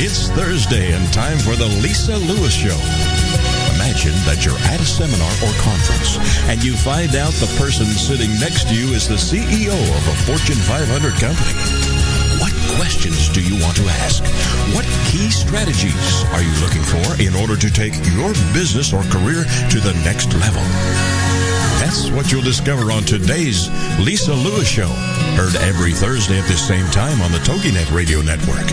It's 0.00 0.30
Thursday 0.30 0.94
and 0.94 1.02
time 1.12 1.38
for 1.42 1.58
the 1.58 1.66
Lisa 1.82 2.14
Lewis 2.14 2.54
Show. 2.54 2.78
Imagine 3.74 4.14
that 4.30 4.46
you're 4.46 4.62
at 4.70 4.78
a 4.78 4.86
seminar 4.86 5.26
or 5.42 5.50
conference 5.58 6.22
and 6.46 6.62
you 6.62 6.78
find 6.78 7.18
out 7.18 7.34
the 7.42 7.50
person 7.58 7.82
sitting 7.98 8.30
next 8.38 8.70
to 8.70 8.78
you 8.78 8.94
is 8.94 9.10
the 9.10 9.18
CEO 9.18 9.74
of 9.74 10.04
a 10.06 10.16
Fortune 10.22 10.62
500 10.70 10.86
company. 11.18 11.50
What 12.38 12.54
questions 12.78 13.26
do 13.34 13.42
you 13.42 13.58
want 13.58 13.74
to 13.82 13.90
ask? 14.06 14.22
What 14.70 14.86
key 15.10 15.34
strategies 15.34 16.22
are 16.30 16.46
you 16.46 16.54
looking 16.62 16.86
for 16.86 17.18
in 17.18 17.34
order 17.34 17.58
to 17.58 17.66
take 17.66 17.98
your 18.14 18.30
business 18.54 18.94
or 18.94 19.02
career 19.10 19.42
to 19.74 19.78
the 19.82 19.98
next 20.06 20.30
level? 20.38 20.62
That's 21.82 22.06
what 22.14 22.30
you'll 22.30 22.46
discover 22.46 22.94
on 22.94 23.02
today's 23.02 23.66
Lisa 23.98 24.30
Lewis 24.30 24.70
Show. 24.70 24.94
Heard 25.34 25.58
every 25.58 25.90
Thursday 25.90 26.38
at 26.38 26.46
this 26.46 26.62
same 26.62 26.86
time 26.94 27.18
on 27.18 27.34
the 27.34 27.42
TogiNet 27.42 27.90
Radio 27.90 28.22
Network. 28.22 28.70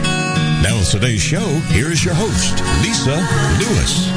Now 0.65 0.79
with 0.79 0.89
today's 0.89 1.21
show, 1.21 1.45
here 1.75 1.91
is 1.91 2.03
your 2.03 2.15
host, 2.15 2.59
Lisa 2.81 3.17
Lewis. 3.61 4.09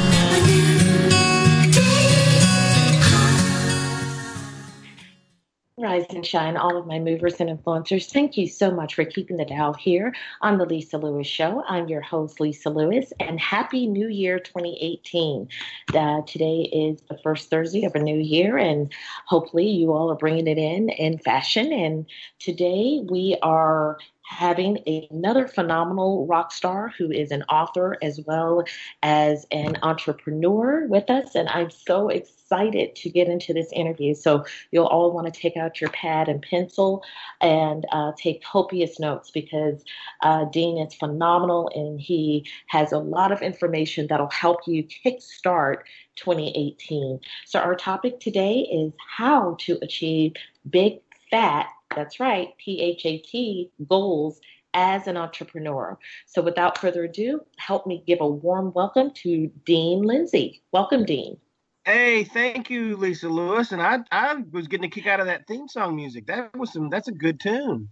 Rise 5.77 6.07
and 6.09 6.25
shine, 6.25 6.57
all 6.57 6.75
of 6.75 6.87
my 6.87 6.97
movers 6.97 7.35
and 7.39 7.51
influencers. 7.51 8.11
Thank 8.11 8.35
you 8.35 8.47
so 8.47 8.71
much 8.71 8.95
for 8.95 9.05
keeping 9.05 9.37
the 9.37 9.45
dial 9.45 9.75
here 9.75 10.11
on 10.41 10.57
the 10.57 10.65
Lisa 10.65 10.97
Lewis 10.97 11.27
Show. 11.27 11.63
I'm 11.67 11.87
your 11.87 12.01
host, 12.01 12.39
Lisa 12.39 12.71
Lewis, 12.71 13.13
and 13.19 13.39
Happy 13.39 13.85
New 13.85 14.07
Year 14.07 14.39
2018. 14.39 15.47
Uh, 15.93 16.21
today 16.23 16.61
is 16.73 16.99
the 17.09 17.19
first 17.23 17.51
Thursday 17.51 17.85
of 17.85 17.93
a 17.93 17.99
new 17.99 18.17
year, 18.17 18.57
and 18.57 18.91
hopefully 19.27 19.69
you 19.69 19.93
all 19.93 20.11
are 20.11 20.15
bringing 20.15 20.47
it 20.47 20.57
in 20.57 20.89
in 20.89 21.19
fashion. 21.19 21.71
And 21.71 22.07
today 22.39 23.01
we 23.07 23.37
are 23.43 23.99
having 24.29 24.77
another 25.11 25.47
phenomenal 25.47 26.27
rock 26.27 26.51
star 26.51 26.93
who 26.99 27.11
is 27.11 27.31
an 27.31 27.41
author 27.49 27.97
as 28.03 28.21
well 28.27 28.63
as 29.01 29.47
an 29.51 29.75
entrepreneur 29.81 30.85
with 30.85 31.09
us. 31.09 31.33
And 31.33 31.49
I'm 31.49 31.71
so 31.71 32.09
excited 32.09 32.95
to 32.95 33.09
get 33.09 33.27
into 33.27 33.55
this 33.55 33.71
interview. 33.73 34.13
So 34.13 34.45
you'll 34.69 34.85
all 34.85 35.11
want 35.11 35.33
to 35.33 35.39
take 35.39 35.57
out 35.57 35.81
your 35.81 35.89
pad 35.89 36.29
and 36.29 36.43
pencil 36.43 37.03
and 37.41 37.87
uh, 37.91 38.11
take 38.19 38.43
copious 38.43 38.99
notes 38.99 39.31
because 39.31 39.83
uh, 40.21 40.45
Dean 40.45 40.77
is 40.77 40.93
phenomenal 40.93 41.71
and 41.73 41.99
he 41.99 42.45
has 42.67 42.91
a 42.91 42.99
lot 42.99 43.31
of 43.31 43.41
information 43.41 44.05
that'll 44.07 44.29
help 44.29 44.59
you 44.67 44.83
kickstart 44.83 45.77
2018. 46.17 47.19
So 47.47 47.59
our 47.59 47.73
topic 47.73 48.19
today 48.19 48.59
is 48.59 48.93
how 49.17 49.57
to 49.61 49.79
achieve 49.81 50.33
big 50.69 50.99
fat 51.31 51.67
that's 51.95 52.19
right, 52.19 52.49
P 52.57 52.81
H 52.81 53.05
A 53.05 53.17
T 53.19 53.71
goals 53.87 54.39
as 54.73 55.07
an 55.07 55.17
entrepreneur. 55.17 55.97
So 56.25 56.41
without 56.41 56.77
further 56.77 57.05
ado, 57.05 57.41
help 57.57 57.87
me 57.87 58.03
give 58.05 58.21
a 58.21 58.27
warm 58.27 58.71
welcome 58.73 59.11
to 59.15 59.51
Dean 59.65 60.03
Lindsay. 60.03 60.61
Welcome, 60.71 61.05
Dean. 61.05 61.37
Hey, 61.85 62.23
thank 62.23 62.69
you, 62.69 62.97
Lisa 62.97 63.29
Lewis. 63.29 63.71
And 63.71 63.81
I 63.81 63.99
I 64.11 64.43
was 64.51 64.67
getting 64.67 64.85
a 64.85 64.89
kick 64.89 65.07
out 65.07 65.19
of 65.19 65.25
that 65.25 65.47
theme 65.47 65.67
song 65.67 65.95
music. 65.95 66.27
That 66.27 66.55
was 66.55 66.73
some 66.73 66.89
that's 66.89 67.07
a 67.07 67.13
good 67.13 67.39
tune. 67.39 67.89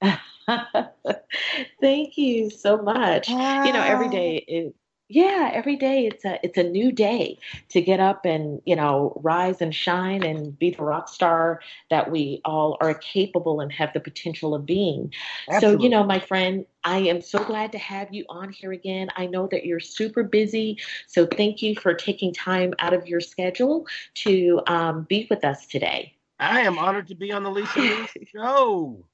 thank 1.80 2.16
you 2.16 2.50
so 2.50 2.78
much. 2.78 3.28
Wow. 3.28 3.64
You 3.64 3.72
know, 3.72 3.82
every 3.82 4.06
ah. 4.06 4.10
day 4.10 4.36
is 4.36 4.72
yeah 5.08 5.50
every 5.52 5.76
day 5.76 6.06
it's 6.06 6.24
a 6.24 6.38
it's 6.44 6.58
a 6.58 6.62
new 6.62 6.90
day 6.90 7.38
to 7.68 7.80
get 7.80 8.00
up 8.00 8.24
and 8.24 8.60
you 8.64 8.74
know 8.74 9.18
rise 9.22 9.60
and 9.60 9.74
shine 9.74 10.24
and 10.24 10.58
be 10.58 10.70
the 10.70 10.82
rock 10.82 11.08
star 11.08 11.60
that 11.90 12.10
we 12.10 12.40
all 12.44 12.76
are 12.80 12.94
capable 12.94 13.60
and 13.60 13.72
have 13.72 13.92
the 13.92 14.00
potential 14.00 14.54
of 14.54 14.66
being. 14.66 15.12
Absolutely. 15.48 15.78
so 15.78 15.82
you 15.82 15.88
know 15.90 16.02
my 16.02 16.18
friend 16.18 16.66
i 16.84 16.98
am 16.98 17.20
so 17.20 17.42
glad 17.44 17.70
to 17.72 17.78
have 17.78 18.12
you 18.12 18.24
on 18.28 18.50
here 18.52 18.72
again. 18.72 19.08
I 19.16 19.26
know 19.26 19.46
that 19.48 19.64
you're 19.64 19.80
super 19.80 20.24
busy 20.24 20.78
so 21.06 21.26
thank 21.26 21.62
you 21.62 21.76
for 21.76 21.94
taking 21.94 22.32
time 22.32 22.74
out 22.78 22.92
of 22.92 23.06
your 23.06 23.20
schedule 23.20 23.86
to 24.14 24.60
um, 24.66 25.06
be 25.08 25.26
with 25.30 25.44
us 25.44 25.66
today. 25.66 26.14
I 26.40 26.62
am 26.62 26.78
honored 26.78 27.06
to 27.08 27.14
be 27.14 27.32
on 27.32 27.44
the 27.44 27.50
lisa 27.50 28.08
show 28.34 29.04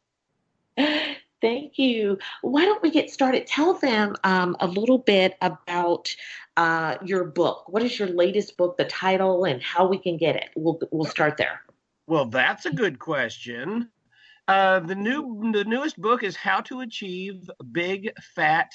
Thank 1.43 1.77
you. 1.77 2.19
Why 2.43 2.65
don't 2.65 2.81
we 2.83 2.91
get 2.91 3.11
started? 3.11 3.49
Tell 3.49 3.75
them 3.75 4.15
um, 4.23 4.57
a 4.61 4.67
little 4.67 4.99
bit 4.99 5.37
about 5.43 6.15
uh, 6.57 6.97
your 7.05 7.25
book. 7.25 7.65
What 7.69 7.83
is 7.83 7.99
your 7.99 8.09
latest 8.09 8.57
book, 8.57 8.77
the 8.79 8.85
title, 8.85 9.45
and 9.45 9.61
how 9.61 9.89
we 9.89 9.99
can 9.99 10.17
get 10.17 10.37
it? 10.37 10.51
We'll 10.55 10.79
we'll 10.93 11.11
start 11.11 11.37
there. 11.37 11.61
Well, 12.07 12.27
that's 12.27 12.65
a 12.65 12.71
good 12.71 13.01
question. 13.01 13.91
Uh, 14.47 14.81
the 14.81 14.95
new 14.95 15.51
the 15.53 15.65
newest 15.65 16.01
book 16.01 16.23
is 16.23 16.37
How 16.37 16.61
to 16.63 16.81
Achieve 16.83 17.51
Big 17.73 18.13
Fat 18.37 18.71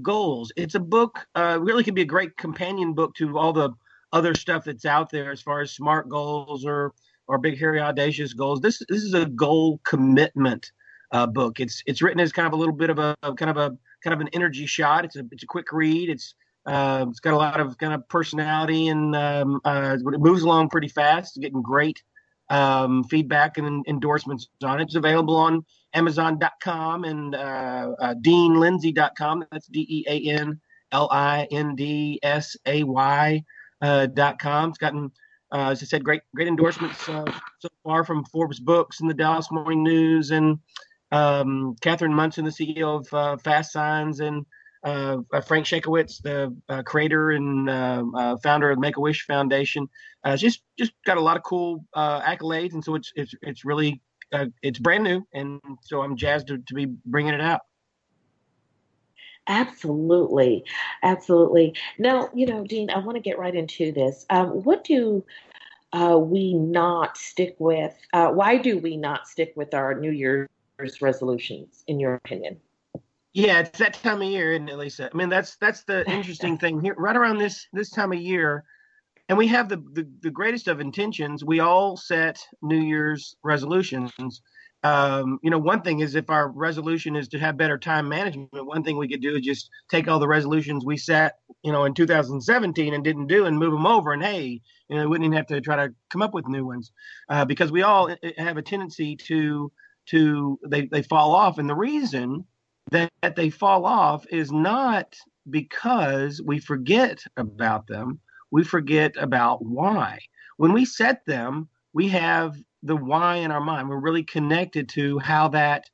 Goals. 0.00 0.50
It's 0.56 0.74
a 0.74 0.80
book 0.80 1.26
uh, 1.34 1.58
really 1.60 1.84
can 1.84 1.94
be 1.94 2.02
a 2.02 2.06
great 2.06 2.34
companion 2.38 2.94
book 2.94 3.14
to 3.16 3.36
all 3.36 3.52
the 3.52 3.70
other 4.14 4.34
stuff 4.34 4.64
that's 4.64 4.86
out 4.86 5.10
there 5.10 5.32
as 5.32 5.42
far 5.42 5.60
as 5.60 5.72
smart 5.72 6.08
goals 6.08 6.64
or 6.64 6.94
or 7.28 7.36
big 7.36 7.58
hairy 7.58 7.80
audacious 7.80 8.32
goals. 8.32 8.62
This 8.62 8.80
this 8.88 9.02
is 9.02 9.12
a 9.12 9.26
goal 9.26 9.80
commitment 9.84 10.72
uh, 11.12 11.26
book. 11.26 11.60
It's 11.60 11.82
it's 11.86 12.02
written 12.02 12.20
as 12.20 12.32
kind 12.32 12.46
of 12.46 12.52
a 12.52 12.56
little 12.56 12.74
bit 12.74 12.90
of 12.90 12.98
a, 12.98 13.16
kind 13.22 13.50
of 13.50 13.56
a 13.56 13.76
kind 14.02 14.14
of 14.14 14.20
an 14.20 14.28
energy 14.32 14.66
shot. 14.66 15.04
It's 15.04 15.16
a 15.16 15.24
it's 15.30 15.42
a 15.42 15.46
quick 15.46 15.72
read. 15.72 16.08
It's 16.08 16.34
uh, 16.66 17.06
it's 17.08 17.20
got 17.20 17.34
a 17.34 17.36
lot 17.36 17.60
of 17.60 17.78
kind 17.78 17.92
of 17.92 18.08
personality 18.08 18.88
and 18.88 19.14
um, 19.14 19.60
uh, 19.64 19.96
it 19.96 20.20
moves 20.20 20.42
along 20.42 20.68
pretty 20.68 20.88
fast. 20.88 21.36
It's 21.36 21.42
getting 21.42 21.62
great 21.62 22.02
um, 22.50 23.04
feedback 23.04 23.58
and 23.58 23.86
endorsements 23.86 24.48
on 24.64 24.80
it. 24.80 24.84
It's 24.84 24.94
available 24.96 25.36
on 25.36 25.64
Amazon.com 25.94 27.04
and 27.04 27.34
uh, 27.34 27.92
uh, 28.00 28.14
DeanLindsay.com. 28.14 29.44
That's 29.50 29.66
D 29.68 29.86
E 29.88 30.04
A 30.08 30.30
N 30.40 30.60
L 30.92 31.08
I 31.10 31.46
N 31.50 31.76
D 31.76 32.18
S 32.22 32.56
A 32.66 32.82
Y 32.82 33.44
uh, 33.80 34.06
dot 34.06 34.38
com. 34.38 34.70
It's 34.70 34.78
gotten 34.78 35.12
uh, 35.52 35.70
as 35.70 35.82
I 35.82 35.86
said, 35.86 36.04
great 36.04 36.22
great 36.34 36.48
endorsements 36.48 37.08
uh, 37.08 37.24
so 37.60 37.68
far 37.84 38.04
from 38.04 38.24
Forbes 38.24 38.58
Books 38.58 39.00
and 39.00 39.08
the 39.08 39.14
Dallas 39.14 39.50
Morning 39.50 39.82
News 39.82 40.30
and 40.32 40.58
um, 41.12 41.76
Catherine 41.80 42.14
Monson, 42.14 42.44
the 42.44 42.50
CEO 42.50 43.00
of 43.00 43.14
uh, 43.14 43.36
Fast 43.38 43.72
Signs, 43.72 44.20
and 44.20 44.44
uh, 44.84 45.18
uh, 45.32 45.40
Frank 45.40 45.66
Shankwitz, 45.66 46.22
the 46.22 46.54
uh, 46.68 46.82
creator 46.82 47.32
and 47.32 47.68
uh, 47.68 48.04
uh, 48.16 48.36
founder 48.42 48.70
of 48.70 48.78
Make 48.78 48.96
a 48.96 49.00
Wish 49.00 49.24
Foundation. 49.26 49.88
just 50.36 50.62
just 50.78 50.92
got 51.04 51.16
a 51.16 51.20
lot 51.20 51.36
of 51.36 51.42
cool 51.42 51.84
accolades, 51.96 52.74
and 52.74 52.84
so 52.84 52.94
it's 52.94 53.12
it's 53.16 53.34
it's 53.42 53.64
really 53.64 54.00
it's 54.62 54.78
brand 54.78 55.04
new, 55.04 55.26
and 55.32 55.60
so 55.82 56.02
I'm 56.02 56.16
jazzed 56.16 56.48
to, 56.48 56.58
to 56.58 56.74
be 56.74 56.86
bringing 57.04 57.34
it 57.34 57.40
out. 57.40 57.62
Absolutely, 59.48 60.64
absolutely. 61.04 61.74
Now, 61.98 62.30
you 62.34 62.46
know, 62.46 62.64
Dean, 62.64 62.90
I 62.90 62.98
want 62.98 63.14
to 63.16 63.20
get 63.20 63.38
right 63.38 63.54
into 63.54 63.92
this. 63.92 64.26
Um, 64.28 64.64
what 64.64 64.82
do 64.82 65.24
uh, 65.92 66.18
we 66.18 66.54
not 66.54 67.16
stick 67.16 67.54
with? 67.58 67.94
Uh, 68.12 68.28
why 68.28 68.56
do 68.56 68.78
we 68.78 68.96
not 68.96 69.28
stick 69.28 69.52
with 69.54 69.72
our 69.72 69.94
New 69.94 70.10
Year's 70.10 70.48
resolutions, 71.00 71.84
in 71.86 71.98
your 72.00 72.14
opinion? 72.14 72.60
Yeah, 73.32 73.60
it's 73.60 73.78
that 73.78 73.94
time 73.94 74.22
of 74.22 74.28
year, 74.28 74.52
isn't 74.52 74.68
it, 74.68 74.78
Lisa? 74.78 75.10
I 75.12 75.16
mean, 75.16 75.28
that's 75.28 75.56
that's 75.56 75.84
the 75.84 76.08
interesting 76.10 76.58
thing 76.58 76.80
here. 76.80 76.94
Right 76.96 77.16
around 77.16 77.38
this 77.38 77.66
this 77.72 77.90
time 77.90 78.12
of 78.12 78.18
year, 78.18 78.64
and 79.28 79.36
we 79.36 79.46
have 79.48 79.68
the, 79.68 79.76
the 79.92 80.08
the 80.22 80.30
greatest 80.30 80.68
of 80.68 80.80
intentions. 80.80 81.44
We 81.44 81.60
all 81.60 81.96
set 81.96 82.38
New 82.62 82.80
Year's 82.80 83.36
resolutions. 83.42 84.40
Um, 84.82 85.40
you 85.42 85.50
know, 85.50 85.58
one 85.58 85.82
thing 85.82 86.00
is 86.00 86.14
if 86.14 86.30
our 86.30 86.48
resolution 86.48 87.16
is 87.16 87.28
to 87.28 87.38
have 87.38 87.56
better 87.56 87.76
time 87.76 88.08
management, 88.08 88.50
one 88.52 88.84
thing 88.84 88.96
we 88.96 89.08
could 89.08 89.20
do 89.20 89.34
is 89.34 89.42
just 89.42 89.70
take 89.90 90.06
all 90.06 90.20
the 90.20 90.28
resolutions 90.28 90.84
we 90.84 90.96
set, 90.96 91.38
you 91.62 91.72
know, 91.72 91.86
in 91.86 91.94
2017 91.94 92.94
and 92.94 93.02
didn't 93.02 93.26
do 93.26 93.46
and 93.46 93.58
move 93.58 93.72
them 93.72 93.86
over. 93.86 94.12
And 94.12 94.22
hey, 94.22 94.60
you 94.88 94.96
know, 94.96 95.02
we 95.02 95.06
wouldn't 95.08 95.24
even 95.24 95.36
have 95.36 95.48
to 95.48 95.60
try 95.60 95.76
to 95.76 95.94
come 96.10 96.22
up 96.22 96.34
with 96.34 96.46
new 96.46 96.64
ones 96.64 96.92
uh, 97.28 97.44
because 97.44 97.72
we 97.72 97.82
all 97.82 98.10
eh, 98.10 98.16
eh, 98.22 98.32
have 98.38 98.58
a 98.58 98.62
tendency 98.62 99.16
to 99.26 99.72
to 100.06 100.58
they, 100.66 100.86
they 100.86 101.02
fall 101.02 101.34
off. 101.34 101.58
And 101.58 101.68
the 101.68 101.74
reason 101.74 102.44
that 102.90 103.10
they 103.34 103.50
fall 103.50 103.84
off 103.84 104.26
is 104.30 104.52
not 104.52 105.16
because 105.50 106.40
we 106.42 106.58
forget 106.58 107.22
about 107.36 107.86
them, 107.86 108.20
we 108.50 108.64
forget 108.64 109.14
about 109.18 109.64
why. 109.64 110.18
When 110.56 110.72
we 110.72 110.84
set 110.84 111.24
them, 111.26 111.68
we 111.92 112.08
have 112.08 112.56
the 112.82 112.96
why 112.96 113.36
in 113.36 113.50
our 113.50 113.60
mind. 113.60 113.88
We're 113.88 113.98
really 113.98 114.22
connected 114.22 114.88
to 114.90 115.18
how 115.18 115.48
that 115.48 115.84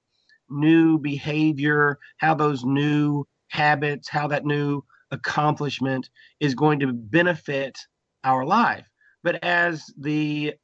new 0.50 0.99
behavior, 0.99 1.99
how 2.19 2.35
those 2.35 2.65
new 2.65 3.26
habits, 3.49 4.08
how 4.08 4.29
that 4.29 4.44
new 4.44 4.82
accomplishment 5.11 6.11
is 6.41 6.55
going 6.55 6.81
to 6.81 6.93
benefit 6.93 7.79
our 8.25 8.44
life. 8.44 8.87
But 9.23 9.43
as 9.43 9.85
the 9.97 10.55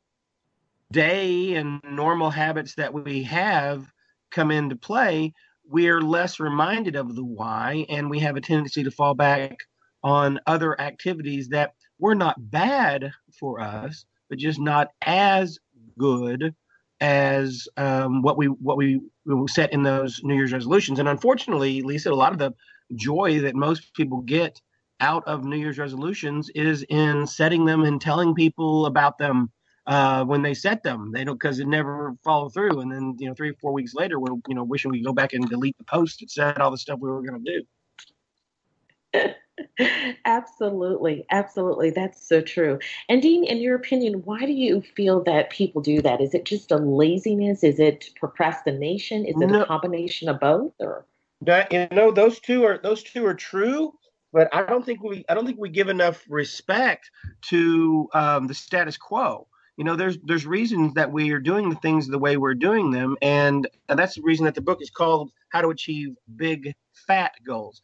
day 0.93 1.55
and 1.55 1.81
normal 1.85 2.31
habits 2.31 2.75
that 2.76 2.93
we 2.93 3.23
have 3.25 3.87
come 4.31 4.50
into 4.50 4.76
play, 4.76 5.32
we're 5.64 6.00
less 6.00 6.40
reminded 6.40 6.96
of 6.96 7.14
the 7.14 7.25
why, 7.25 7.85
and 7.88 8.08
we 8.08 8.19
have 8.20 8.37
a 8.37 8.40
tendency 8.40 8.85
to 8.85 8.90
fall 8.90 9.14
back 9.14 9.58
on 10.02 10.40
other 10.46 10.81
activities 10.81 11.49
that 11.49 11.75
were 11.99 12.14
not 12.14 12.50
bad 12.50 13.12
for 13.38 13.61
us, 13.61 14.05
but 14.29 14.38
just 14.38 14.58
not 14.61 14.88
as 15.02 15.58
good 15.99 16.55
as 17.00 17.69
um, 17.76 18.23
what 18.23 18.37
we 18.37 18.46
what 18.46 18.76
we, 18.76 19.00
we 19.25 19.49
set 19.49 19.73
in 19.73 19.82
those 19.82 20.20
New 20.25 20.35
Year's 20.35 20.52
resolutions. 20.52 20.99
And 20.99 21.08
unfortunately, 21.08 21.82
Lisa, 21.82 22.11
a 22.11 22.14
lot 22.14 22.32
of 22.32 22.38
the 22.38 22.55
joy 22.94 23.40
that 23.40 23.55
most 23.55 23.94
people 23.94 24.23
get 24.23 24.61
out 25.00 25.23
of 25.26 25.44
New 25.44 25.56
Year's 25.56 25.79
resolutions 25.79 26.50
is 26.55 26.85
in 26.88 27.26
setting 27.26 27.64
them 27.64 27.85
and 27.85 28.00
telling 28.00 28.35
people 28.35 28.87
about 28.87 29.19
them 29.19 29.52
uh, 29.88 30.23
when 30.25 30.43
they 30.43 30.55
set 30.55 30.82
them. 30.82 31.11
They 31.11 31.25
don't 31.25 31.40
because 31.40 31.58
it 31.58 31.67
never 31.67 32.14
follow 32.23 32.50
through, 32.50 32.81
and 32.81 32.93
then 32.93 33.17
you 33.19 33.26
know 33.26 33.35
three 33.35 33.50
or 33.50 33.55
four 33.55 33.73
weeks 33.73 33.94
later, 33.94 34.20
we're 34.20 34.37
you 34.46 34.55
know 34.55 34.62
wishing 34.62 34.90
we 34.90 34.99
could 34.99 35.06
go 35.06 35.12
back 35.14 35.32
and 35.32 35.49
delete 35.49 35.76
the 35.79 35.85
post 35.85 36.20
that 36.20 36.31
said 36.31 36.58
all 36.58 36.70
the 36.70 36.79
stuff 36.79 37.00
we 37.00 37.08
were 37.08 37.23
going 37.23 37.43
to 37.43 37.62
do. 39.14 39.35
absolutely, 40.26 41.25
absolutely, 41.31 41.88
that's 41.90 42.29
so 42.29 42.43
true. 42.43 42.79
And 43.08 43.23
Dean, 43.23 43.44
in 43.44 43.58
your 43.58 43.76
opinion, 43.76 44.20
why 44.26 44.44
do 44.44 44.52
you 44.52 44.82
feel 44.94 45.25
that 45.25 45.49
people 45.49 45.81
do 45.81 46.02
that? 46.02 46.20
Is 46.20 46.35
it 46.35 46.44
just 46.44 46.70
a 46.70 46.76
laziness? 46.76 47.64
Is 47.64 47.81
it 47.81 48.11
procrastination? 48.20 49.25
Is 49.25 49.40
it 49.40 49.46
no. 49.46 49.62
a 49.62 49.67
combination 49.67 50.29
of 50.29 50.38
both? 50.38 50.73
Or 50.81 51.06
that 51.40 51.73
you 51.73 51.88
know, 51.93 52.11
those 52.11 52.40
two 52.40 52.64
are 52.64 52.76
those 52.76 53.02
two 53.02 53.25
are 53.25 53.35
true 53.35 53.94
but 54.31 54.55
I 54.55 54.67
don't 54.67 54.85
think 54.85 55.02
we 55.02 55.25
I 55.31 55.35
don't 55.35 55.46
think 55.46 55.58
we 55.58 55.70
give 55.70 55.88
enough 55.88 56.23
respect 56.29 57.11
to 57.49 58.11
um, 58.12 58.46
the 58.46 58.52
status 58.52 58.99
quo. 58.99 59.46
You 59.78 59.84
know, 59.84 59.94
there's 59.94 60.19
there's 60.25 60.44
reasons 60.44 60.94
that 60.94 61.12
we 61.12 61.30
are 61.30 61.38
doing 61.38 61.70
the 61.70 61.76
things 61.76 62.08
the 62.08 62.19
way 62.19 62.36
we're 62.36 62.54
doing 62.54 62.90
them, 62.90 63.16
and, 63.22 63.69
and 63.88 63.96
that's 63.96 64.16
the 64.16 64.22
reason 64.22 64.44
that 64.44 64.56
the 64.56 64.60
book 64.60 64.82
is 64.82 64.90
called 64.90 65.30
"How 65.50 65.60
to 65.60 65.69
Achieve 65.69 66.16
Big 66.34 66.75
Fat 66.92 67.32
Goals." 67.46 67.80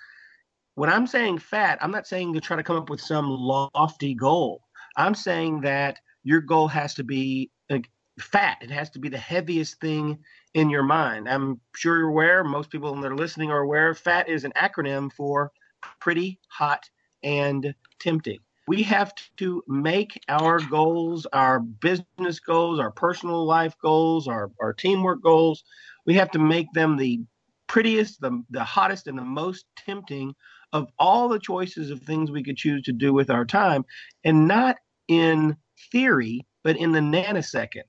When 0.74 0.90
I'm 0.90 1.06
saying 1.06 1.38
fat, 1.38 1.78
I'm 1.80 1.92
not 1.92 2.08
saying 2.08 2.34
to 2.34 2.40
try 2.40 2.56
to 2.56 2.64
come 2.64 2.76
up 2.76 2.90
with 2.90 3.00
some 3.00 3.30
lofty 3.30 4.12
goal. 4.12 4.62
I'm 4.96 5.14
saying 5.14 5.60
that 5.60 6.00
your 6.24 6.40
goal 6.40 6.66
has 6.66 6.94
to 6.94 7.04
be 7.04 7.52
like, 7.70 7.88
fat. 8.18 8.58
It 8.60 8.72
has 8.72 8.90
to 8.90 8.98
be 8.98 9.08
the 9.08 9.16
heaviest 9.16 9.80
thing 9.80 10.18
in 10.54 10.70
your 10.70 10.82
mind. 10.82 11.28
I'm 11.28 11.60
sure 11.76 11.98
you're 11.98 12.08
aware. 12.08 12.42
Most 12.42 12.70
people 12.70 12.92
that 13.00 13.12
are 13.12 13.16
listening 13.16 13.52
are 13.52 13.60
aware. 13.60 13.94
Fat 13.94 14.28
is 14.28 14.42
an 14.42 14.52
acronym 14.56 15.12
for 15.12 15.52
pretty 16.00 16.40
hot 16.48 16.90
and 17.22 17.72
tempting. 18.00 18.40
We 18.66 18.82
have 18.84 19.12
to 19.36 19.62
make 19.68 20.18
our 20.28 20.58
goals, 20.58 21.26
our 21.32 21.60
business 21.60 22.40
goals, 22.40 22.80
our 22.80 22.90
personal 22.90 23.44
life 23.44 23.74
goals, 23.82 24.26
our, 24.26 24.50
our 24.60 24.72
teamwork 24.72 25.22
goals, 25.22 25.64
we 26.06 26.14
have 26.14 26.30
to 26.32 26.38
make 26.38 26.72
them 26.72 26.96
the 26.96 27.20
prettiest, 27.66 28.20
the, 28.20 28.42
the 28.50 28.64
hottest, 28.64 29.06
and 29.06 29.18
the 29.18 29.22
most 29.22 29.66
tempting 29.76 30.34
of 30.72 30.88
all 30.98 31.28
the 31.28 31.38
choices 31.38 31.90
of 31.90 32.02
things 32.02 32.30
we 32.30 32.42
could 32.42 32.56
choose 32.56 32.82
to 32.82 32.92
do 32.92 33.12
with 33.12 33.30
our 33.30 33.44
time, 33.44 33.84
and 34.24 34.48
not 34.48 34.76
in 35.08 35.56
theory, 35.92 36.46
but 36.62 36.76
in 36.76 36.92
the 36.92 37.00
nanosecond. 37.00 37.84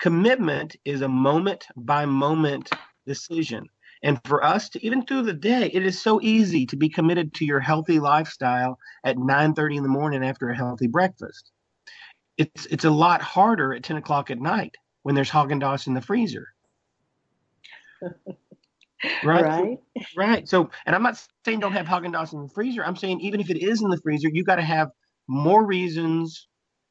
Commitment 0.00 0.76
is 0.84 1.02
a 1.02 1.08
moment 1.08 1.66
by 1.76 2.06
moment 2.06 2.70
decision. 3.06 3.68
And 4.04 4.20
for 4.26 4.44
us 4.44 4.68
to 4.68 4.84
even 4.84 5.06
through 5.06 5.22
the 5.22 5.32
day, 5.32 5.70
it 5.72 5.84
is 5.84 6.00
so 6.00 6.20
easy 6.20 6.66
to 6.66 6.76
be 6.76 6.90
committed 6.90 7.32
to 7.34 7.46
your 7.46 7.58
healthy 7.58 7.98
lifestyle 7.98 8.78
at 9.02 9.16
9:30 9.16 9.78
in 9.78 9.82
the 9.82 9.88
morning 9.88 10.22
after 10.22 10.50
a 10.50 10.56
healthy 10.56 10.86
breakfast. 10.86 11.50
It's 12.36 12.66
it's 12.66 12.84
a 12.84 12.90
lot 12.90 13.22
harder 13.22 13.72
at 13.72 13.82
10 13.82 13.96
o'clock 13.96 14.30
at 14.30 14.38
night 14.38 14.76
when 15.04 15.14
there's 15.14 15.30
Haagen 15.30 15.58
Dazs 15.58 15.86
in 15.86 15.94
the 15.94 16.02
freezer. 16.02 16.48
right? 19.24 19.44
Right. 19.44 19.78
Right. 20.14 20.46
So, 20.46 20.68
and 20.84 20.94
I'm 20.94 21.02
not 21.02 21.18
saying 21.46 21.60
don't 21.60 21.72
have 21.72 21.86
Haagen 21.86 22.12
Dazs 22.12 22.34
in 22.34 22.42
the 22.42 22.48
freezer. 22.50 22.84
I'm 22.84 22.96
saying 22.96 23.20
even 23.22 23.40
if 23.40 23.48
it 23.48 23.62
is 23.62 23.80
in 23.80 23.88
the 23.88 24.00
freezer, 24.02 24.28
you 24.30 24.44
got 24.44 24.56
to 24.56 24.62
have 24.62 24.90
more 25.28 25.64
reasons 25.64 26.46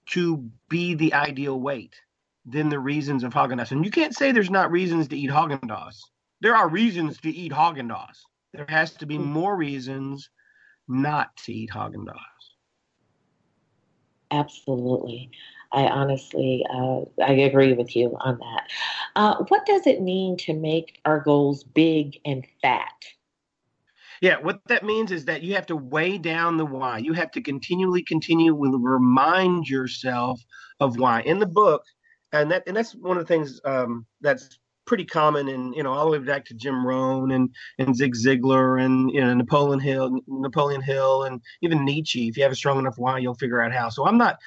to 0.07 0.49
be 0.67 0.95
the 0.95 1.13
ideal 1.13 1.61
weight 1.61 1.95
than 2.43 2.69
the 2.69 2.79
reasons 2.79 3.23
of 3.23 3.33
Haagen 3.33 3.59
Dazs. 3.59 3.71
And 3.71 3.85
you 3.85 3.91
can't 3.91 4.15
say 4.15 4.31
there's 4.31 4.49
not 4.49 4.71
reasons 4.71 5.07
to 5.09 5.17
eat 5.17 5.29
Haagen 5.29 5.61
Dazs 5.61 5.99
there 6.43 6.55
are 6.55 6.67
reasons 6.67 7.17
to 7.21 7.29
eat 7.31 7.53
Haagen 7.53 7.89
Dazs. 7.89 8.19
There 8.53 8.65
has 8.69 8.91
to 8.97 9.07
be 9.07 9.15
hmm. 9.15 9.23
more 9.23 9.55
reasons 9.55 10.29
not 10.87 11.35
to 11.37 11.53
eat 11.53 11.71
Haagen 11.71 12.05
Dazs. 12.05 12.43
Absolutely. 14.29 15.31
I 15.71 15.87
honestly, 15.87 16.63
uh, 16.71 17.01
I 17.23 17.31
agree 17.31 17.73
with 17.73 17.95
you 17.95 18.15
on 18.19 18.37
that. 18.37 18.69
Uh, 19.15 19.43
what 19.47 19.65
does 19.65 19.87
it 19.87 20.01
mean 20.01 20.37
to 20.37 20.53
make 20.53 20.99
our 21.05 21.19
goals 21.19 21.63
big 21.63 22.19
and 22.25 22.45
fat? 22.61 22.91
Yeah, 24.21 24.37
what 24.39 24.59
that 24.67 24.85
means 24.85 25.11
is 25.11 25.25
that 25.25 25.43
you 25.43 25.55
have 25.55 25.65
to 25.67 25.75
weigh 25.75 26.17
down 26.17 26.57
the 26.57 26.65
why. 26.65 26.99
You 26.99 27.13
have 27.13 27.31
to 27.31 27.41
continually 27.41 28.03
continue 28.03 28.51
to 28.53 28.77
remind 28.77 29.67
yourself 29.67 30.41
of 30.79 30.97
why. 30.97 31.21
In 31.21 31.39
the 31.39 31.45
book, 31.45 31.83
and 32.31 32.51
that 32.51 32.63
and 32.67 32.75
that's 32.75 32.95
one 32.95 33.17
of 33.17 33.23
the 33.23 33.27
things 33.27 33.59
um, 33.65 34.05
that's 34.21 34.59
pretty 34.85 35.05
common 35.05 35.47
in 35.47 35.73
you 35.73 35.83
know 35.83 35.93
all 35.93 36.05
the 36.05 36.11
way 36.11 36.25
back 36.25 36.45
to 36.45 36.53
Jim 36.53 36.85
Rohn 36.85 37.31
and 37.31 37.49
and 37.79 37.95
Zig 37.95 38.15
Ziglar 38.15 38.83
and 38.83 39.11
you 39.11 39.21
know 39.21 39.33
Napoleon 39.33 39.79
Hill 39.79 40.19
Napoleon 40.27 40.81
Hill 40.81 41.23
and 41.23 41.41
even 41.61 41.85
Nietzsche. 41.85 42.27
If 42.27 42.37
you 42.37 42.43
have 42.43 42.51
a 42.51 42.55
strong 42.55 42.79
enough 42.79 42.97
why, 42.97 43.19
you'll 43.19 43.35
figure 43.35 43.61
out 43.61 43.71
how. 43.71 43.89
So 43.89 44.05
I'm 44.05 44.17
not 44.17 44.37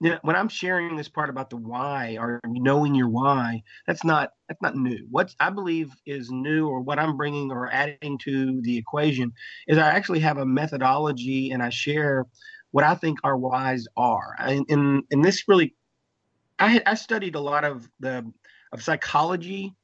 you 0.00 0.10
know, 0.10 0.18
when 0.22 0.36
I'm 0.36 0.48
sharing 0.48 0.96
this 0.96 1.08
part 1.08 1.28
about 1.28 1.50
the 1.50 1.56
why 1.56 2.16
or 2.20 2.40
knowing 2.46 2.94
your 2.94 3.08
why, 3.08 3.62
that's 3.86 4.04
not 4.04 4.30
that's 4.48 4.62
not 4.62 4.76
new. 4.76 5.06
What 5.10 5.34
I 5.40 5.50
believe 5.50 5.90
is 6.06 6.30
new, 6.30 6.68
or 6.68 6.80
what 6.80 6.98
I'm 6.98 7.16
bringing 7.16 7.50
or 7.50 7.70
adding 7.72 8.18
to 8.18 8.60
the 8.62 8.76
equation, 8.76 9.32
is 9.66 9.76
I 9.76 9.90
actually 9.90 10.20
have 10.20 10.38
a 10.38 10.46
methodology 10.46 11.50
and 11.50 11.62
I 11.62 11.70
share 11.70 12.26
what 12.70 12.84
I 12.84 12.94
think 12.94 13.18
our 13.24 13.36
whys 13.36 13.86
are. 13.96 14.36
And 14.38 14.64
and, 14.68 15.02
and 15.10 15.24
this 15.24 15.48
really, 15.48 15.74
I 16.60 16.80
I 16.86 16.94
studied 16.94 17.34
a 17.34 17.40
lot 17.40 17.64
of 17.64 17.88
the 17.98 18.30
of 18.72 18.82
psychology 18.82 19.74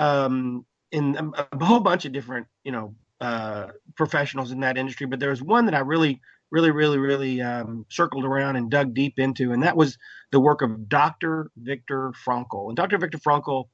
um, 0.00 0.64
in 0.90 1.14
a, 1.16 1.46
a, 1.52 1.64
whole 1.64 1.78
bunch 1.78 2.06
of 2.06 2.12
different, 2.12 2.46
you 2.64 2.72
know, 2.72 2.94
uh, 3.20 3.66
professionals 3.96 4.50
in 4.50 4.60
that 4.60 4.78
industry. 4.78 5.06
But 5.06 5.20
there 5.20 5.30
was 5.30 5.42
one 5.42 5.66
that 5.66 5.74
I 5.74 5.80
really, 5.80 6.20
really, 6.50 6.70
really, 6.70 6.98
really 6.98 7.40
um, 7.42 7.84
circled 7.90 8.24
around 8.24 8.56
and 8.56 8.70
dug 8.70 8.94
deep 8.94 9.18
into, 9.18 9.52
and 9.52 9.62
that 9.62 9.76
was 9.76 9.98
the 10.32 10.40
work 10.40 10.62
of 10.62 10.88
Dr. 10.88 11.50
Viktor 11.58 12.12
Frankl. 12.26 12.68
And 12.68 12.76
Dr. 12.76 12.96
Viktor 12.96 13.18
Frankl 13.18 13.66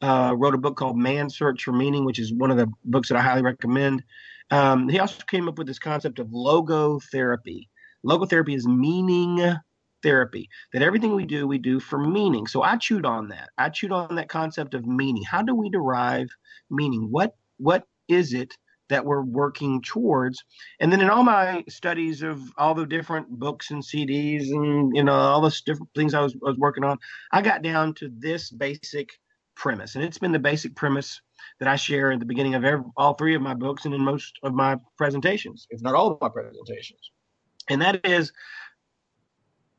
uh, 0.00 0.34
wrote 0.36 0.54
a 0.54 0.58
book 0.58 0.76
called 0.76 0.96
Man's 0.96 1.36
Search 1.36 1.62
for 1.62 1.72
Meaning, 1.72 2.06
which 2.06 2.18
is 2.18 2.32
one 2.32 2.50
of 2.50 2.56
the 2.56 2.70
books 2.84 3.08
that 3.08 3.18
I 3.18 3.22
highly 3.22 3.42
recommend. 3.42 4.02
Um, 4.50 4.88
he 4.88 4.98
also 4.98 5.22
came 5.26 5.48
up 5.48 5.58
with 5.58 5.66
this 5.66 5.78
concept 5.78 6.18
of 6.18 6.28
logotherapy. 6.28 7.68
Logotherapy 8.04 8.56
is 8.56 8.66
meaning 8.66 9.54
therapy 10.04 10.48
that 10.72 10.82
everything 10.82 11.16
we 11.16 11.24
do 11.24 11.48
we 11.48 11.58
do 11.58 11.80
for 11.80 11.98
meaning. 11.98 12.46
So 12.46 12.62
i 12.62 12.76
chewed 12.76 13.06
on 13.06 13.28
that. 13.28 13.48
I 13.58 13.70
chewed 13.70 13.90
on 13.90 14.14
that 14.14 14.28
concept 14.28 14.74
of 14.74 14.86
meaning. 14.86 15.24
How 15.24 15.42
do 15.42 15.54
we 15.56 15.70
derive 15.70 16.28
meaning? 16.70 17.08
What 17.10 17.34
what 17.56 17.84
is 18.06 18.34
it 18.34 18.54
that 18.90 19.04
we're 19.04 19.22
working 19.22 19.80
towards? 19.82 20.44
And 20.78 20.92
then 20.92 21.00
in 21.00 21.08
all 21.08 21.24
my 21.24 21.64
studies 21.68 22.22
of 22.22 22.38
all 22.58 22.74
the 22.74 22.86
different 22.86 23.28
books 23.30 23.70
and 23.70 23.82
cds 23.82 24.50
and 24.50 24.94
you 24.94 25.02
know 25.02 25.14
all 25.14 25.40
the 25.40 25.60
different 25.66 25.90
things 25.96 26.14
i 26.14 26.20
was, 26.20 26.34
I 26.34 26.50
was 26.50 26.58
working 26.58 26.84
on 26.84 26.98
i 27.32 27.40
got 27.42 27.62
down 27.62 27.94
to 27.94 28.10
this 28.18 28.50
basic 28.50 29.08
premise. 29.56 29.94
And 29.94 30.04
it's 30.04 30.18
been 30.18 30.32
the 30.32 30.38
basic 30.38 30.76
premise 30.76 31.20
that 31.60 31.68
i 31.68 31.76
share 31.76 32.12
at 32.12 32.20
the 32.20 32.26
beginning 32.26 32.54
of 32.54 32.64
every, 32.64 32.84
all 32.96 33.14
three 33.14 33.34
of 33.34 33.42
my 33.42 33.54
books 33.54 33.86
and 33.86 33.94
in 33.94 34.02
most 34.02 34.38
of 34.42 34.52
my 34.52 34.76
presentations 34.98 35.66
if 35.70 35.80
not 35.80 35.94
all 35.94 36.12
of 36.12 36.20
my 36.20 36.28
presentations. 36.28 37.10
And 37.70 37.80
that 37.80 38.04
is 38.04 38.30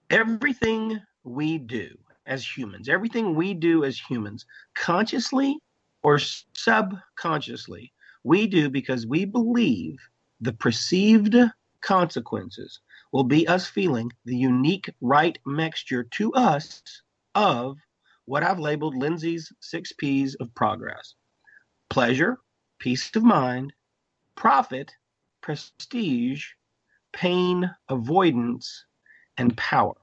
everything 0.10 1.02
we 1.24 1.58
do 1.58 1.90
as 2.26 2.46
humans, 2.46 2.90
everything 2.90 3.36
we 3.36 3.54
do 3.54 3.84
as 3.84 4.00
humans, 4.00 4.46
consciously 4.74 5.60
or 6.04 6.20
subconsciously, 6.20 7.92
we 8.24 8.48
do 8.48 8.70
because 8.70 9.06
we 9.06 9.26
believe 9.26 9.98
the 10.42 10.54
perceived 10.54 11.36
consequences 11.82 12.80
will 13.12 13.24
be 13.24 13.48
us 13.48 13.68
feeling 13.68 14.12
the 14.26 14.36
unique 14.36 14.90
right 15.02 15.38
mixture 15.46 16.04
to 16.04 16.34
us 16.34 16.82
of 17.36 17.78
what 18.26 18.44
I've 18.44 18.60
labeled 18.60 18.96
Lindsay's 18.96 19.52
six 19.60 19.92
P's 19.94 20.36
of 20.36 20.54
progress. 20.56 21.14
Pleasure, 21.90 22.38
peace 22.80 23.16
of 23.16 23.24
mind, 23.24 23.72
profit, 24.36 24.92
prestige, 25.42 26.48
pain, 27.14 27.70
avoidance, 27.88 28.86
and 29.38 29.56
power. 29.58 29.96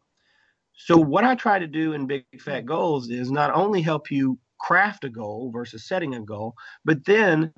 So, 0.75 0.97
what 0.97 1.25
I 1.25 1.35
try 1.35 1.59
to 1.59 1.67
do 1.67 1.93
in 1.93 2.07
Big 2.07 2.25
Fat 2.41 2.61
mm-hmm. 2.61 2.69
Goals 2.69 3.11
is 3.11 3.31
not 3.31 3.55
only 3.55 3.83
help 3.83 4.11
you 4.11 4.39
craft 4.59 5.05
a 5.05 5.09
goal 5.09 5.51
versus 5.53 5.85
setting 5.85 6.15
a 6.15 6.21
goal, 6.21 6.55
but 6.85 7.05
then 7.05 7.53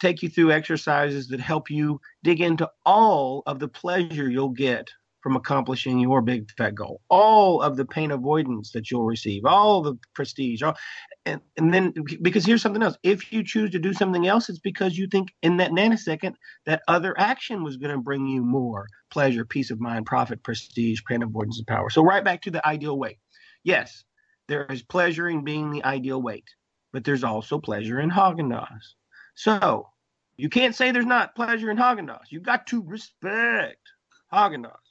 take 0.00 0.22
you 0.22 0.28
through 0.28 0.52
exercises 0.52 1.28
that 1.28 1.40
help 1.40 1.70
you 1.70 2.00
dig 2.22 2.40
into 2.40 2.68
all 2.84 3.42
of 3.46 3.58
the 3.58 3.68
pleasure 3.68 4.30
you'll 4.30 4.48
get 4.48 4.90
from 5.26 5.34
accomplishing 5.34 5.98
your 5.98 6.22
big 6.22 6.48
fat 6.56 6.76
goal, 6.76 7.00
all 7.10 7.60
of 7.60 7.76
the 7.76 7.84
pain 7.84 8.12
avoidance 8.12 8.70
that 8.70 8.92
you'll 8.92 9.02
receive, 9.04 9.44
all 9.44 9.82
the 9.82 9.98
prestige, 10.14 10.62
all, 10.62 10.76
and, 11.24 11.40
and 11.56 11.74
then 11.74 11.92
because 12.22 12.46
here's 12.46 12.62
something 12.62 12.84
else. 12.84 12.96
If 13.02 13.32
you 13.32 13.42
choose 13.42 13.70
to 13.72 13.80
do 13.80 13.92
something 13.92 14.28
else 14.28 14.48
it's 14.48 14.60
because 14.60 14.96
you 14.96 15.08
think 15.08 15.30
in 15.42 15.56
that 15.56 15.72
nanosecond 15.72 16.34
that 16.66 16.82
other 16.86 17.18
action 17.18 17.64
was 17.64 17.76
going 17.76 17.90
to 17.90 17.98
bring 17.98 18.28
you 18.28 18.44
more 18.44 18.86
pleasure 19.10 19.44
peace 19.44 19.72
of 19.72 19.80
mind 19.80 20.06
profit 20.06 20.44
prestige 20.44 21.00
pain 21.08 21.24
avoidance 21.24 21.58
and 21.58 21.66
power. 21.66 21.90
So 21.90 22.04
right 22.04 22.24
back 22.24 22.42
to 22.42 22.52
the 22.52 22.64
ideal 22.64 22.96
weight. 22.96 23.18
Yes 23.64 24.04
there 24.48 24.64
is 24.66 24.82
pleasure 24.82 25.28
in 25.28 25.42
being 25.42 25.72
the 25.72 25.82
ideal 25.84 26.22
weight 26.22 26.48
but 26.92 27.02
there's 27.02 27.24
also 27.24 27.58
pleasure 27.58 27.98
in 27.98 28.10
Haagen 28.10 28.48
Dazs 28.52 28.94
so 29.34 29.88
You 30.36 30.48
can't 30.48 30.74
say 30.76 30.92
there's 30.92 31.04
not 31.04 31.34
pleasure 31.34 31.70
in 31.70 31.76
Haagen 31.78 32.06
Dazs. 32.06 32.30
You 32.30 32.40
got 32.40 32.68
to 32.68 32.82
respect 32.82 33.80
Haagen 34.32 34.64
Dazs. 34.64 34.85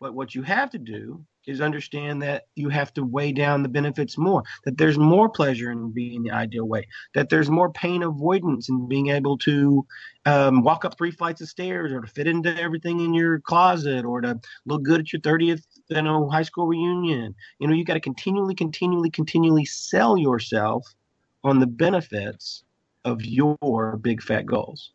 But 0.00 0.14
what 0.14 0.34
you 0.34 0.42
have 0.42 0.70
to 0.70 0.78
do 0.78 1.24
is 1.46 1.60
understand 1.60 2.20
that 2.22 2.46
you 2.54 2.68
have 2.68 2.92
to 2.94 3.04
weigh 3.04 3.32
down 3.32 3.62
the 3.62 3.68
benefits 3.68 4.18
more, 4.18 4.42
that 4.64 4.76
there's 4.76 4.98
more 4.98 5.28
pleasure 5.28 5.70
in 5.70 5.92
being 5.92 6.24
the 6.24 6.32
ideal 6.32 6.66
weight, 6.66 6.86
that 7.14 7.28
there's 7.28 7.48
more 7.48 7.70
pain 7.70 8.02
avoidance 8.02 8.68
in 8.68 8.88
being 8.88 9.08
able 9.08 9.38
to 9.38 9.86
um, 10.26 10.62
walk 10.62 10.84
up 10.84 10.98
three 10.98 11.12
flights 11.12 11.40
of 11.40 11.48
stairs 11.48 11.92
or 11.92 12.00
to 12.00 12.08
fit 12.08 12.26
into 12.26 12.60
everything 12.60 13.00
in 13.00 13.14
your 13.14 13.38
closet 13.40 14.04
or 14.04 14.20
to 14.20 14.38
look 14.66 14.82
good 14.82 15.00
at 15.00 15.12
your 15.12 15.22
30th 15.22 15.62
you 15.88 16.02
know, 16.02 16.28
high 16.28 16.42
school 16.42 16.66
reunion. 16.66 17.34
You 17.58 17.68
know, 17.68 17.74
you 17.74 17.84
got 17.84 17.94
to 17.94 18.00
continually, 18.00 18.54
continually, 18.54 19.10
continually 19.10 19.64
sell 19.64 20.16
yourself 20.16 20.84
on 21.44 21.60
the 21.60 21.66
benefits 21.66 22.64
of 23.04 23.24
your 23.24 23.98
big 24.02 24.22
fat 24.22 24.46
goals. 24.46 24.92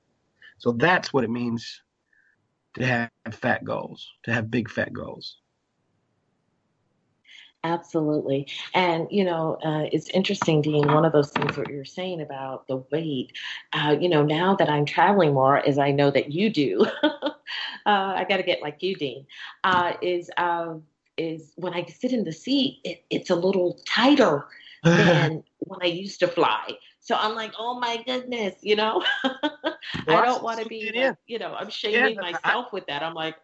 So 0.58 0.74
that's 0.74 1.14
what 1.14 1.24
it 1.24 1.30
means 1.30 1.82
to 2.76 2.86
have 2.86 3.10
fat 3.32 3.64
goals, 3.64 4.08
to 4.24 4.34
have 4.34 4.52
big 4.52 4.70
fat 4.70 4.94
goals. 4.94 5.38
Absolutely. 7.64 8.48
And, 8.74 9.08
you 9.12 9.24
know, 9.24 9.58
uh, 9.64 9.86
it's 9.92 10.10
interesting, 10.10 10.64
Dean, 10.64 10.92
one 10.92 11.06
of 11.06 11.12
those 11.12 11.30
things 11.30 11.56
that 11.56 11.70
you're 11.70 11.86
saying 11.86 12.22
about 12.22 12.68
the 12.68 12.78
weight, 12.92 13.34
uh, 13.74 13.96
you 14.00 14.10
know, 14.10 14.24
now 14.24 14.56
that 14.56 14.68
I'm 14.68 14.86
traveling 14.86 15.34
more, 15.34 15.58
as 15.58 15.78
I 15.78 15.92
know 15.92 16.10
that 16.10 16.32
you 16.32 16.50
do, 16.50 16.88
uh, 17.04 17.30
I 17.86 18.26
got 18.28 18.38
to 18.38 18.44
get 18.44 18.64
like 18.64 18.82
you, 18.82 18.96
Dean, 18.96 19.28
uh, 19.64 19.94
is, 20.02 20.32
um, 20.38 20.84
is 21.18 21.54
when 21.56 21.74
I 21.74 21.86
sit 21.86 22.14
in 22.14 22.24
the 22.24 22.32
seat, 22.32 22.80
it, 22.84 23.04
it's 23.12 23.30
a 23.30 23.36
little 23.36 23.80
tighter 23.88 24.48
than 24.84 25.44
when 25.60 25.80
I 25.84 25.88
used 25.88 26.20
to 26.22 26.28
fly. 26.28 26.72
So 27.00 27.16
I'm 27.16 27.36
like, 27.36 27.54
oh 27.60 27.80
my 27.80 28.02
goodness, 28.08 28.56
you 28.62 28.76
know, 28.76 29.04
I 30.08 30.26
don't 30.26 30.44
want 30.44 30.60
to 30.60 30.66
be, 30.68 30.92
like, 30.94 31.16
you 31.28 31.40
know, 31.40 31.54
I'm 31.54 31.70
shaming 31.70 32.16
yeah, 32.16 32.22
myself 32.22 32.68
I, 32.68 32.70
with 32.74 32.86
that. 32.88 33.04
I'm 33.04 33.14
like, 33.14 33.36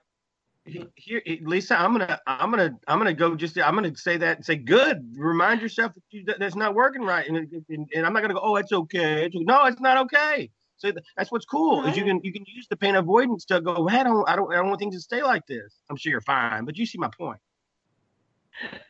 here, 0.96 1.22
Lisa, 1.42 1.80
I'm 1.80 1.94
gonna, 1.94 2.20
I'm 2.28 2.52
gonna, 2.52 2.78
I'm 2.88 2.98
gonna 2.98 3.14
go. 3.14 3.36
Just, 3.36 3.58
I'm 3.58 3.76
gonna 3.76 3.96
say 3.96 4.18
that 4.18 4.38
and 4.38 4.46
say, 4.46 4.56
good. 4.56 5.14
Remind 5.16 5.62
yourself 5.62 5.94
that 5.94 6.04
you, 6.10 6.26
that's 6.38 6.56
not 6.56 6.76
working 6.76 7.04
right, 7.04 7.28
and, 7.28 7.38
and, 7.38 7.90
and 7.96 8.06
I'm 8.06 8.12
not 8.12 8.22
gonna 8.22 8.34
go, 8.34 8.42
oh, 8.44 8.58
it's 8.58 8.74
okay. 8.74 9.26
It's, 9.26 9.36
no, 9.36 9.66
it's 9.66 9.80
not 9.80 9.98
okay. 10.06 10.50
So 10.78 10.92
that's 11.16 11.32
what's 11.32 11.46
cool 11.46 11.82
right. 11.82 11.92
is 11.92 11.98
you 11.98 12.04
can 12.04 12.22
you 12.24 12.32
can 12.32 12.44
use 12.46 12.68
the 12.68 12.78
pain 12.78 12.96
avoidance 12.96 13.46
to 13.46 13.62
go. 13.62 13.88
Hey, 13.88 14.00
I 14.00 14.04
don't, 14.04 14.30
I 14.30 14.36
don't, 14.36 14.52
I 14.54 14.58
don't 14.58 14.68
want 14.68 14.80
things 14.80 14.96
to 14.96 15.02
stay 15.02 15.24
like 15.24 15.48
this. 15.48 15.76
I'm 15.90 15.96
sure 15.96 16.12
you're 16.12 16.22
fine, 16.22 16.66
but 16.66 16.78
you 16.78 16.86
see 16.86 16.98
my 16.98 17.10
point. 17.10 17.40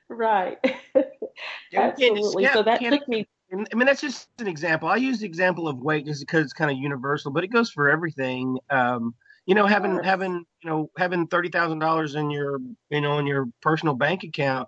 Right. 0.10 0.58
Absolutely. 1.74 2.48
So 2.48 2.64
that 2.64 2.82
took 2.82 3.08
me 3.08 3.28
I 3.52 3.76
mean, 3.76 3.86
that's 3.86 4.02
just 4.02 4.28
an 4.40 4.48
example. 4.48 4.90
I 4.90 4.98
use 4.98 5.20
the 5.20 5.26
example 5.26 5.68
of 5.68 5.80
weight 5.80 6.06
just 6.06 6.20
because 6.20 6.44
it's 6.44 6.54
kind 6.54 6.70
of 6.70 6.78
universal, 6.78 7.32
but 7.32 7.44
it 7.46 7.48
goes 7.48 7.70
for 7.72 7.90
everything. 7.90 8.60
Um, 8.70 9.16
you 9.46 9.56
know, 9.56 9.66
having 9.66 10.04
having 10.04 10.46
you 10.64 10.70
know 10.70 10.92
having 10.98 11.28
thirty 11.28 11.50
thousand 11.50 11.80
dollars 11.80 12.16
in 12.16 12.30
your 12.30 12.60
you 12.90 13.00
know 13.00 13.20
in 13.20 13.26
your 13.26 13.48
personal 13.62 13.96
bank 13.96 14.24
account. 14.24 14.68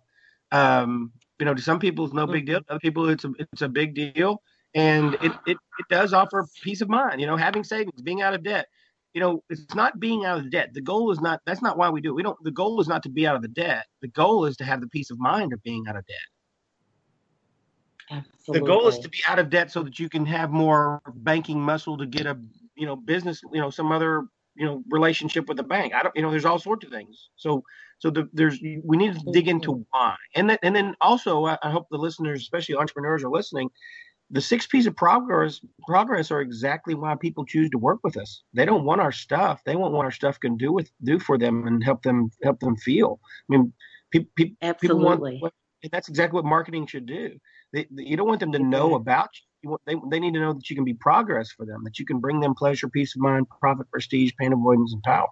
Um, 0.52 1.12
you 1.40 1.46
know, 1.46 1.54
to 1.54 1.62
some 1.62 1.80
people 1.80 2.06
it's 2.06 2.14
no 2.14 2.26
big 2.26 2.46
deal. 2.46 2.62
To 2.62 2.72
other 2.72 2.80
people 2.80 3.10
it's 3.10 3.26
a 3.26 3.32
it's 3.38 3.62
a 3.62 3.70
big 3.70 3.96
deal, 3.96 4.42
and 4.74 5.14
it 5.22 5.34
it 5.46 5.58
it 5.58 5.86
does 5.90 6.14
offer 6.14 6.48
peace 6.64 6.80
of 6.82 6.88
mind. 6.88 7.20
You 7.20 7.28
know, 7.28 7.36
having 7.36 7.66
savings, 7.66 8.02
being 8.02 8.22
out 8.22 8.34
of 8.34 8.44
debt. 8.44 8.68
You 9.14 9.22
know, 9.22 9.44
it's 9.50 9.74
not 9.74 10.00
being 10.00 10.24
out 10.24 10.38
of 10.38 10.52
debt. 10.52 10.70
The 10.74 10.82
goal 10.82 11.12
is 11.12 11.20
not. 11.20 11.42
That's 11.46 11.62
not 11.62 11.78
why 11.78 11.90
we 11.90 12.00
do 12.00 12.12
it. 12.12 12.16
We 12.16 12.24
don't. 12.24 12.38
The 12.44 12.52
goal 12.52 12.80
is 12.80 12.88
not 12.88 13.04
to 13.04 13.10
be 13.10 13.28
out 13.28 13.36
of 13.36 13.42
the 13.42 13.48
debt. 13.50 13.86
The 14.02 14.08
goal 14.08 14.46
is 14.46 14.56
to 14.58 14.64
have 14.64 14.80
the 14.82 14.88
peace 14.88 15.10
of 15.12 15.20
mind 15.20 15.52
of 15.52 15.62
being 15.64 15.86
out 15.90 15.98
of 15.98 16.06
debt. 16.06 16.18
Absolutely. 18.12 18.60
The 18.60 18.66
goal 18.66 18.88
is 18.88 19.00
to 19.00 19.10
be 19.10 19.20
out 19.28 19.40
of 19.40 19.50
debt 19.50 19.72
so 19.72 19.84
that 19.84 20.00
you 20.00 20.10
can 20.10 20.26
have 20.26 20.52
more 20.52 21.02
banking 21.16 21.62
muscle 21.62 21.98
to 21.98 22.06
get 22.06 22.26
a 22.26 22.40
you 22.76 22.86
know 22.86 22.96
business 22.96 23.42
you 23.54 23.62
know 23.62 23.70
some 23.70 23.92
other 23.92 24.24
you 24.56 24.66
know 24.66 24.84
relationship 24.90 25.48
with 25.48 25.58
the 25.58 25.64
bank. 25.64 25.94
I 25.94 26.04
don't 26.04 26.16
you 26.16 26.22
know 26.22 26.32
there's 26.32 26.46
all 26.46 26.60
sorts 26.60 26.86
of 26.86 26.92
things. 26.92 27.30
So 27.36 27.64
so 28.00 28.10
the, 28.10 28.28
there's 28.34 28.60
we 28.62 28.98
need 28.98 29.14
to 29.14 29.32
dig 29.32 29.48
into 29.48 29.86
why 29.92 30.16
and 30.36 30.50
then 30.50 30.58
and 30.64 30.76
then 30.76 30.96
also 31.02 31.46
I, 31.46 31.58
I 31.62 31.70
hope 31.70 31.88
the 31.92 31.98
listeners, 31.98 32.42
especially 32.42 32.76
entrepreneurs, 32.76 33.24
are 33.24 33.30
listening. 33.30 33.70
The 34.32 34.42
six 34.42 34.68
P's 34.68 34.88
of 34.88 34.96
progress 34.96 35.60
progress 35.88 36.32
are 36.32 36.42
exactly 36.42 36.96
why 36.96 37.16
people 37.16 37.46
choose 37.46 37.70
to 37.72 37.78
work 37.78 38.00
with 38.04 38.18
us. 38.18 38.44
They 38.54 38.66
don't 38.66 38.86
want 38.86 39.02
our 39.02 39.12
stuff. 39.12 39.62
They 39.66 39.76
want 39.76 39.94
what 39.94 40.06
our 40.06 40.12
stuff 40.12 40.40
can 40.40 40.58
do 40.58 40.72
with 40.72 40.90
do 41.04 41.20
for 41.20 41.38
them 41.38 41.68
and 41.68 41.84
help 41.84 42.02
them 42.04 42.32
help 42.44 42.60
them 42.60 42.76
feel. 42.78 43.20
I 43.24 43.58
mean, 43.58 43.74
pe- 44.12 44.26
pe- 44.36 44.74
people 44.80 45.00
want. 45.00 45.24
That's 45.92 46.10
exactly 46.10 46.36
what 46.36 46.46
marketing 46.46 46.88
should 46.88 47.06
do 47.06 47.40
they, 47.74 47.88
you 47.92 48.18
don't 48.18 48.28
want 48.28 48.40
them 48.40 48.52
to 48.54 48.60
know 48.60 48.96
about 48.96 49.30
you. 49.34 49.42
you 49.64 49.70
want, 49.70 49.82
they, 49.86 49.96
they 50.10 50.20
need 50.20 50.34
to 50.34 50.40
know 50.40 50.54
that 50.54 50.70
you 50.70 50.76
can 50.76 50.86
be 50.86 50.94
progress 50.94 51.52
for 51.52 51.66
them, 51.66 51.84
that 51.84 52.00
you 52.00 52.06
can 52.06 52.20
bring 52.20 52.40
them 52.40 52.56
pleasure, 52.56 52.88
peace 52.88 53.16
of 53.16 53.22
mind, 53.22 53.48
profit, 53.60 53.90
prestige, 53.92 54.32
pain 54.40 54.54
avoidance, 54.54 54.94
and 54.94 55.04
power. 55.04 55.28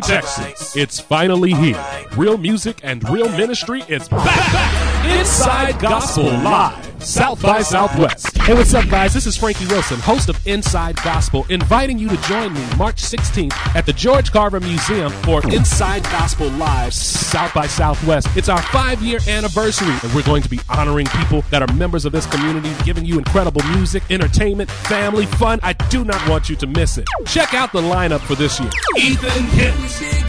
Texas. 0.00 0.76
It's 0.76 0.98
finally 1.00 1.52
here. 1.52 1.84
Real 2.16 2.38
music 2.38 2.80
and 2.82 3.06
real 3.10 3.28
ministry 3.36 3.82
is 3.88 4.08
back. 4.08 5.18
Inside 5.18 5.78
Gospel 5.80 6.24
Live. 6.24 6.91
South 7.04 7.42
by 7.42 7.62
Southwest. 7.62 8.38
Hey, 8.38 8.54
what's 8.54 8.74
up, 8.74 8.88
guys? 8.88 9.12
This 9.12 9.26
is 9.26 9.36
Frankie 9.36 9.66
Wilson, 9.66 9.98
host 9.98 10.28
of 10.28 10.46
Inside 10.46 10.96
Gospel, 11.02 11.44
inviting 11.48 11.98
you 11.98 12.08
to 12.08 12.16
join 12.22 12.52
me 12.54 12.64
March 12.76 13.02
16th 13.02 13.52
at 13.74 13.86
the 13.86 13.92
George 13.92 14.30
Carver 14.30 14.60
Museum 14.60 15.10
for 15.24 15.44
Inside 15.52 16.04
Gospel 16.04 16.48
Live 16.50 16.94
South 16.94 17.52
by 17.54 17.66
Southwest. 17.66 18.28
It's 18.36 18.48
our 18.48 18.62
five 18.62 19.02
year 19.02 19.18
anniversary, 19.26 19.94
and 20.02 20.14
we're 20.14 20.22
going 20.22 20.42
to 20.42 20.48
be 20.48 20.60
honoring 20.68 21.06
people 21.06 21.42
that 21.50 21.62
are 21.62 21.74
members 21.74 22.04
of 22.04 22.12
this 22.12 22.26
community, 22.26 22.72
giving 22.84 23.04
you 23.04 23.18
incredible 23.18 23.62
music, 23.74 24.04
entertainment, 24.10 24.70
family, 24.70 25.26
fun. 25.26 25.58
I 25.62 25.72
do 25.72 26.04
not 26.04 26.26
want 26.28 26.48
you 26.48 26.56
to 26.56 26.66
miss 26.68 26.98
it. 26.98 27.08
Check 27.26 27.52
out 27.52 27.72
the 27.72 27.82
lineup 27.82 28.20
for 28.20 28.36
this 28.36 28.60
year 28.60 28.70
Ethan 28.96 29.44
Hint. 29.44 30.21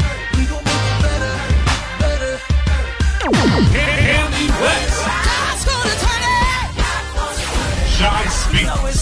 John 8.54 8.78
Speaks. 8.78 8.94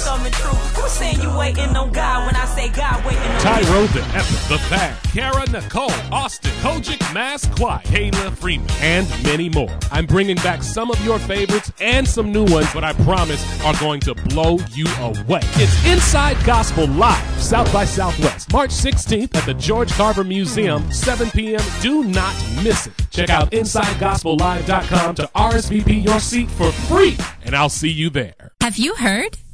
Saying 0.91 1.21
you 1.21 1.35
waiting 1.37 1.75
on 1.75 1.91
God 1.93 2.27
when 2.27 2.35
I 2.35 2.45
say 2.45 2.69
God 2.69 3.03
waiting 3.05 3.23
on 3.23 3.39
Tyro 3.39 3.85
the 3.87 4.01
Epic, 4.13 4.39
The 4.49 4.61
Bag, 4.69 5.01
Kara 5.13 5.49
Nicole, 5.49 5.89
Austin, 6.11 6.51
Kojic, 6.61 7.13
Mass 7.13 7.47
Quiet, 7.47 7.85
Kayla 7.85 8.37
Freeman, 8.37 8.69
and 8.81 9.09
many 9.23 9.49
more. 9.49 9.69
I'm 9.89 10.05
bringing 10.05 10.35
back 10.37 10.61
some 10.61 10.91
of 10.91 11.03
your 11.03 11.17
favorites 11.17 11.71
and 11.79 12.07
some 12.07 12.31
new 12.31 12.43
ones, 12.45 12.67
but 12.73 12.83
I 12.83 12.91
promise 12.93 13.41
are 13.63 13.73
going 13.79 14.01
to 14.01 14.13
blow 14.13 14.59
you 14.73 14.85
away. 14.99 15.39
It's 15.55 15.85
Inside 15.87 16.37
Gospel 16.45 16.87
Live, 16.87 17.41
South 17.41 17.71
by 17.71 17.85
Southwest, 17.85 18.51
March 18.51 18.71
16th 18.71 19.33
at 19.35 19.45
the 19.45 19.53
George 19.53 19.91
Carver 19.93 20.25
Museum, 20.25 20.91
7 20.91 21.31
p.m. 21.31 21.61
Do 21.81 22.03
not 22.03 22.35
miss 22.63 22.85
it. 22.85 22.93
Check 23.11 23.29
out 23.29 23.49
InsideGospelLive.com 23.51 25.15
to 25.15 25.29
RSVP 25.35 26.03
your 26.03 26.19
seat 26.19 26.51
for 26.51 26.71
free, 26.71 27.17
and 27.43 27.55
I'll 27.55 27.69
see 27.69 27.89
you 27.89 28.09
there. 28.09 28.51
Have 28.59 28.77
you 28.77 28.95
heard? 28.95 29.37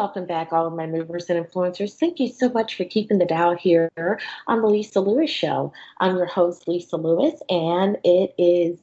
Welcome 0.00 0.24
back, 0.24 0.50
all 0.50 0.66
of 0.66 0.72
my 0.72 0.86
movers 0.86 1.28
and 1.28 1.44
influencers. 1.44 1.92
Thank 1.92 2.20
you 2.20 2.28
so 2.28 2.48
much 2.48 2.74
for 2.74 2.84
keeping 2.86 3.18
the 3.18 3.26
dial 3.26 3.54
here 3.54 3.90
on 4.46 4.62
the 4.62 4.66
Lisa 4.66 4.98
Lewis 4.98 5.28
Show. 5.28 5.74
I'm 5.98 6.16
your 6.16 6.24
host, 6.24 6.66
Lisa 6.66 6.96
Lewis, 6.96 7.38
and 7.50 7.98
it 8.02 8.34
is 8.38 8.78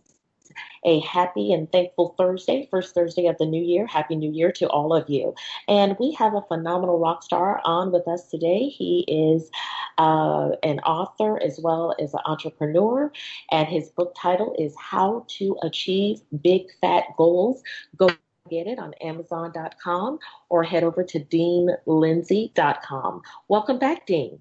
a 0.86 1.00
happy 1.00 1.51
and 1.51 1.71
thankful 1.71 2.13
Thursday, 2.19 2.67
first 2.69 2.93
Thursday 2.93 3.25
of 3.25 3.36
the 3.39 3.47
new 3.47 3.63
year. 3.63 3.88
Happy 3.88 4.15
New 4.15 4.31
Year 4.31 4.51
to 4.51 4.67
all 4.67 4.93
of 4.93 5.09
you. 5.09 5.33
And 5.67 5.97
we 6.00 6.12
have 6.12 6.36
a 6.36 6.43
phenomenal 6.43 7.00
rock 7.00 7.24
star 7.24 7.62
on 7.65 7.91
with 7.91 8.07
us 8.07 8.29
today. 8.29 8.69
He 8.69 9.03
is 9.07 9.50
uh, 9.97 10.51
an 10.62 10.81
author 10.81 11.41
as 11.41 11.59
well 11.59 11.95
as 12.00 12.13
an 12.13 12.19
entrepreneur, 12.27 13.12
and 13.50 13.67
his 13.67 13.89
book 13.89 14.13
title 14.15 14.55
is 14.59 14.75
How 14.79 15.25
to 15.29 15.57
Achieve 15.63 16.21
Big 16.43 16.67
Fat 16.79 17.05
Goals. 17.17 17.63
Go 17.95 18.12
get 18.50 18.68
it 18.68 18.80
on 18.80 18.94
Amazon.com 18.96 20.20
or 20.50 20.63
head 20.63 20.84
over 20.84 21.04
to 21.04 21.20
DeanLindsay.com. 21.20 23.22
Welcome 23.48 23.80
back, 23.80 24.06
Dean. 24.06 24.39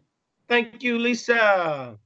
Thank 0.49 0.83
you, 0.83 0.99
Lisa. 0.99 1.99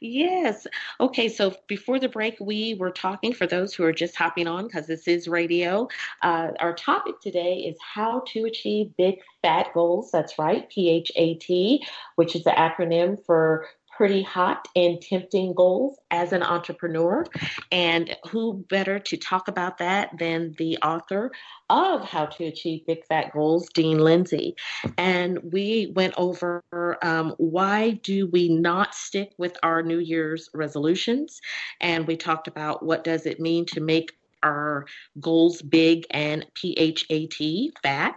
Yes. 0.00 0.66
Okay. 1.00 1.28
So 1.28 1.54
before 1.68 1.98
the 1.98 2.08
break, 2.08 2.36
we 2.38 2.74
were 2.74 2.90
talking 2.90 3.32
for 3.32 3.46
those 3.46 3.74
who 3.74 3.82
are 3.84 3.92
just 3.92 4.14
hopping 4.14 4.46
on 4.46 4.66
because 4.66 4.86
this 4.86 5.08
is 5.08 5.26
radio. 5.26 5.88
Uh, 6.22 6.50
our 6.60 6.74
topic 6.74 7.20
today 7.20 7.60
is 7.60 7.76
how 7.80 8.22
to 8.28 8.44
achieve 8.44 8.94
big 8.98 9.16
fat 9.42 9.68
goals. 9.72 10.10
That's 10.12 10.38
right, 10.38 10.70
PHAT, 10.70 11.80
which 12.16 12.36
is 12.36 12.44
the 12.44 12.50
acronym 12.50 13.24
for 13.24 13.66
pretty 13.96 14.22
hot 14.22 14.68
and 14.76 15.00
tempting 15.00 15.54
goals 15.54 15.98
as 16.10 16.32
an 16.32 16.42
entrepreneur. 16.42 17.24
And 17.72 18.14
who 18.30 18.64
better 18.68 18.98
to 18.98 19.16
talk 19.16 19.48
about 19.48 19.78
that 19.78 20.10
than 20.18 20.54
the 20.58 20.76
author 20.78 21.32
of 21.70 22.04
How 22.04 22.26
to 22.26 22.44
Achieve 22.44 22.86
Big 22.86 23.04
Fat 23.06 23.32
Goals, 23.32 23.68
Dean 23.70 23.98
Lindsay. 23.98 24.54
And 24.98 25.38
we 25.52 25.92
went 25.94 26.14
over 26.16 26.62
um, 27.02 27.34
why 27.38 27.92
do 28.02 28.28
we 28.28 28.48
not 28.48 28.94
stick 28.94 29.32
with 29.38 29.56
our 29.62 29.82
New 29.82 29.98
Year's 29.98 30.50
resolutions? 30.54 31.40
And 31.80 32.06
we 32.06 32.16
talked 32.16 32.48
about 32.48 32.84
what 32.84 33.02
does 33.02 33.26
it 33.26 33.40
mean 33.40 33.64
to 33.66 33.80
make 33.80 34.12
our 34.42 34.86
goals 35.20 35.62
big 35.62 36.06
and 36.10 36.46
PHAT, 36.54 37.72
fat. 37.82 38.16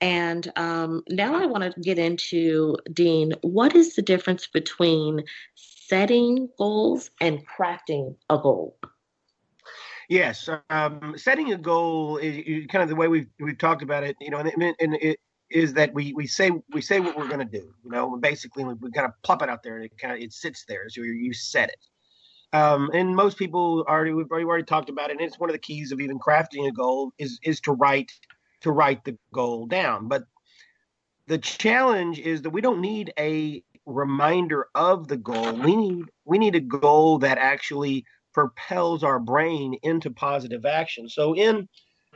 And 0.00 0.50
um, 0.56 1.02
now 1.08 1.34
I 1.34 1.46
want 1.46 1.64
to 1.64 1.80
get 1.80 1.98
into, 1.98 2.76
Dean, 2.92 3.34
what 3.42 3.74
is 3.74 3.94
the 3.94 4.02
difference 4.02 4.46
between 4.46 5.24
setting 5.54 6.48
goals 6.58 7.10
and 7.20 7.40
crafting 7.46 8.16
a 8.28 8.38
goal? 8.38 8.76
Yes, 10.08 10.48
um, 10.70 11.14
setting 11.16 11.52
a 11.52 11.56
goal 11.56 12.16
is 12.16 12.66
kind 12.66 12.82
of 12.82 12.88
the 12.88 12.96
way 12.96 13.06
we've 13.06 13.28
we've 13.38 13.58
talked 13.58 13.82
about 13.82 14.02
it. 14.02 14.16
You 14.20 14.30
know, 14.30 14.38
and, 14.38 14.74
and 14.80 14.94
it 14.96 15.20
is 15.50 15.72
that 15.74 15.94
we 15.94 16.12
we 16.14 16.26
say 16.26 16.50
we 16.72 16.80
say 16.80 16.98
what 16.98 17.16
we're 17.16 17.28
going 17.28 17.38
to 17.38 17.44
do. 17.44 17.72
You 17.84 17.90
know, 17.90 18.16
basically 18.16 18.64
we, 18.64 18.74
we 18.74 18.90
kind 18.90 19.06
of 19.06 19.12
plop 19.22 19.40
it 19.42 19.48
out 19.48 19.62
there, 19.62 19.76
and 19.76 19.84
it 19.84 19.96
kind 19.98 20.12
of 20.12 20.20
it 20.20 20.32
sits 20.32 20.64
there. 20.66 20.88
So 20.88 21.02
you 21.02 21.32
set 21.32 21.68
it. 21.68 21.78
Um, 22.52 22.90
and 22.92 23.14
most 23.14 23.38
people 23.38 23.84
already 23.88 24.12
we've 24.12 24.30
already, 24.30 24.44
already 24.44 24.64
talked 24.64 24.88
about 24.88 25.10
it. 25.10 25.18
And 25.18 25.20
it's 25.20 25.38
one 25.38 25.50
of 25.50 25.54
the 25.54 25.58
keys 25.58 25.92
of 25.92 26.00
even 26.00 26.18
crafting 26.18 26.68
a 26.68 26.72
goal 26.72 27.12
is 27.18 27.38
is 27.42 27.60
to 27.62 27.72
write 27.72 28.12
to 28.62 28.72
write 28.72 29.04
the 29.04 29.16
goal 29.32 29.66
down. 29.66 30.08
But 30.08 30.24
the 31.26 31.38
challenge 31.38 32.18
is 32.18 32.42
that 32.42 32.50
we 32.50 32.60
don't 32.60 32.80
need 32.80 33.12
a 33.18 33.62
reminder 33.86 34.68
of 34.74 35.08
the 35.08 35.16
goal. 35.16 35.52
We 35.52 35.76
need 35.76 36.04
we 36.24 36.38
need 36.38 36.54
a 36.56 36.60
goal 36.60 37.18
that 37.18 37.38
actually 37.38 38.04
propels 38.32 39.02
our 39.02 39.18
brain 39.18 39.74
into 39.82 40.10
positive 40.10 40.64
action. 40.64 41.08
So 41.08 41.34
in 41.34 41.68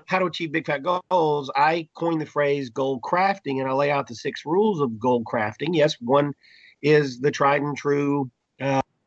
how 0.07 0.18
to 0.18 0.27
achieve 0.27 0.53
big 0.53 0.66
fat 0.66 0.83
goals, 0.83 1.51
I 1.57 1.88
coined 1.94 2.20
the 2.20 2.27
phrase 2.27 2.70
goal 2.70 3.01
crafting 3.01 3.61
and 3.61 3.68
I 3.68 3.73
lay 3.73 3.90
out 3.90 4.07
the 4.07 4.14
six 4.14 4.44
rules 4.44 4.81
of 4.81 4.99
goal 4.99 5.25
crafting. 5.25 5.75
Yes, 5.75 5.97
one 6.01 6.35
is 6.83 7.20
the 7.20 7.31
tried 7.31 7.62
and 7.62 7.77
true 7.77 8.31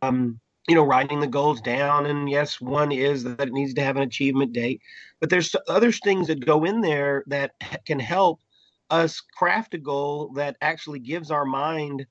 um, 0.02 0.40
you 0.68 0.76
know, 0.76 0.84
writing 0.84 1.20
the 1.20 1.28
goals 1.28 1.62
down. 1.62 2.06
And 2.06 2.30
yes, 2.30 2.60
one 2.60 2.92
is 2.92 3.24
that 3.24 3.48
it 3.48 3.54
needs 3.54 3.74
to 3.76 3.84
have 3.84 3.96
an 3.96 4.04
achievement 4.04 4.54
date. 4.54 4.82
But 5.20 5.30
there's 5.30 5.56
other 5.68 5.92
things 5.92 6.28
that 6.28 6.46
go 6.46 6.66
in 6.66 6.82
there 6.82 7.24
that 7.28 7.52
can 7.86 8.00
help 8.00 8.42
us 8.90 9.22
craft 9.22 9.74
a 9.74 9.78
goal 9.78 10.32
that 10.36 10.58
actually 10.62 11.00
gives 11.00 11.32
our 11.32 11.46
mind 11.46 12.06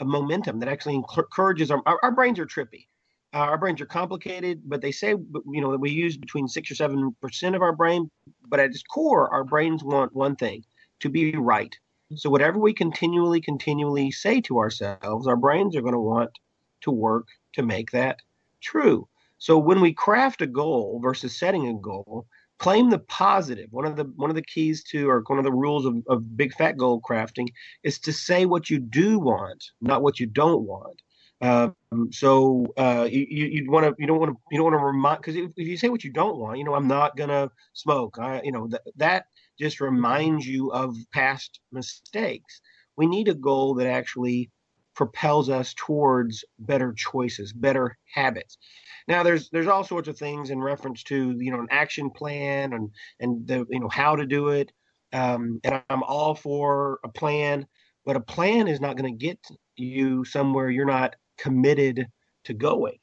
a 0.00 0.04
momentum, 0.04 0.58
that 0.60 0.68
actually 0.68 0.94
encourages 0.94 1.70
our, 1.70 1.80
our, 1.86 1.98
our 2.02 2.12
brains 2.12 2.38
are 2.38 2.46
trippy. 2.46 2.86
Uh, 3.34 3.38
our 3.38 3.56
brains 3.56 3.80
are 3.80 3.86
complicated, 3.86 4.60
but 4.66 4.82
they 4.82 4.92
say, 4.92 5.10
you 5.10 5.60
know, 5.60 5.70
that 5.70 5.80
we 5.80 5.90
use 5.90 6.18
between 6.18 6.46
six 6.46 6.70
or 6.70 6.74
seven 6.74 7.16
percent 7.22 7.56
of 7.56 7.62
our 7.62 7.72
brain. 7.72 8.10
But 8.48 8.60
at 8.60 8.70
its 8.70 8.82
core, 8.82 9.32
our 9.32 9.44
brains 9.44 9.82
want 9.82 10.14
one 10.14 10.36
thing 10.36 10.64
to 11.00 11.08
be 11.08 11.34
right. 11.36 11.74
So 12.14 12.28
whatever 12.28 12.58
we 12.58 12.74
continually, 12.74 13.40
continually 13.40 14.10
say 14.10 14.40
to 14.42 14.58
ourselves, 14.58 15.26
our 15.26 15.36
brains 15.36 15.76
are 15.76 15.80
going 15.80 15.94
to 15.94 16.00
want 16.00 16.30
to 16.82 16.90
work 16.90 17.26
to 17.54 17.62
make 17.62 17.90
that 17.90 18.20
true. 18.60 19.08
So 19.38 19.58
when 19.58 19.80
we 19.80 19.92
craft 19.92 20.42
a 20.42 20.46
goal 20.46 21.00
versus 21.02 21.36
setting 21.36 21.68
a 21.68 21.74
goal, 21.74 22.26
claim 22.58 22.90
the 22.90 23.00
positive. 23.00 23.66
One 23.72 23.84
of 23.84 23.96
the 23.96 24.04
one 24.14 24.30
of 24.30 24.36
the 24.36 24.42
keys 24.42 24.84
to 24.84 25.10
or 25.10 25.24
one 25.26 25.38
of 25.38 25.44
the 25.44 25.52
rules 25.52 25.84
of, 25.84 25.96
of 26.08 26.36
big 26.36 26.54
fat 26.54 26.76
goal 26.76 27.00
crafting 27.00 27.48
is 27.82 27.98
to 28.00 28.12
say 28.12 28.46
what 28.46 28.70
you 28.70 28.78
do 28.78 29.18
want, 29.18 29.64
not 29.80 30.02
what 30.02 30.20
you 30.20 30.26
don't 30.26 30.62
want. 30.62 31.02
Um, 31.40 31.74
so 32.12 32.72
uh, 32.76 33.08
you 33.10 33.26
you 33.28 33.68
want 33.68 33.84
to 33.84 33.94
you 33.98 34.06
don't 34.06 34.20
want 34.20 34.30
to 34.30 34.38
you 34.52 34.58
don't 34.58 34.70
want 34.70 34.80
to 34.80 34.86
remind 34.86 35.18
because 35.18 35.34
if, 35.34 35.50
if, 35.56 35.66
you 35.66 35.76
say 35.76 35.88
what 35.88 36.04
you 36.04 36.12
don't 36.12 36.38
want, 36.38 36.58
you 36.58 36.64
know 36.64 36.74
I'm 36.74 36.86
not 36.86 37.16
gonna 37.16 37.50
smoke. 37.72 38.18
I 38.20 38.40
you 38.44 38.52
know 38.52 38.68
that 38.68 38.82
that 38.96 39.24
just 39.58 39.80
reminds 39.80 40.46
you 40.46 40.70
of 40.70 40.94
past 41.12 41.58
mistakes. 41.72 42.60
We 42.96 43.08
need 43.08 43.26
a 43.26 43.34
goal 43.34 43.74
that 43.74 43.88
actually 43.88 44.50
propels 44.94 45.48
us 45.48 45.74
towards 45.74 46.44
better 46.58 46.92
choices, 46.92 47.52
better 47.52 47.96
habits. 48.12 48.58
Now, 49.08 49.22
there's 49.22 49.50
there's 49.50 49.66
all 49.66 49.84
sorts 49.84 50.08
of 50.08 50.16
things 50.16 50.50
in 50.50 50.60
reference 50.60 51.02
to 51.04 51.36
you 51.38 51.50
know 51.50 51.60
an 51.60 51.68
action 51.70 52.10
plan 52.10 52.72
and 52.72 52.90
and 53.20 53.46
the 53.46 53.66
you 53.68 53.80
know 53.80 53.88
how 53.88 54.16
to 54.16 54.26
do 54.26 54.48
it. 54.48 54.72
Um, 55.12 55.60
and 55.64 55.82
I'm 55.90 56.02
all 56.02 56.34
for 56.34 56.98
a 57.04 57.08
plan, 57.08 57.66
but 58.06 58.16
a 58.16 58.20
plan 58.20 58.68
is 58.68 58.80
not 58.80 58.96
going 58.96 59.12
to 59.12 59.26
get 59.26 59.38
you 59.76 60.24
somewhere 60.24 60.70
you're 60.70 60.86
not 60.86 61.16
committed 61.36 62.06
to 62.44 62.54
going. 62.54 62.98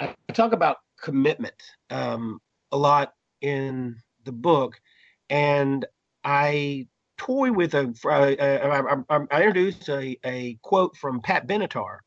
I 0.00 0.14
talk 0.32 0.52
about 0.52 0.78
commitment 1.00 1.60
um, 1.90 2.40
a 2.70 2.76
lot 2.76 3.12
in 3.40 3.96
the 4.24 4.32
book, 4.32 4.80
and 5.28 5.84
I 6.24 6.86
toy 7.16 7.52
with 7.52 7.74
a. 7.74 7.94
Uh, 8.04 9.04
uh, 9.08 9.20
I 9.30 9.38
introduced 9.38 9.88
a, 9.88 10.18
a 10.24 10.58
quote 10.62 10.96
from 10.96 11.20
Pat 11.20 11.46
Benatar 11.46 11.98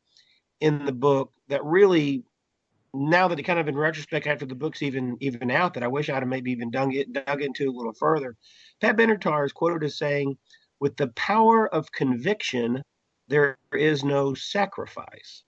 in 0.60 0.84
the 0.84 0.92
book 0.92 1.32
that 1.48 1.64
really, 1.64 2.24
now 2.94 3.28
that 3.28 3.38
it 3.38 3.44
kind 3.44 3.58
of 3.58 3.68
in 3.68 3.76
retrospect 3.76 4.26
after 4.26 4.46
the 4.46 4.54
book's 4.54 4.82
even 4.82 5.16
even 5.20 5.50
out, 5.50 5.74
that 5.74 5.82
I 5.82 5.88
wish 5.88 6.08
I'd 6.08 6.14
have 6.14 6.28
maybe 6.28 6.52
even 6.52 6.70
dug 6.70 6.94
it 6.94 7.12
dug 7.12 7.42
into 7.42 7.70
a 7.70 7.76
little 7.76 7.92
further. 7.92 8.36
Pat 8.80 8.96
Benatar 8.96 9.44
is 9.46 9.52
quoted 9.52 9.84
as 9.84 9.98
saying, 9.98 10.36
"With 10.80 10.96
the 10.96 11.08
power 11.08 11.72
of 11.72 11.92
conviction, 11.92 12.82
there 13.28 13.56
is 13.72 14.04
no 14.04 14.34
sacrifice." 14.34 15.42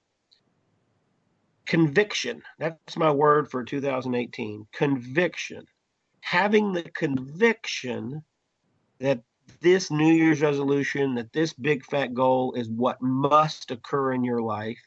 Conviction. 1.66 2.42
That's 2.58 2.96
my 2.96 3.10
word 3.10 3.50
for 3.50 3.62
2018. 3.62 4.66
Conviction. 4.72 5.66
Having 6.22 6.72
the 6.72 6.82
conviction 6.82 8.24
that 9.00 9.22
this 9.60 9.90
New 9.90 10.12
Year's 10.12 10.40
resolution, 10.40 11.14
that 11.16 11.32
this 11.32 11.52
big 11.52 11.84
fat 11.84 12.14
goal 12.14 12.54
is 12.54 12.68
what 12.68 13.00
must 13.00 13.70
occur 13.70 14.12
in 14.12 14.24
your 14.24 14.42
life, 14.42 14.78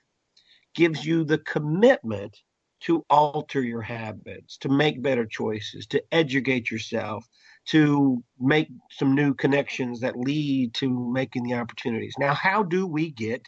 gives 0.75 1.05
you 1.05 1.23
the 1.23 1.39
commitment 1.39 2.37
to 2.81 3.05
alter 3.09 3.61
your 3.61 3.81
habits, 3.81 4.57
to 4.57 4.69
make 4.69 5.03
better 5.03 5.25
choices, 5.25 5.85
to 5.87 6.03
educate 6.11 6.71
yourself, 6.71 7.25
to 7.67 8.23
make 8.39 8.69
some 8.89 9.13
new 9.13 9.33
connections 9.33 9.99
that 9.99 10.17
lead 10.17 10.73
to 10.73 10.89
making 11.11 11.43
the 11.43 11.53
opportunities. 11.53 12.15
Now, 12.17 12.33
how 12.33 12.63
do 12.63 12.87
we 12.87 13.11
get 13.11 13.47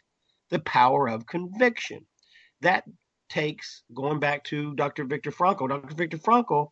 the 0.53 0.59
power 0.59 1.09
of 1.09 1.25
conviction. 1.25 2.05
That 2.61 2.85
takes 3.27 3.83
going 3.93 4.19
back 4.19 4.43
to 4.45 4.75
Dr. 4.75 5.03
Viktor 5.03 5.31
Frankl. 5.31 5.67
Dr. 5.67 5.95
Viktor 5.95 6.19
Frankl, 6.19 6.69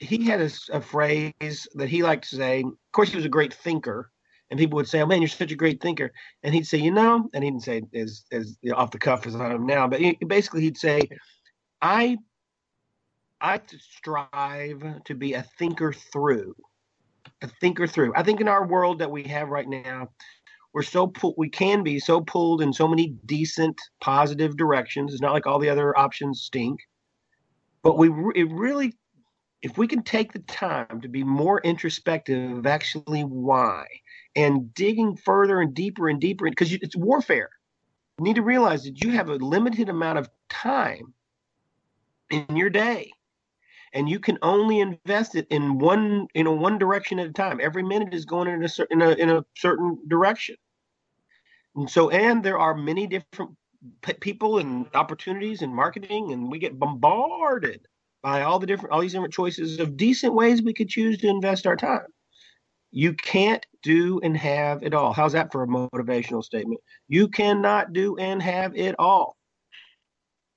he 0.00 0.24
had 0.24 0.40
a, 0.40 0.50
a 0.72 0.80
phrase 0.80 1.68
that 1.74 1.88
he 1.88 2.02
liked 2.02 2.28
to 2.30 2.36
say. 2.36 2.60
Of 2.60 2.92
course, 2.92 3.10
he 3.10 3.16
was 3.16 3.24
a 3.24 3.30
great 3.30 3.52
thinker, 3.52 4.10
and 4.50 4.58
people 4.58 4.76
would 4.76 4.88
say, 4.88 5.00
"Oh 5.00 5.06
man, 5.06 5.20
you're 5.20 5.28
such 5.28 5.52
a 5.52 5.56
great 5.56 5.80
thinker," 5.80 6.12
and 6.42 6.54
he'd 6.54 6.66
say, 6.66 6.78
"You 6.78 6.90
know," 6.90 7.28
and 7.32 7.44
he 7.44 7.50
didn't 7.50 7.64
say 7.64 7.82
as 7.94 8.24
as 8.32 8.56
you 8.62 8.70
know, 8.70 8.76
off 8.76 8.90
the 8.90 8.98
cuff 8.98 9.26
as 9.26 9.36
I 9.36 9.52
am 9.52 9.66
now, 9.66 9.88
but 9.88 10.00
he, 10.00 10.16
basically 10.26 10.62
he'd 10.62 10.78
say, 10.78 11.02
"I 11.82 12.18
I 13.40 13.60
strive 13.78 15.04
to 15.04 15.14
be 15.14 15.34
a 15.34 15.42
thinker 15.58 15.92
through, 15.92 16.54
a 17.42 17.48
thinker 17.60 17.86
through." 17.86 18.12
I 18.16 18.22
think 18.22 18.40
in 18.40 18.48
our 18.48 18.66
world 18.66 18.98
that 19.00 19.10
we 19.10 19.24
have 19.24 19.48
right 19.48 19.68
now, 19.68 20.08
we're 20.72 20.82
so 20.82 21.06
pulled 21.06 21.34
we 21.38 21.48
can 21.48 21.82
be 21.82 21.98
so 21.98 22.20
pulled 22.20 22.60
in 22.60 22.72
so 22.72 22.88
many 22.88 23.16
decent 23.24 23.80
positive 24.00 24.56
directions 24.56 25.12
it's 25.12 25.22
not 25.22 25.32
like 25.32 25.46
all 25.46 25.60
the 25.60 25.70
other 25.70 25.96
options 25.96 26.42
stink 26.42 26.80
but 27.82 27.96
we 27.96 28.08
it 28.34 28.50
really 28.50 28.92
if 29.64 29.78
we 29.78 29.88
can 29.88 30.02
take 30.02 30.30
the 30.30 30.40
time 30.40 31.00
to 31.00 31.08
be 31.08 31.24
more 31.24 31.58
introspective 31.62 32.58
of 32.58 32.66
actually 32.66 33.22
why 33.22 33.86
and 34.36 34.74
digging 34.74 35.16
further 35.16 35.62
and 35.62 35.72
deeper 35.72 36.10
and 36.10 36.20
deeper 36.20 36.48
because 36.50 36.70
it's 36.70 36.94
warfare. 36.94 37.48
You 38.18 38.24
need 38.24 38.36
to 38.36 38.42
realize 38.42 38.84
that 38.84 39.02
you 39.02 39.12
have 39.12 39.30
a 39.30 39.36
limited 39.36 39.88
amount 39.88 40.18
of 40.18 40.28
time 40.50 41.14
in 42.30 42.54
your 42.54 42.68
day 42.68 43.10
and 43.94 44.06
you 44.06 44.20
can 44.20 44.36
only 44.42 44.80
invest 44.80 45.34
it 45.34 45.46
in 45.48 45.78
one 45.78 46.26
you 46.34 46.44
know 46.44 46.52
one 46.52 46.76
direction 46.76 47.18
at 47.18 47.28
a 47.28 47.32
time. 47.32 47.58
Every 47.58 47.82
minute 47.82 48.12
is 48.12 48.26
going 48.26 48.48
in 48.48 48.62
a 48.64 48.68
certain 48.68 49.00
in 49.00 49.08
a, 49.08 49.12
in 49.12 49.30
a 49.30 49.46
certain 49.56 49.98
direction. 50.06 50.56
And 51.74 51.90
so, 51.90 52.10
and 52.10 52.44
there 52.44 52.58
are 52.58 52.74
many 52.74 53.06
different 53.06 53.56
people 54.20 54.58
and 54.58 54.86
opportunities 54.92 55.62
in 55.62 55.74
marketing, 55.74 56.32
and 56.32 56.50
we 56.50 56.58
get 56.58 56.78
bombarded 56.78 57.88
by 58.24 58.40
all 58.40 58.58
the 58.58 58.66
different, 58.66 58.90
all 58.90 59.02
these 59.02 59.12
different 59.12 59.34
choices 59.34 59.78
of 59.78 59.98
decent 59.98 60.32
ways 60.32 60.62
we 60.62 60.72
could 60.72 60.88
choose 60.88 61.18
to 61.18 61.28
invest 61.28 61.66
our 61.66 61.76
time. 61.76 62.06
You 62.90 63.12
can't 63.12 63.64
do 63.82 64.18
and 64.22 64.34
have 64.34 64.82
it 64.82 64.94
all. 64.94 65.12
How's 65.12 65.32
that 65.32 65.52
for 65.52 65.62
a 65.62 65.66
motivational 65.66 66.42
statement? 66.42 66.80
You 67.06 67.28
cannot 67.28 67.92
do 67.92 68.16
and 68.16 68.40
have 68.40 68.74
it 68.74 68.94
all, 68.98 69.36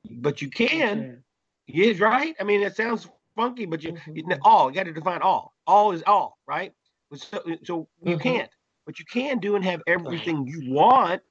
but 0.10 0.42
you 0.42 0.50
can. 0.50 1.24
Yeah, 1.68 1.94
right. 2.00 2.36
I 2.40 2.46
mean, 2.46 2.62
it 2.62 2.78
sounds 2.78 3.10
funky, 3.36 3.66
but 3.66 3.84
you, 3.84 3.98
you 4.14 4.24
mm-hmm. 4.24 4.40
all 4.44 4.70
you 4.70 4.76
got 4.76 4.84
to 4.84 4.94
define 4.94 5.22
all. 5.22 5.54
All 5.66 5.92
is 5.92 6.04
all, 6.08 6.38
right? 6.48 6.72
So, 7.14 7.42
so 7.66 7.90
you 8.02 8.16
mm-hmm. 8.16 8.22
can't. 8.22 8.50
But 8.86 8.98
you 8.98 9.06
can 9.12 9.40
do 9.40 9.58
and 9.58 9.66
have 9.66 9.82
everything 9.88 10.48
you 10.48 10.72
want 10.72 11.22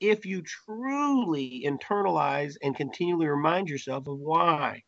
if 0.00 0.26
you 0.26 0.42
truly 0.42 1.64
internalize 1.64 2.56
and 2.60 2.74
continually 2.74 3.28
remind 3.28 3.68
yourself 3.68 4.08
of 4.08 4.18
why. 4.18 4.82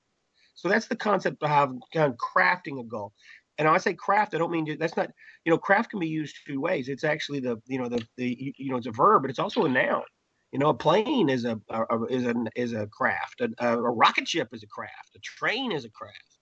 So 0.55 0.69
that's 0.69 0.87
the 0.87 0.97
concept 0.97 1.43
of 1.43 1.49
kind 1.49 2.13
of 2.13 2.17
crafting 2.17 2.81
a 2.81 2.85
goal. 2.85 3.13
And 3.59 3.69
when 3.69 3.75
I 3.75 3.79
say 3.79 3.95
craft, 3.95 4.35
I 4.35 4.39
don't 4.39 4.51
mean 4.51 4.77
that's 4.79 4.97
not 4.97 5.11
you 5.45 5.51
know 5.51 5.59
craft 5.59 5.91
can 5.91 6.01
be 6.01 6.09
used 6.09 6.37
two 6.47 6.61
ways. 6.61 6.89
It's 6.89 7.05
actually 7.05 7.41
the 7.41 7.61
you 7.67 7.79
know 7.79 7.89
the 7.89 8.05
the 8.17 8.55
you 8.57 8.71
know 8.71 8.77
it's 8.77 8.87
a 8.87 8.93
verb, 8.93 9.23
but 9.23 9.31
it's 9.31 9.39
also 9.39 9.65
a 9.65 9.69
noun. 9.69 10.03
You 10.53 10.59
know, 10.59 10.69
a 10.69 10.75
plane 10.75 11.31
is 11.31 11.47
a, 11.47 11.59
a 11.71 12.05
is 12.11 12.27
a 12.27 12.35
is 12.55 12.73
a 12.75 12.87
craft. 12.87 13.41
A, 13.41 13.51
a, 13.67 13.77
rocket 13.79 14.29
ship 14.29 14.49
is 14.53 14.63
a 14.63 14.67
craft. 14.67 15.17
A 15.17 15.19
train 15.21 15.73
is 15.73 15.87
a 15.87 15.91
craft. 15.91 16.37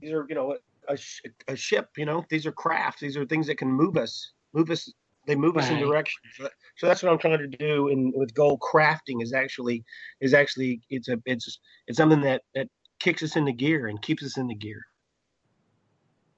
These 0.00 0.12
are 0.12 0.24
you 0.28 0.34
know 0.34 0.56
a, 0.88 0.98
a 1.46 1.56
ship. 1.56 1.90
You 1.96 2.06
know, 2.06 2.24
these 2.30 2.46
are 2.46 2.52
crafts. 2.52 3.00
These 3.00 3.16
are 3.18 3.26
things 3.26 3.46
that 3.48 3.58
can 3.58 3.70
move 3.70 3.98
us, 3.98 4.32
move 4.54 4.70
us. 4.70 4.90
They 5.28 5.36
move 5.36 5.56
right. 5.56 5.64
us 5.64 5.70
in 5.70 5.78
direction. 5.78 6.20
So, 6.36 6.48
so, 6.78 6.86
that's 6.86 7.02
what 7.02 7.12
I'm 7.12 7.18
trying 7.18 7.38
to 7.38 7.46
do. 7.46 7.88
In 7.88 8.12
with 8.16 8.32
goal 8.34 8.58
crafting 8.58 9.22
is 9.22 9.34
actually 9.34 9.84
is 10.22 10.32
actually 10.32 10.80
it's 10.88 11.08
a 11.08 11.18
it's 11.26 11.58
it's 11.86 11.98
something 11.98 12.22
that 12.22 12.42
that 12.54 12.68
kicks 12.98 13.22
us 13.22 13.36
into 13.36 13.52
gear 13.52 13.88
and 13.88 14.00
keeps 14.00 14.24
us 14.24 14.38
in 14.38 14.48
the 14.48 14.54
gear. 14.54 14.80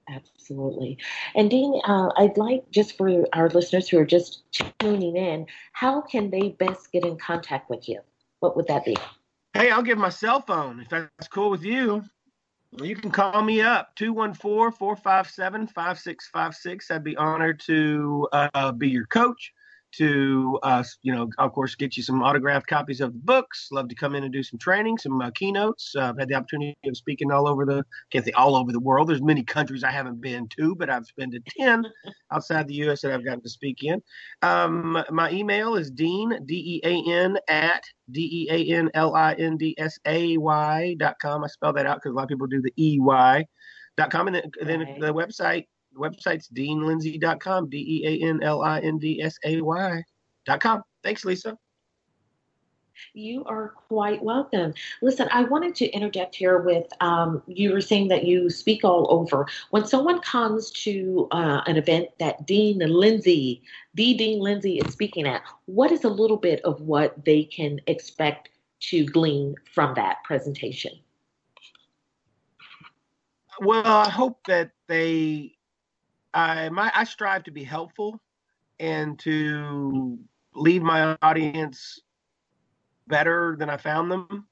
Absolutely. 0.08 0.98
And 1.36 1.48
Dean, 1.48 1.80
uh, 1.84 2.08
I'd 2.16 2.36
like 2.36 2.68
just 2.72 2.96
for 2.96 3.24
our 3.32 3.48
listeners 3.50 3.88
who 3.88 3.96
are 3.98 4.04
just 4.04 4.42
tuning 4.80 5.16
in, 5.16 5.46
how 5.72 6.00
can 6.00 6.30
they 6.30 6.48
best 6.58 6.90
get 6.90 7.04
in 7.04 7.16
contact 7.16 7.70
with 7.70 7.88
you? 7.88 8.00
What 8.40 8.56
would 8.56 8.66
that 8.66 8.84
be? 8.84 8.96
Hey, 9.54 9.70
I'll 9.70 9.82
give 9.82 9.98
my 9.98 10.08
cell 10.08 10.40
phone 10.40 10.80
if 10.80 10.88
that's 10.88 11.28
cool 11.28 11.50
with 11.50 11.62
you. 11.62 12.02
You 12.78 12.94
can 12.94 13.10
call 13.10 13.42
me 13.42 13.60
up 13.62 13.94
214 13.96 14.76
457 14.76 15.66
5656. 15.66 16.90
I'd 16.90 17.04
be 17.04 17.16
honored 17.16 17.60
to 17.60 18.28
uh, 18.32 18.72
be 18.72 18.88
your 18.88 19.06
coach 19.06 19.52
to 19.92 20.58
uh, 20.62 20.82
you 21.02 21.14
know 21.14 21.28
of 21.38 21.52
course 21.52 21.74
get 21.74 21.96
you 21.96 22.02
some 22.02 22.22
autographed 22.22 22.66
copies 22.66 23.00
of 23.00 23.12
the 23.12 23.18
books. 23.18 23.68
Love 23.72 23.88
to 23.88 23.94
come 23.94 24.14
in 24.14 24.24
and 24.24 24.32
do 24.32 24.42
some 24.42 24.58
training 24.58 24.98
some 24.98 25.20
uh, 25.20 25.30
keynotes. 25.30 25.94
Uh, 25.96 26.08
i've 26.10 26.18
had 26.18 26.28
the 26.28 26.34
opportunity 26.34 26.76
of 26.84 26.96
speaking 26.96 27.30
all 27.30 27.46
over 27.48 27.64
the 27.64 27.84
can't 28.10 28.24
say 28.24 28.32
all 28.32 28.56
over 28.56 28.72
the 28.72 28.80
world. 28.80 29.08
There's 29.08 29.22
many 29.22 29.42
countries 29.42 29.84
i 29.84 29.90
haven't 29.90 30.20
been 30.20 30.48
to 30.58 30.74
but 30.74 30.90
i've 30.90 31.06
been 31.16 31.30
to 31.30 31.40
10 31.58 31.84
outside 32.32 32.68
the 32.68 32.74
us 32.74 33.00
that 33.02 33.12
i've 33.12 33.24
gotten 33.24 33.42
to 33.42 33.50
speak 33.50 33.82
in. 33.82 34.02
Um, 34.42 35.02
my 35.10 35.30
email 35.30 35.76
is 35.76 35.90
dean 35.90 36.44
d-e-a-n 36.46 37.38
at 37.48 37.84
d-e-a-n-l-i-n-d-s-a-y 38.10 38.94
dot 40.98 41.16
com. 41.20 41.44
I 41.44 41.46
spell 41.46 41.72
that 41.74 41.86
out 41.86 41.98
because 41.98 42.12
a 42.12 42.14
lot 42.14 42.24
of 42.24 42.28
people 42.28 42.46
do 42.46 42.60
the 42.62 42.72
e-y 42.76 43.46
dot 43.96 44.10
com 44.10 44.26
and 44.28 44.36
then, 44.36 44.50
and 44.60 44.68
then 44.68 44.80
the 45.00 45.12
website 45.12 45.66
the 45.92 45.98
website's 45.98 46.48
deanlindsay.com, 46.48 47.68
D 47.68 47.76
E 47.76 48.06
A 48.06 48.28
N 48.28 48.42
L 48.42 48.62
I 48.62 48.80
N 48.80 48.98
D 48.98 49.22
S 49.22 49.36
A 49.44 49.60
Y.com. 49.60 50.82
Thanks, 51.02 51.24
Lisa. 51.24 51.56
You 53.14 53.44
are 53.44 53.68
quite 53.88 54.22
welcome. 54.22 54.74
Listen, 55.02 55.28
I 55.32 55.44
wanted 55.44 55.74
to 55.76 55.86
interject 55.86 56.34
here 56.34 56.58
with 56.58 56.86
um, 57.00 57.42
you 57.46 57.72
were 57.72 57.80
saying 57.80 58.08
that 58.08 58.24
you 58.24 58.50
speak 58.50 58.84
all 58.84 59.06
over. 59.10 59.46
When 59.70 59.86
someone 59.86 60.20
comes 60.20 60.70
to 60.82 61.26
uh, 61.30 61.62
an 61.66 61.76
event 61.76 62.08
that 62.18 62.46
Dean 62.46 62.78
Lindsay, 62.78 63.62
the 63.94 64.14
Dean 64.14 64.40
Lindsay 64.40 64.78
is 64.78 64.92
speaking 64.92 65.26
at, 65.26 65.42
what 65.66 65.92
is 65.92 66.04
a 66.04 66.08
little 66.08 66.36
bit 66.36 66.60
of 66.62 66.80
what 66.82 67.24
they 67.24 67.44
can 67.44 67.80
expect 67.86 68.50
to 68.80 69.06
glean 69.06 69.54
from 69.72 69.94
that 69.94 70.18
presentation? 70.24 70.92
Well, 73.60 73.86
I 73.86 74.08
hope 74.08 74.40
that 74.46 74.70
they 74.88 75.54
I 76.34 76.68
my 76.70 76.90
I 76.94 77.04
strive 77.04 77.44
to 77.44 77.50
be 77.50 77.64
helpful 77.64 78.20
and 78.78 79.18
to 79.20 80.18
leave 80.54 80.82
my 80.82 81.16
audience 81.22 82.00
better 83.06 83.56
than 83.58 83.68
I 83.68 83.76
found 83.76 84.10
them. 84.10 84.46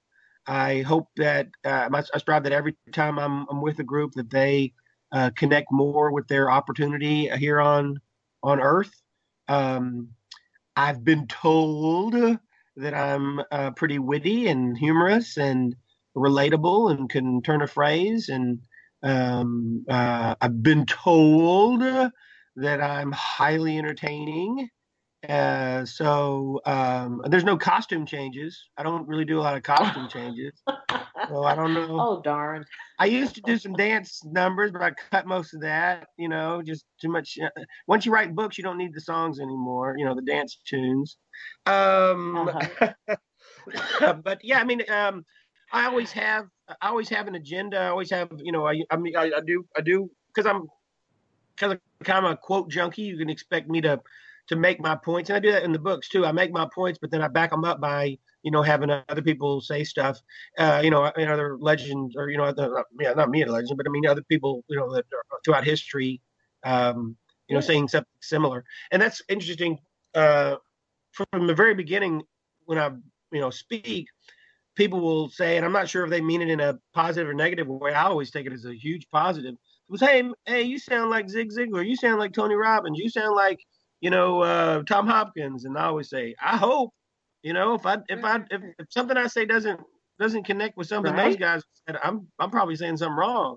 I 0.47 0.83
hope 0.83 1.09
that 1.17 1.49
uh, 1.65 1.89
I 1.93 2.19
strive 2.19 2.45
that 2.45 2.53
every 2.53 2.75
time 2.93 3.19
I'm, 3.19 3.47
I'm 3.51 3.61
with 3.61 3.79
a 3.81 3.85
group 3.85 4.13
that 4.15 4.31
they 4.31 4.73
uh, 5.13 5.31
connect 5.37 5.69
more 5.71 6.11
with 6.11 6.27
their 6.29 6.51
opportunity 6.51 7.29
here 7.37 7.61
on 7.61 8.01
on 8.43 8.61
Earth. 8.61 8.93
Um, 9.49 10.09
I've 10.77 11.05
been 11.05 11.27
told 11.27 12.15
that 12.77 12.95
I'm 12.95 13.41
uh, 13.51 13.73
pretty 13.73 13.99
witty 13.99 14.47
and 14.47 14.77
humorous 14.79 15.37
and 15.37 15.75
relatable 16.17 16.93
and 16.93 17.11
can 17.11 17.43
turn 17.43 17.63
a 17.63 17.67
phrase 17.67 18.29
and 18.29 18.61
um, 19.03 19.85
uh, 19.89 20.35
I've 20.41 20.63
been 20.63 20.87
told 20.87 21.81
that 21.81 22.81
I'm 22.81 23.13
highly 23.13 23.79
entertaining. 23.79 24.69
Uh, 25.29 25.85
so 25.85 26.61
um, 26.65 27.23
there's 27.27 27.45
no 27.45 27.57
costume 27.57 28.07
changes. 28.07 28.69
I 28.77 28.83
don't 28.83 29.07
really 29.09 29.25
do 29.25 29.39
a 29.39 29.43
lot 29.43 29.57
of 29.57 29.63
costume 29.63 30.09
changes. 30.09 30.53
So 31.29 31.45
I 31.45 31.55
don't 31.55 31.75
know. 31.75 31.99
Oh 32.01 32.21
darn! 32.23 32.65
I 32.99 33.07
used 33.07 33.35
to 33.35 33.41
do 33.41 33.59
some 33.59 33.75
dance 33.75 34.21
numbers, 34.25 34.71
but 34.71 34.83
I 34.83 34.93
cut 35.11 35.27
most 35.27 35.55
of 35.55 35.61
that. 35.63 36.09
You 36.17 36.29
know, 36.29 36.63
just 36.63 36.85
too 37.01 37.09
much. 37.09 37.37
Uh, 37.43 37.49
once 37.87 38.07
you 38.07 38.13
write 38.13 38.35
books, 38.35 38.59
you 38.59 38.65
don't 38.65 38.79
need 38.79 38.95
the 38.95 39.01
songs 39.01 39.41
anymore. 39.41 39.97
You 39.99 40.05
know, 40.05 40.15
the 40.15 40.23
dance 40.23 40.59
tunes. 40.65 41.17
Um, 41.67 42.49
uh-huh. 42.49 43.17
but 44.25 44.39
yeah, 44.43 44.61
I 44.61 44.65
mean, 44.65 44.83
um, 44.89 45.25
I 45.73 45.87
always 45.87 46.13
have 46.13 46.47
I 46.81 46.89
always 46.89 47.09
have 47.09 47.27
an 47.29 47.35
agenda. 47.35 47.79
I 47.79 47.89
always 47.89 48.11
have 48.11 48.31
you 48.43 48.53
know 48.53 48.67
I 48.67 48.83
I 48.91 48.97
mean 48.97 49.17
I, 49.17 49.31
I 49.37 49.41
do 49.47 49.65
I 49.77 49.81
do 49.81 50.11
because 50.35 50.47
I'm 50.47 50.69
kind 51.57 51.73
of 51.73 51.81
kind 52.05 52.25
of 52.25 52.33
a 52.33 52.37
quote 52.37 52.71
junkie. 52.71 53.03
You 53.03 53.19
can 53.19 53.31
expect 53.31 53.69
me 53.69 53.81
to 53.83 54.01
to 54.49 54.57
make 54.57 54.81
my 54.81 54.97
points, 54.97 55.31
and 55.31 55.37
I 55.37 55.41
do 55.41 55.53
that 55.53 55.63
in 55.63 55.73
the 55.73 55.79
books 55.79 56.09
too. 56.09 56.25
I 56.25 56.33
make 56.33 56.53
my 56.53 56.67
points, 56.75 56.99
but 57.01 57.11
then 57.11 57.23
I 57.23 57.29
back 57.29 57.51
them 57.51 57.65
up 57.65 57.81
by 57.81 58.19
you 58.43 58.51
know 58.51 58.63
having 58.63 58.91
other 58.91 59.23
people 59.23 59.61
say 59.61 59.85
stuff. 59.85 60.21
Uh, 60.59 60.81
you 60.83 60.91
know, 60.91 61.05
and 61.05 61.31
other 61.31 61.57
legends 61.59 62.17
or 62.17 62.31
you 62.31 62.39
know, 62.39 62.45
other, 62.45 62.85
yeah, 63.01 63.13
not 63.13 63.31
me 63.31 63.43
a 63.43 63.47
legend, 63.47 63.77
but 63.77 63.87
I 63.87 63.91
mean 63.91 64.07
other 64.07 64.23
people 64.23 64.65
you 64.69 64.77
know 64.77 64.93
that 64.95 65.05
throughout 65.45 65.65
history, 65.65 66.21
um, 66.65 67.17
you 67.49 67.55
know, 67.55 67.61
saying 67.61 67.89
something 67.89 68.09
similar, 68.21 68.65
and 68.91 69.01
that's 69.01 69.23
interesting. 69.29 69.79
Uh, 70.15 70.57
from 71.13 71.47
the 71.47 71.55
very 71.55 71.75
beginning, 71.75 72.23
when 72.65 72.79
I 72.79 72.91
you 73.33 73.41
know 73.41 73.51
speak, 73.51 74.07
people 74.79 75.01
will 75.01 75.29
say, 75.29 75.57
and 75.57 75.67
I'm 75.67 75.73
not 75.73 75.89
sure 75.89 76.05
if 76.05 76.11
they 76.11 76.21
mean 76.21 76.41
it 76.41 76.49
in 76.49 76.61
a 76.61 76.79
positive 76.95 77.29
or 77.29 77.35
negative 77.35 77.67
way. 77.67 77.93
I 77.93 78.05
always 78.05 78.31
take 78.31 78.47
it 78.47 78.53
as 78.53 78.65
a 78.65 78.75
huge 78.75 79.09
positive. 79.11 79.55
It 79.55 79.91
was, 79.91 80.01
hey, 80.01 80.23
hey, 80.47 80.63
you 80.63 80.79
sound 80.79 81.11
like 81.11 81.29
Zig 81.29 81.51
Ziglar. 81.51 81.87
You 81.87 81.97
sound 81.97 82.21
like 82.21 82.33
Tony 82.33 82.55
Robbins. 82.55 82.97
You 82.97 83.11
sound 83.11 83.35
like, 83.35 83.59
you 84.01 84.09
know, 84.09 84.41
uh, 84.41 84.85
Tom 84.85 85.09
Hopkins, 85.09 85.65
and 85.65 85.77
I 85.77 85.87
always 85.87 86.09
say, 86.09 86.37
I 86.41 86.57
hope, 86.57 86.95
you 87.43 87.53
know, 87.53 87.75
if 87.75 87.85
I 87.85 87.99
if 88.09 88.25
I 88.25 88.37
if, 88.51 88.63
if 88.79 88.87
something 88.91 89.17
I 89.17 89.27
say 89.27 89.45
doesn't 89.45 89.81
doesn't 90.21 90.45
connect 90.45 90.77
with 90.77 90.87
something 90.87 91.13
right? 91.13 91.31
those 91.31 91.37
guys 91.37 91.63
said, 91.87 91.99
I'm 92.03 92.29
I'm 92.39 92.51
probably 92.51 92.77
saying 92.77 92.99
something 92.99 93.17
wrong. 93.17 93.57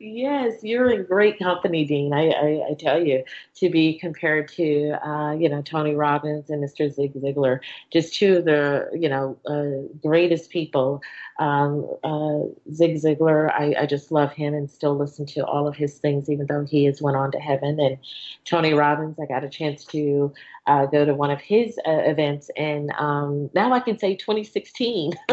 yes, 0.02 0.62
you're 0.62 0.90
in 0.90 1.04
great 1.04 1.38
company, 1.38 1.84
Dean. 1.84 2.12
I, 2.12 2.30
I, 2.30 2.66
I, 2.70 2.74
tell 2.78 3.00
you, 3.00 3.24
to 3.56 3.70
be 3.70 3.98
compared 3.98 4.48
to, 4.48 4.98
uh, 5.06 5.32
you 5.32 5.48
know, 5.48 5.62
Tony 5.62 5.94
Robbins 5.94 6.50
and 6.50 6.62
Mr. 6.62 6.92
Zig 6.92 7.14
Ziglar, 7.14 7.60
just 7.92 8.14
two 8.14 8.38
of 8.38 8.44
the, 8.44 8.90
you 8.92 9.08
know, 9.08 9.38
uh, 9.46 9.88
greatest 10.02 10.50
people 10.50 11.00
um, 11.38 11.88
uh, 12.04 12.40
Zig 12.72 12.96
Ziglar, 12.96 13.50
I, 13.50 13.74
I, 13.80 13.86
just 13.86 14.12
love 14.12 14.32
him 14.32 14.54
and 14.54 14.70
still 14.70 14.96
listen 14.96 15.24
to 15.26 15.44
all 15.46 15.66
of 15.66 15.74
his 15.74 15.98
things, 15.98 16.28
even 16.28 16.46
though 16.46 16.64
he 16.64 16.84
has 16.84 17.00
went 17.00 17.16
on 17.16 17.32
to 17.32 17.38
heaven. 17.38 17.80
And 17.80 17.98
Tony 18.44 18.74
Robbins, 18.74 19.18
I 19.18 19.26
got 19.26 19.42
a 19.42 19.48
chance 19.48 19.84
to 19.86 20.32
uh, 20.66 20.86
go 20.86 21.04
to 21.04 21.14
one 21.14 21.30
of 21.30 21.40
his 21.40 21.78
uh, 21.86 21.90
events, 21.90 22.50
and 22.56 22.92
um, 22.98 23.50
now 23.54 23.72
I 23.72 23.80
can 23.80 23.98
say 23.98 24.16
2016. 24.16 25.12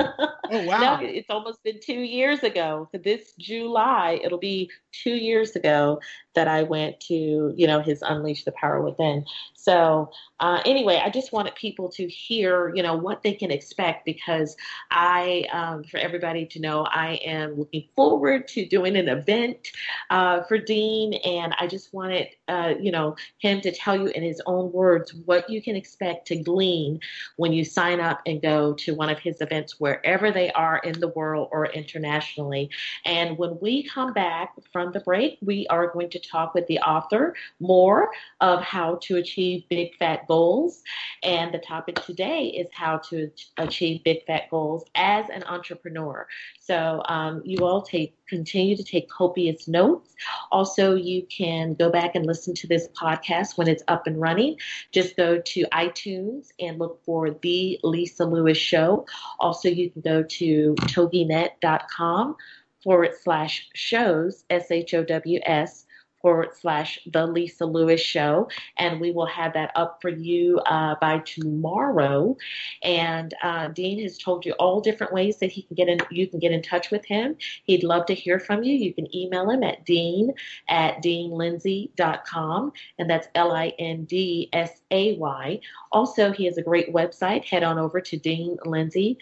Oh 0.52 0.64
wow! 0.64 0.80
now 0.80 1.00
it's 1.00 1.30
almost 1.30 1.62
been 1.62 1.80
two 1.80 2.02
years 2.02 2.42
ago. 2.42 2.90
So 2.92 2.98
this 2.98 3.34
July, 3.38 4.20
it'll 4.24 4.40
be 4.40 4.72
two 4.92 5.14
years 5.14 5.56
ago 5.56 6.00
that 6.34 6.48
I 6.48 6.64
went 6.64 7.00
to, 7.02 7.54
you 7.56 7.68
know, 7.68 7.82
his 7.82 8.02
Unleash 8.02 8.46
the 8.46 8.52
Power 8.54 8.82
Within. 8.82 9.26
So 9.62 10.10
uh, 10.40 10.62
anyway, 10.66 11.02
I 11.04 11.10
just 11.10 11.34
wanted 11.34 11.54
people 11.56 11.90
to 11.90 12.08
hear, 12.08 12.74
you 12.74 12.82
know, 12.82 12.96
what 12.96 13.24
they 13.24 13.34
can 13.34 13.52
expect 13.52 14.06
because 14.06 14.56
I, 14.90 15.46
um, 15.52 15.84
for 15.84 15.98
everybody 15.98 16.46
to 16.48 16.62
know, 16.62 16.86
I 16.86 17.16
am 17.26 17.58
looking 17.58 17.90
forward 17.94 18.48
to 18.50 18.66
doing 18.66 18.96
an 18.96 19.10
event 19.10 19.68
uh, 20.10 20.44
for 20.44 20.58
Dean, 20.58 21.16
and 21.26 21.54
I 21.60 21.68
just 21.68 21.94
wanted, 21.94 22.28
uh, 22.48 22.76
you 22.80 22.92
know, 22.92 23.18
him 23.40 23.60
to 23.62 23.72
tell 23.72 23.98
you 23.98 24.08
in 24.08 24.24
his 24.24 24.42
own 24.46 24.72
words 24.72 25.14
what 25.26 25.50
you 25.50 25.62
can 25.62 25.76
expect 25.76 26.28
to 26.28 26.38
glean 26.38 27.00
when 27.36 27.52
you 27.52 27.66
sign 27.66 28.00
up 28.00 28.22
and 28.26 28.42
go 28.42 28.74
to 28.76 28.96
one 28.96 29.10
of 29.10 29.20
his 29.20 29.42
events 29.42 29.80
wherever 29.80 30.32
they 30.32 30.52
are 30.52 30.78
in 30.80 30.98
the 31.02 31.10
world 31.10 31.50
or 31.52 31.66
internationally. 31.66 32.70
And 33.04 33.38
when 33.38 33.58
we 33.60 33.84
come 33.84 34.14
back 34.14 34.54
from 34.72 34.94
the 34.94 35.02
break, 35.02 35.38
we 35.42 35.68
are 35.68 35.88
going 35.88 36.10
to 36.12 36.20
talk 36.20 36.54
with 36.54 36.66
the 36.68 36.80
author 36.80 37.36
more 37.60 38.10
of 38.40 38.62
how 38.62 39.00
to 39.04 39.18
achieve 39.18 39.49
big 39.70 39.96
fat 39.98 40.28
goals. 40.28 40.84
And 41.24 41.54
the 41.54 41.60
topic 41.60 41.96
today 42.06 42.46
is 42.48 42.68
how 42.74 42.98
to 43.10 43.30
achieve 43.58 44.04
big 44.04 44.26
fat 44.26 44.50
goals 44.50 44.86
as 44.96 45.26
an 45.30 45.44
entrepreneur. 45.44 46.28
So 46.60 47.02
um, 47.08 47.42
you 47.46 47.66
all 47.66 47.82
take 47.82 48.16
continue 48.28 48.78
to 48.78 48.84
take 48.84 49.10
copious 49.10 49.68
notes. 49.68 50.14
Also, 50.52 50.96
you 50.96 51.26
can 51.36 51.74
go 51.74 51.90
back 51.90 52.16
and 52.16 52.26
listen 52.26 52.54
to 52.54 52.68
this 52.68 52.88
podcast 52.90 53.58
when 53.58 53.68
it's 53.68 53.84
up 53.88 54.08
and 54.08 54.22
running. 54.22 54.58
Just 54.92 55.18
go 55.18 55.40
to 55.40 55.66
iTunes 55.74 56.50
and 56.60 56.78
look 56.78 57.04
for 57.04 57.32
The 57.32 57.80
Lisa 57.84 58.26
Lewis 58.26 58.58
Show. 58.58 59.06
Also, 59.40 59.68
you 59.68 59.90
can 59.90 60.02
go 60.02 60.24
to 60.24 60.76
toginet.com 60.82 62.36
forward 62.84 63.12
slash 63.22 63.68
shows, 63.74 64.46
S 64.50 64.72
H 64.72 64.94
O 64.94 65.04
W 65.04 65.40
S, 65.44 65.86
forward 66.22 66.50
slash 66.60 67.00
the 67.06 67.26
Lisa 67.26 67.66
Lewis 67.66 68.02
Show, 68.02 68.50
and 68.78 69.00
we 69.00 69.12
will 69.12 69.26
have 69.26 69.54
that 69.54 69.72
up 69.76 70.00
for 70.02 70.10
you 70.10 70.60
uh, 70.66 70.96
by 71.02 71.20
tomorrow. 71.20 72.36
And 72.84 73.34
uh, 73.44 73.70
Dean 73.70 74.02
has 74.02 74.18
told 74.18 74.46
you 74.46 74.54
all 74.54 74.82
different 74.82 75.14
ways 75.14 75.38
that 75.38 75.52
he 75.52 75.64
can 75.64 75.76
get 75.76 75.88
in. 75.88 76.00
You 76.12 76.28
can 76.28 76.40
get 76.40 76.52
in 76.52 76.62
touch 76.62 76.92
with 76.92 77.06
him. 77.06 77.36
He'd 77.64 77.84
love 77.84 78.06
to 78.08 78.14
hear 78.14 78.40
from 78.40 78.64
you. 78.64 78.74
You 78.74 78.94
can 78.94 79.14
email 79.16 79.50
him 79.50 79.64
at 79.64 79.86
dean 79.86 80.34
at 80.68 81.02
deanlindsay.com, 81.04 82.72
and 82.98 83.10
that's 83.10 83.28
L 83.36 83.52
I 83.52 83.74
N 83.80 84.06
D 84.06 84.50
S 84.54 84.82
A 84.92 85.16
Y. 85.18 85.60
Also, 85.92 86.32
he 86.32 86.46
has 86.46 86.58
a 86.58 86.62
great 86.62 86.94
website. 86.94 87.46
Head 87.46 87.64
on 87.64 87.80
over 87.80 88.02
to 88.02 88.18
deanlindsay.com. 88.18 89.18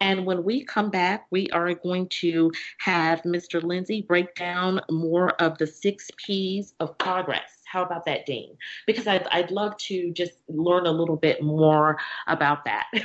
And 0.00 0.24
when 0.24 0.44
we 0.44 0.64
come 0.64 0.90
back, 0.90 1.26
we 1.30 1.48
are 1.50 1.74
going 1.74 2.08
to 2.08 2.50
have 2.78 3.22
Mr. 3.22 3.62
Lindsay 3.62 4.02
break 4.02 4.34
down 4.34 4.80
more 4.90 5.30
of 5.42 5.58
the 5.58 5.66
six 5.66 6.10
P's 6.16 6.74
of 6.80 6.96
progress. 6.98 7.62
How 7.66 7.82
about 7.84 8.04
that, 8.06 8.24
Dean? 8.24 8.56
Because 8.86 9.06
I'd, 9.06 9.26
I'd 9.28 9.50
love 9.50 9.76
to 9.78 10.12
just 10.12 10.38
learn 10.48 10.86
a 10.86 10.92
little 10.92 11.16
bit 11.16 11.42
more 11.42 11.98
about 12.26 12.64
that. 12.64 12.86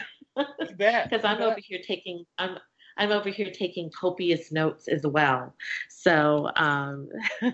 Because 1.06 1.24
I'm 1.24 1.44
over 1.44 1.60
here 1.60 1.80
taking 1.86 2.26
I'm 2.40 2.58
I'm 2.98 3.12
over 3.12 3.30
here 3.30 3.52
taking 3.52 3.90
copious 3.90 4.52
notes 4.52 4.88
as 4.88 5.06
well. 5.06 5.54
So 5.90 6.50
um, 6.56 7.10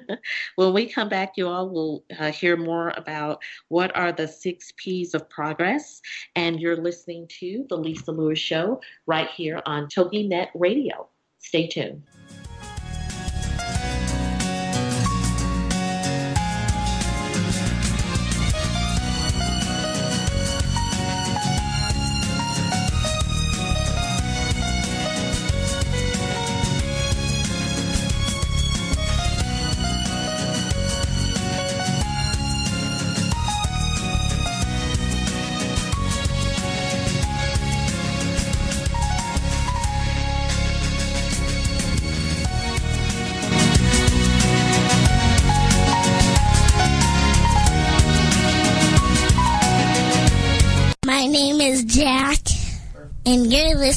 when 0.56 0.74
we 0.74 0.88
come 0.88 1.10
back, 1.10 1.34
you 1.38 1.48
all 1.48 1.70
will 1.70 2.04
uh, 2.20 2.32
hear 2.32 2.58
more 2.58 2.94
about 2.98 3.42
what 3.70 3.96
are 3.96 4.12
the 4.12 4.28
six 4.28 4.74
P's 4.78 5.14
of 5.14 5.30
progress. 5.30 6.02
And 6.36 6.60
you're 6.60 6.78
listening 6.78 7.28
to 7.40 7.66
the 7.70 7.78
Lisa 7.78 8.12
Lewis 8.12 8.40
Show 8.40 8.82
right 9.06 9.30
here 9.30 9.62
on 9.66 9.88
TogiNet 9.88 10.50
Radio. 10.56 11.08
Stay 11.40 11.68
tuned. 11.68 12.04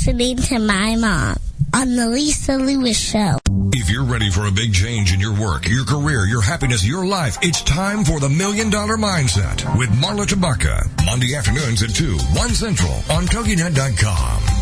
Listening 0.05 0.37
to 0.37 0.59
my 0.59 0.97
mom 0.97 1.37
on 1.75 1.95
the 1.95 2.09
Lisa 2.09 2.57
Lewis 2.57 2.99
Show. 2.99 3.39
If 3.73 3.89
you're 3.89 4.03
ready 4.03 4.31
for 4.31 4.47
a 4.47 4.51
big 4.51 4.75
change 4.75 5.15
in 5.15 5.21
your 5.21 5.33
work, 5.33 5.69
your 5.69 5.85
career, 5.85 6.27
your 6.27 6.43
happiness, 6.43 6.85
your 6.85 7.07
life, 7.07 7.39
it's 7.41 7.63
time 7.63 8.03
for 8.03 8.19
the 8.19 8.29
Million 8.29 8.69
Dollar 8.69 8.97
Mindset 8.97 9.79
with 9.79 9.91
Marla 9.91 10.27
Tabaka. 10.27 10.91
Monday 11.07 11.37
afternoons 11.37 11.85
at 11.85 11.95
2, 11.95 12.17
1 12.17 12.49
Central 12.51 12.95
on 13.11 13.27
TogiNet.com. 13.27 14.62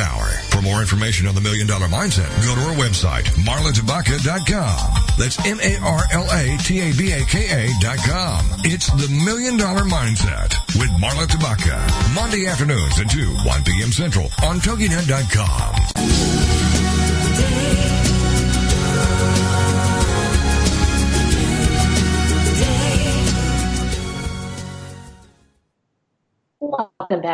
power. 0.00 0.32
For 0.48 0.62
more 0.62 0.80
information 0.80 1.26
on 1.26 1.34
the 1.34 1.42
Million 1.42 1.66
Dollar 1.66 1.86
Mindset, 1.86 2.30
go 2.44 2.54
to 2.54 2.60
our 2.62 2.74
website, 2.74 3.24
marlatabaka.com. 3.44 5.04
That's 5.18 5.38
M-A-R-L-A-T-A-B-A-K-A 5.44 6.60
dot 7.80 7.98
com. 7.98 8.46
It's 8.64 8.88
the 8.88 9.08
Million 9.24 9.58
Dollar 9.58 9.82
Mindset 9.82 10.54
with 10.78 10.90
Marla 10.96 11.26
Tabaka. 11.26 12.14
Monday 12.14 12.46
afternoons 12.46 12.98
at 12.98 13.10
2, 13.10 13.34
1 13.44 13.64
p.m. 13.64 13.92
Central 13.92 14.30
on 14.42 14.60
TogiNet.com. 14.60 15.74
Welcome 17.40 18.19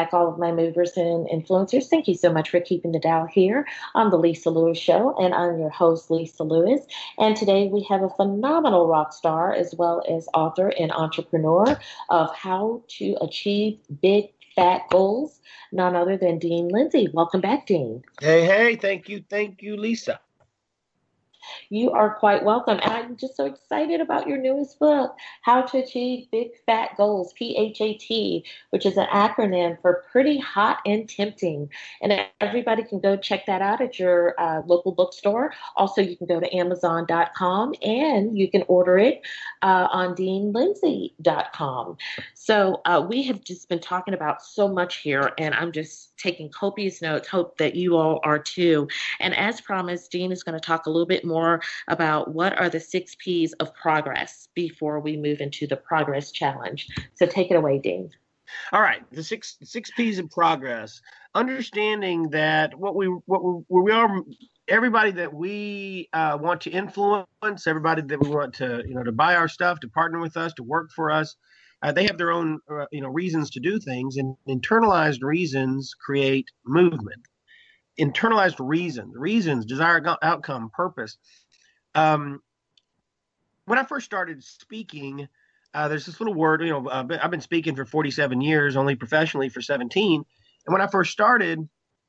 back, 0.07 0.15
all 0.15 0.29
of 0.29 0.39
my 0.39 0.53
movers 0.53 0.93
and 0.97 1.29
influencers. 1.29 1.89
Thank 1.89 2.07
you 2.09 2.15
so 2.15 2.33
much 2.33 2.51
for 2.51 2.61
keeping 2.61 2.93
the 2.93 2.99
dial 2.99 3.27
here 3.27 3.67
on 3.95 4.11
the 4.11 4.17
Lisa 4.17 4.51
Lewis 4.51 4.79
Show, 4.79 5.17
and 5.19 5.35
I'm 5.35 5.59
your 5.59 5.71
host, 5.71 6.11
Lisa 6.11 6.45
Lewis. 6.45 6.83
And 7.19 7.37
today 7.37 7.69
we 7.73 7.85
have 7.89 8.03
a 8.03 8.11
phenomenal 8.11 8.87
rock 8.87 9.13
star 9.13 9.53
as 9.53 9.75
well 9.77 10.03
as 10.09 10.29
author 10.35 10.69
and 10.79 10.93
entrepreneur 10.93 11.79
of 12.11 12.35
how 12.35 12.83
to 12.99 13.17
achieve 13.21 13.79
big 14.01 14.27
fat 14.55 14.83
goals, 14.91 15.41
none 15.73 15.97
other 15.97 16.17
than 16.17 16.39
Dean 16.39 16.69
Lindsay. 16.69 17.09
Welcome 17.13 17.41
back, 17.41 17.67
Dean. 17.67 18.03
Hey, 18.21 18.45
hey, 18.45 18.77
thank 18.77 19.09
you, 19.09 19.25
thank 19.29 19.61
you, 19.61 19.77
Lisa. 19.77 20.21
You 21.71 21.91
are 21.91 22.15
quite 22.15 22.45
welcome. 22.45 22.79
And 22.83 22.93
I'm 22.93 23.17
just 23.17 23.37
so 23.37 23.47
excited 23.47 24.01
about 24.01 24.27
your 24.27 24.39
newest 24.39 24.79
book, 24.79 25.17
How 25.43 25.63
to 25.63 25.79
Achieve 25.79 26.31
Big 26.31 26.51
Fat 26.65 26.97
Goals, 26.97 27.33
PHAT, 27.39 28.43
which 28.71 28.87
is 28.87 28.97
an 28.97 29.07
acronym 29.07 29.81
for 29.81 30.05
Pretty 30.11 30.39
Hot 30.39 30.79
and 30.87 31.09
Tempting. 31.09 31.71
And 32.03 32.27
everybody 32.41 32.83
can 32.83 33.01
go 33.01 33.17
check 33.17 33.47
that 33.47 33.63
out 33.63 33.81
at 33.81 33.99
your 33.99 34.35
uh, 34.39 34.63
local 34.67 34.93
bookstore. 34.93 35.53
Also, 35.77 36.01
you 36.01 36.17
can 36.17 36.27
go 36.27 36.41
to 36.41 36.57
Amazon.com 36.57 37.75
and 37.83 38.39
you 38.39 38.51
can 38.51 38.65
order 38.69 38.99
it 38.99 39.23
uh, 39.63 39.89
on 39.91 40.15
DeanLindsay.com. 40.15 41.97
So 42.35 42.81
uh, 42.85 43.05
we 43.09 43.23
have 43.25 43.43
just 43.43 43.69
been 43.69 43.81
talking 43.81 44.15
about 44.15 44.43
so 44.43 44.69
much 44.69 44.99
here, 44.99 45.33
and 45.39 45.55
I'm 45.55 45.73
just 45.73 46.17
taking 46.17 46.49
copious 46.51 47.03
notes. 47.03 47.29
Hope 47.29 47.59
that 47.59 47.75
you 47.75 47.97
all 47.97 48.21
are 48.23 48.39
too. 48.39 48.89
And 49.21 49.35
as 49.37 49.61
promised, 49.61 50.11
Dean 50.11 50.33
is 50.33 50.43
going 50.43 50.59
to 50.59 50.65
talk 50.65 50.87
a 50.87 50.91
little 50.91 51.07
bit 51.07 51.25
more 51.25 51.36
about 51.89 52.35
what 52.35 52.59
are 52.59 52.69
the 52.69 52.81
six 52.81 53.17
P's 53.19 53.53
of 53.55 53.75
progress 53.75 54.49
before 54.55 55.01
we 55.01 55.17
move 55.17 55.41
into 55.41 55.67
the 55.67 55.77
progress 55.77 56.31
challenge. 56.31 56.89
So 57.15 57.27
take 57.27 57.51
it 57.51 57.57
away, 57.57 57.79
Dean. 57.79 58.11
All 58.73 58.81
right, 58.81 59.03
the 59.11 59.23
six 59.23 59.57
six 59.63 59.91
P's 59.97 60.19
of 60.19 60.31
progress. 60.31 61.01
Understanding 61.35 62.31
that 62.31 62.79
what 62.79 62.95
we 62.95 63.07
what 63.27 63.45
we, 63.45 63.63
we 63.69 63.93
are 63.93 64.23
everybody 64.69 65.11
that 65.13 65.33
we 65.33 66.09
uh, 66.13 66.39
want 66.41 66.61
to 66.63 66.71
influence, 66.71 67.67
everybody 67.67 68.03
that 68.03 68.21
we 68.21 68.29
want 68.29 68.55
to 68.55 68.83
you 68.87 68.95
know 68.95 69.03
to 69.03 69.13
buy 69.13 69.35
our 69.35 69.49
stuff, 69.49 69.81
to 69.81 69.89
partner 69.89 70.21
with 70.21 70.37
us, 70.37 70.53
to 70.55 70.63
work 70.63 70.91
for 70.95 71.11
us, 71.11 71.37
uh, 71.83 71.93
they 71.93 72.05
have 72.05 72.19
their 72.19 72.31
own 72.31 72.61
uh, 72.71 72.87
you 72.93 73.01
know 73.01 73.09
reasons 73.09 73.51
to 73.51 73.61
do 73.61 73.79
things, 73.79 74.17
and 74.17 74.37
internalized 74.49 75.23
reasons 75.23 75.95
create 75.95 76.47
movement. 76.65 77.23
Internalized 77.99 78.57
reasons, 78.59 79.15
reasons, 79.17 79.65
desired 79.65 80.07
outcome, 80.23 80.71
purpose. 80.71 81.17
Um, 81.95 82.43
when 83.65 83.79
I 83.79 83.85
first 83.85 84.07
started 84.07 84.43
speaking, 84.45 85.29
uh, 85.75 85.89
there's 85.89 86.07
this 86.07 86.21
little 86.21 86.35
word. 86.35 86.63
You 86.63 86.71
know, 86.71 86.87
uh, 86.89 87.07
I've 87.23 87.31
been 87.31 87.41
speaking 87.41 87.75
for 87.75 87.85
47 87.85 88.41
years, 88.41 88.77
only 88.77 88.97
professionally 88.97 89.49
for 89.49 89.61
17. 89.61 90.25
And 90.67 90.73
when 90.73 90.81
I 90.81 90.87
first 90.87 91.13
started 91.13 91.69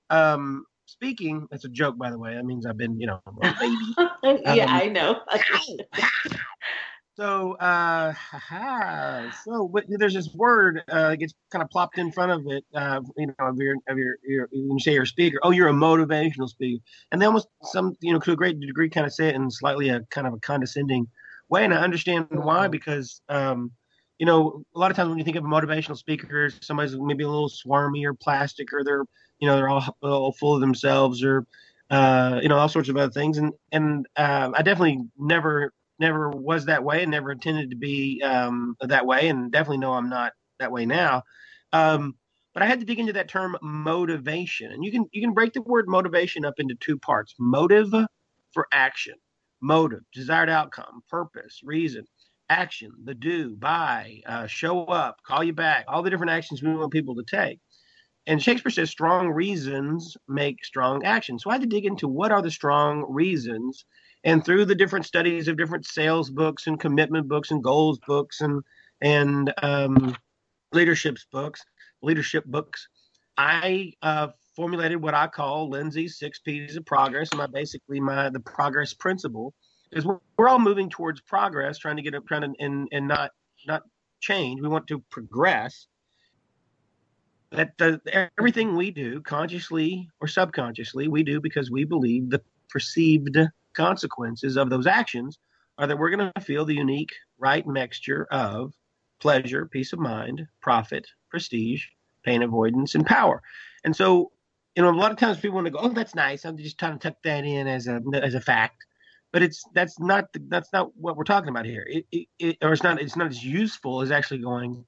um, 0.10 0.66
speaking, 0.86 1.48
that's 1.52 1.66
a 1.66 1.70
joke, 1.70 1.98
by 1.98 2.10
the 2.10 2.18
way. 2.18 2.36
That 2.36 2.46
means 2.46 2.66
I've 2.66 2.78
been, 2.78 3.00
you 3.00 3.08
know, 3.08 3.22
baby. 3.42 3.76
yeah, 4.44 4.66
um, 4.66 4.70
I 4.70 4.88
know. 4.88 5.22
So, 7.18 7.54
uh, 7.54 8.14
so 9.44 9.68
but 9.68 9.86
there's 9.90 10.14
this 10.14 10.32
word 10.36 10.84
uh, 10.88 11.16
gets 11.16 11.34
kind 11.52 11.64
of 11.64 11.70
plopped 11.72 11.98
in 11.98 12.12
front 12.12 12.32
of 12.32 12.44
it. 12.46 12.64
Uh, 12.76 13.02
you 13.18 13.26
know, 13.26 13.34
of 13.40 13.58
your 13.58 13.76
of 13.90 13.98
your, 13.98 14.18
your 14.24 14.48
when 14.52 14.78
you 14.78 14.80
say 14.80 14.94
you're 14.94 15.08
speaker, 15.08 15.40
oh, 15.42 15.50
you're 15.50 15.70
a 15.70 15.74
motivational 15.74 16.48
speaker, 16.48 16.84
and 17.12 17.20
they 17.20 17.26
almost 17.26 17.48
some 17.64 17.96
you 18.02 18.14
know 18.14 18.20
to 18.20 18.34
a 18.34 18.36
great 18.36 18.60
degree 18.60 18.88
kind 18.88 19.08
of 19.08 19.14
say 19.14 19.30
it 19.30 19.36
in 19.36 19.50
slightly 19.50 19.90
a 19.90 20.02
kind 20.12 20.28
of 20.28 20.34
a 20.34 20.40
condescending 20.42 21.08
way, 21.50 21.66
and 21.66 21.74
I 21.74 21.78
understand 21.78 22.28
why 22.30 22.66
mm-hmm. 22.66 22.72
because 22.72 23.20
um, 23.30 23.72
you 24.20 24.28
know 24.28 24.62
a 24.76 24.80
lot 24.80 24.92
of 24.92 24.98
times 24.98 25.10
when 25.10 25.18
you 25.18 25.24
think 25.24 25.38
of 25.38 25.44
a 25.44 25.48
motivational 25.48 25.98
speaker, 25.98 26.52
somebody's 26.62 26.96
maybe 27.00 27.24
a 27.24 27.30
little 27.30 27.50
swarmy 27.50 28.06
or 28.06 28.14
plastic, 28.14 28.72
or 28.72 28.84
they're 28.84 29.06
you 29.40 29.48
know 29.48 29.56
they're 29.56 29.70
all, 29.70 29.98
all 30.04 30.34
full 30.34 30.54
of 30.54 30.62
themselves, 30.62 31.24
or 31.24 31.48
uh, 31.90 32.40
you 32.44 32.48
know 32.48 32.60
all 32.60 32.70
sorts 32.70 32.90
of 32.90 32.98
other 32.98 33.12
things, 33.12 33.40
and 33.40 33.54
and 33.72 34.06
uh, 34.18 34.52
I 34.54 34.62
definitely 34.62 35.00
never 35.18 35.74
never 36.00 36.30
was 36.30 36.66
that 36.66 36.84
way 36.84 37.04
and 37.04 37.12
never 37.12 37.32
intended 37.32 37.72
to 37.72 37.76
be 37.78 38.22
um, 38.24 38.76
that 38.82 39.06
way, 39.06 39.28
and 39.30 39.52
definitely 39.52 39.80
know 39.80 39.94
I'm 39.94 40.10
not 40.10 40.34
that 40.60 40.72
way 40.72 40.86
now. 40.86 41.24
Um, 41.74 42.16
but 42.54 42.64
I 42.64 42.68
had 42.68 42.80
to 42.80 42.86
dig 42.86 43.00
into 43.00 43.14
that 43.14 43.30
term 43.30 43.58
motivation, 43.62 44.72
and 44.72 44.84
you 44.84 44.92
can 44.92 45.06
you 45.12 45.22
can 45.22 45.34
break 45.34 45.54
the 45.54 45.62
word 45.62 45.88
motivation 45.88 46.46
up 46.46 46.56
into 46.58 46.76
two 46.80 46.98
parts: 46.98 47.36
motive 47.40 47.92
for 48.54 48.68
action, 48.74 49.16
motive, 49.62 50.02
desired 50.14 50.50
outcome, 50.50 51.02
purpose, 51.10 51.62
reason, 51.64 52.06
action, 52.50 52.92
the 53.04 53.14
do, 53.14 53.56
buy, 53.56 54.22
uh, 54.26 54.48
show 54.48 54.86
up, 54.86 55.18
call 55.26 55.44
you 55.44 55.54
back, 55.54 55.86
all 55.88 56.02
the 56.02 56.10
different 56.10 56.32
actions 56.32 56.64
we 56.64 56.76
want 56.76 56.92
people 56.92 57.16
to 57.16 57.24
take. 57.24 57.60
And 58.26 58.42
Shakespeare 58.42 58.72
says 58.72 58.90
strong 58.90 59.30
reasons 59.30 60.18
make 60.28 60.64
strong 60.66 61.06
action. 61.06 61.40
So 61.40 61.50
I 61.50 61.54
had 61.54 61.62
to 61.62 61.68
dig 61.68 61.86
into 61.86 62.08
what 62.08 62.32
are 62.32 62.42
the 62.42 62.52
strong 62.52 63.06
reasons 63.10 63.86
and 64.24 64.44
through 64.44 64.66
the 64.66 64.76
different 64.76 65.06
studies 65.06 65.48
of 65.48 65.58
different 65.58 65.86
sales 65.86 66.30
books 66.30 66.68
and 66.68 66.80
commitment 66.80 67.28
books 67.28 67.52
and 67.52 67.64
goals 67.64 68.00
books 68.06 68.42
and 68.42 68.64
and 69.02 69.54
um, 69.62 70.16
leaderships 70.74 71.28
books, 71.32 71.64
leadership 72.02 72.46
books, 72.46 72.88
I 73.38 73.94
uh, 74.02 74.30
formulated 74.56 75.02
what 75.02 75.14
I 75.14 75.28
call 75.28 75.70
Lindsay's 75.70 76.18
six 76.18 76.40
P's 76.40 76.76
of 76.76 76.86
progress. 76.86 77.34
My 77.34 77.48
basically 77.48 78.00
my 78.00 78.30
the 78.30 78.40
progress 78.40 78.94
principle 78.94 79.54
is 79.92 80.06
we're, 80.06 80.20
we're 80.38 80.50
all 80.50 80.60
moving 80.60 80.90
towards 80.90 81.22
progress, 81.22 81.78
trying 81.78 81.98
to 81.98 82.02
get 82.02 82.16
up, 82.16 82.26
trying 82.28 82.42
to 82.42 82.54
and 82.60 82.88
and 82.92 83.08
not 83.08 83.32
not 83.68 83.84
change. 84.20 84.62
We 84.62 84.68
want 84.68 84.88
to 84.88 85.00
progress. 85.12 85.88
That 87.52 87.78
the, 87.78 88.30
everything 88.38 88.76
we 88.76 88.92
do, 88.92 89.22
consciously 89.22 90.10
or 90.20 90.28
subconsciously, 90.28 91.08
we 91.08 91.24
do 91.24 91.40
because 91.40 91.72
we 91.72 91.86
believe 91.86 92.30
the 92.30 92.42
perceived 92.70 93.38
consequences 93.78 94.58
of 94.58 94.70
those 94.70 94.88
actions 94.88 95.40
are 95.78 95.88
that 95.88 95.98
we're 95.98 96.10
going 96.10 96.32
to 96.36 96.42
feel 96.42 96.66
the 96.66 96.76
unique 96.76 97.12
right 97.38 97.66
mixture 97.66 98.28
of 98.32 98.74
pleasure, 99.22 99.68
peace 99.68 99.94
of 99.94 100.00
mind, 100.00 100.48
profit, 100.62 101.06
prestige, 101.30 101.86
pain 102.24 102.42
avoidance, 102.42 102.96
and 102.96 103.06
power. 103.06 103.42
And 103.84 103.96
so, 103.96 104.32
you 104.76 104.84
know, 104.84 104.90
a 104.90 104.92
lot 104.92 105.12
of 105.12 105.18
times 105.18 105.38
people 105.38 105.56
want 105.56 105.66
to 105.66 105.72
go, 105.72 105.80
"Oh, 105.80 105.90
that's 105.90 106.16
nice." 106.16 106.46
I'm 106.46 106.58
just 106.58 106.78
trying 106.78 106.98
to 106.98 107.10
tuck 107.10 107.18
that 107.24 107.46
in 107.46 107.68
as 107.68 107.88
a 107.88 108.02
as 108.14 108.36
a 108.36 108.42
fact, 108.42 108.86
but 109.32 109.42
it's 109.42 109.64
that's 109.74 110.00
not 110.00 110.26
that's 110.50 110.72
not 110.74 110.92
what 110.96 111.16
we're 111.16 111.24
talking 111.24 111.50
about 111.50 111.66
here. 111.66 111.86
It, 111.88 112.06
it, 112.12 112.28
it, 112.40 112.58
or 112.62 112.74
it's 112.74 112.84
not 112.84 113.02
it's 113.02 113.16
not 113.16 113.28
as 113.28 113.44
useful 113.44 114.02
as 114.02 114.12
actually 114.12 114.40
going, 114.40 114.86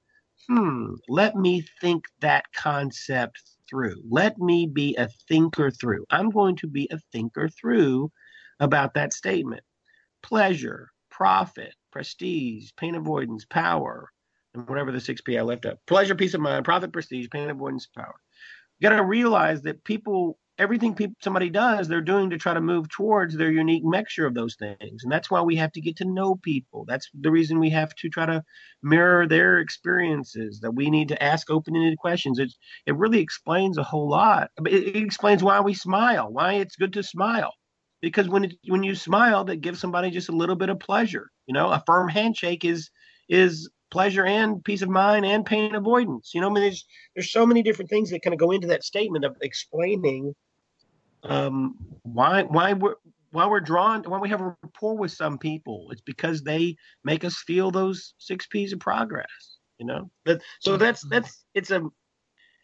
"Hmm, 0.48 0.94
let 1.08 1.34
me 1.36 1.64
think 1.80 2.04
that 2.20 2.44
concept 2.54 3.40
through. 3.68 4.02
Let 4.08 4.38
me 4.38 4.66
be 4.66 4.96
a 4.96 5.08
thinker 5.28 5.70
through. 5.70 6.04
I'm 6.10 6.30
going 6.30 6.56
to 6.56 6.66
be 6.66 6.88
a 6.90 6.98
thinker 7.12 7.48
through 7.48 8.10
about 8.60 8.94
that 8.94 9.12
statement 9.12 9.62
pleasure, 10.22 10.90
profit, 11.10 11.74
prestige, 11.90 12.70
pain 12.76 12.94
avoidance, 12.94 13.44
power, 13.44 14.10
and 14.54 14.68
whatever 14.68 14.92
the 14.92 15.00
six 15.00 15.20
P 15.20 15.38
I 15.38 15.42
left 15.42 15.66
up. 15.66 15.78
Pleasure, 15.86 16.14
peace 16.14 16.34
of 16.34 16.40
mind, 16.40 16.64
profit, 16.64 16.92
prestige, 16.92 17.28
pain 17.30 17.50
avoidance, 17.50 17.88
power. 17.96 18.14
You 18.78 18.88
got 18.88 18.96
to 18.96 19.04
realize 19.04 19.62
that 19.62 19.84
people, 19.84 20.38
everything 20.58 20.94
people, 20.94 21.14
somebody 21.22 21.50
does, 21.50 21.88
they're 21.88 22.00
doing 22.00 22.30
to 22.30 22.38
try 22.38 22.54
to 22.54 22.60
move 22.60 22.88
towards 22.88 23.36
their 23.36 23.50
unique 23.50 23.84
mixture 23.84 24.26
of 24.26 24.34
those 24.34 24.56
things. 24.56 25.02
And 25.02 25.12
that's 25.12 25.30
why 25.30 25.40
we 25.40 25.56
have 25.56 25.72
to 25.72 25.80
get 25.80 25.96
to 25.96 26.04
know 26.04 26.34
people. 26.34 26.84
That's 26.86 27.08
the 27.18 27.30
reason 27.30 27.60
we 27.60 27.70
have 27.70 27.94
to 27.96 28.08
try 28.08 28.26
to 28.26 28.42
mirror 28.82 29.26
their 29.26 29.58
experiences, 29.58 30.60
that 30.60 30.74
we 30.74 30.90
need 30.90 31.08
to 31.08 31.22
ask 31.22 31.50
open 31.50 31.76
ended 31.76 31.98
questions. 31.98 32.38
It, 32.38 32.52
it 32.86 32.96
really 32.96 33.20
explains 33.20 33.78
a 33.78 33.82
whole 33.82 34.08
lot. 34.08 34.50
It, 34.66 34.96
it 34.96 34.96
explains 34.96 35.42
why 35.42 35.60
we 35.60 35.74
smile, 35.74 36.30
why 36.30 36.54
it's 36.54 36.76
good 36.76 36.92
to 36.94 37.02
smile 37.02 37.52
because 38.00 38.28
when 38.28 38.44
it, 38.44 38.54
when 38.66 38.82
you 38.82 38.94
smile, 38.94 39.44
that 39.44 39.60
gives 39.60 39.80
somebody 39.80 40.10
just 40.10 40.28
a 40.28 40.36
little 40.36 40.56
bit 40.56 40.68
of 40.68 40.80
pleasure. 40.80 41.30
You 41.46 41.54
know, 41.54 41.70
a 41.70 41.82
firm 41.86 42.08
handshake 42.08 42.64
is 42.64 42.90
is 43.28 43.70
pleasure 43.90 44.24
and 44.24 44.62
peace 44.64 44.82
of 44.82 44.88
mind 44.88 45.26
and 45.26 45.44
pain 45.44 45.74
avoidance. 45.74 46.32
You 46.34 46.40
know, 46.40 46.50
I 46.50 46.52
mean, 46.52 46.62
there's 46.62 46.84
there's 47.14 47.32
so 47.32 47.46
many 47.46 47.62
different 47.62 47.90
things 47.90 48.10
that 48.10 48.22
kind 48.22 48.34
of 48.34 48.40
go 48.40 48.50
into 48.50 48.68
that 48.68 48.84
statement 48.84 49.24
of 49.24 49.36
explaining 49.40 50.34
um, 51.24 51.76
why 52.02 52.44
why 52.44 52.72
we're 52.72 52.96
why 53.32 53.46
we're 53.46 53.60
drawn 53.60 54.02
why 54.04 54.18
we 54.18 54.28
have 54.28 54.40
a 54.40 54.56
rapport 54.62 54.96
with 54.96 55.12
some 55.12 55.38
people. 55.38 55.88
It's 55.90 56.00
because 56.00 56.42
they 56.42 56.76
make 57.04 57.24
us 57.24 57.36
feel 57.46 57.70
those 57.70 58.14
six 58.18 58.46
P's 58.46 58.72
of 58.72 58.80
progress. 58.80 59.58
You 59.78 59.86
know, 59.86 60.10
that 60.26 60.42
so 60.60 60.76
that's 60.76 61.02
that's 61.08 61.44
it's 61.54 61.70
a 61.70 61.82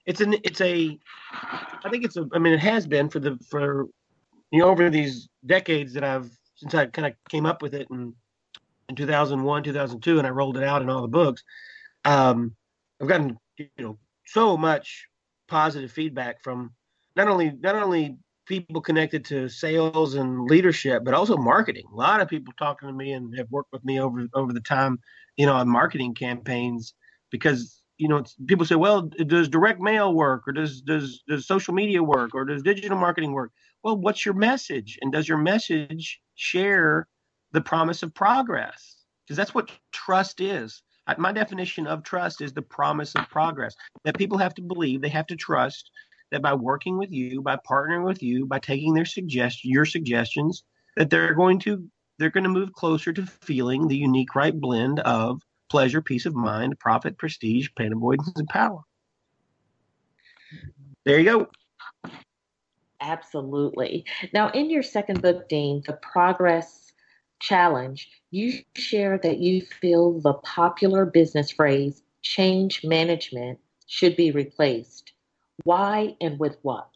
it's 0.07 0.20
an 0.20 0.35
it's 0.44 0.61
a 0.61 0.99
I 1.33 1.88
think 1.90 2.05
it's 2.05 2.16
a 2.16 2.29
I 2.33 2.38
mean 2.38 2.53
it 2.53 2.61
has 2.61 2.87
been 2.87 3.09
for 3.09 3.20
the 3.20 3.38
for 3.51 3.87
you 4.50 4.61
know, 4.61 4.68
over 4.68 4.90
these 4.90 5.28
decades 5.44 5.92
that 5.94 6.04
I've 6.04 6.30
since 6.56 6.74
I 6.74 6.87
kind 6.87 7.06
of 7.06 7.14
came 7.28 7.46
up 7.46 7.62
with 7.62 7.74
it 7.74 7.88
in 7.90 8.14
in 8.88 8.96
2001, 8.96 9.62
2002, 9.64 10.18
and 10.18 10.26
I 10.26 10.30
rolled 10.30 10.56
it 10.56 10.62
out 10.64 10.82
in 10.82 10.90
all 10.90 11.02
the 11.02 11.09
books, 11.09 11.42
um, 12.04 12.54
I've 13.00 13.09
gotten 13.09 13.38
you 13.59 13.68
know 13.78 13.98
so 14.26 14.56
much 14.56 15.06
positive 15.48 15.92
feedback 15.92 16.42
from 16.42 16.72
not 17.16 17.28
only 17.28 17.52
not 17.61 17.76
only 17.76 18.16
people 18.46 18.80
connected 18.80 19.24
to 19.26 19.48
sales 19.48 20.14
and 20.14 20.44
leadership, 20.48 21.04
but 21.04 21.14
also 21.14 21.36
marketing. 21.36 21.84
A 21.92 21.97
lot 21.97 22.20
of 22.20 22.28
people 22.28 22.55
talking 22.59 22.88
to 22.88 22.92
me 22.94 23.12
and 23.12 23.36
have 23.36 23.51
worked 23.51 23.72
with 23.72 23.84
me 23.84 24.01
over 24.01 24.26
over 24.34 24.53
the 24.53 24.61
time, 24.61 24.99
you 25.36 25.47
know, 25.47 25.55
on 25.55 25.68
marketing 25.68 26.14
campaigns 26.14 26.94
because 27.30 27.82
you 27.99 28.09
know 28.09 28.22
people 28.47 28.64
say, 28.66 28.76
well, 28.76 29.03
does 29.03 29.49
direct 29.49 29.80
mail 29.80 30.14
work, 30.14 30.47
or 30.47 30.53
does 30.53 30.80
does 30.82 31.22
does 31.28 31.47
social 31.47 31.74
media 31.74 32.03
work, 32.03 32.34
or 32.34 32.44
does 32.44 32.62
digital 32.62 32.99
marketing 32.99 33.32
work? 33.32 33.53
Well, 33.83 33.97
what's 33.97 34.24
your 34.24 34.35
message? 34.35 34.99
And 35.03 35.12
does 35.12 35.29
your 35.29 35.39
message 35.39 36.20
share 36.35 37.07
the 37.53 37.61
promise 37.61 38.03
of 38.03 38.14
progress? 38.14 38.97
Because 39.24 39.37
that's 39.37 39.55
what 39.55 39.70
trust 39.93 40.41
is. 40.41 40.83
My 41.18 41.33
definition 41.33 41.87
of 41.87 42.03
trust 42.03 42.41
is 42.41 42.53
the 42.53 42.62
promise 42.62 43.14
of 43.14 43.29
progress. 43.29 43.77
That 44.05 44.18
people 44.18 44.39
have 44.39 44.55
to 44.55 44.62
believe, 44.62 45.01
they 45.03 45.09
have 45.09 45.29
to 45.29 45.37
trust 45.37 45.91
that 46.33 46.43
by 46.43 46.55
working 46.55 46.99
with 46.99 47.12
you, 47.12 47.41
by 47.43 47.57
partnering 47.68 48.05
with 48.05 48.22
you, 48.22 48.47
by 48.47 48.59
taking 48.59 48.93
their 48.93 49.05
suggest 49.05 49.64
your 49.64 49.85
suggestions, 49.85 50.64
that 50.97 51.11
they're 51.11 51.35
going 51.35 51.61
to 51.61 51.89
they're 52.18 52.31
going 52.31 52.45
to 52.45 52.51
move 52.51 52.72
closer 52.72 53.12
to 53.12 53.27
feeling 53.27 53.87
the 53.87 53.97
unique 53.97 54.35
right 54.35 54.59
blend 54.59 55.01
of 55.01 55.43
pleasure, 55.68 56.01
peace 56.01 56.27
of 56.27 56.35
mind, 56.35 56.79
profit, 56.81 57.18
prestige, 57.18 57.68
pain 57.77 57.93
avoidance, 57.93 58.33
and 58.37 58.49
power. 58.49 58.81
There 61.05 61.18
you 61.18 61.24
go. 61.24 61.49
Absolutely. 63.01 64.05
Now, 64.32 64.51
in 64.51 64.70
your 64.70 64.82
second 64.82 65.22
book, 65.22 65.49
Dean, 65.49 65.82
The 65.86 65.94
Progress 65.94 66.92
Challenge, 67.40 68.09
you 68.30 68.61
share 68.74 69.18
that 69.18 69.38
you 69.38 69.61
feel 69.61 70.20
the 70.20 70.34
popular 70.34 71.05
business 71.05 71.51
phrase 71.51 72.03
change 72.22 72.82
management 72.82 73.59
should 73.86 74.16
be 74.16 74.30
replaced. 74.30 75.12
Why 75.64 76.16
and 76.20 76.38
with 76.38 76.57
what? 76.62 76.88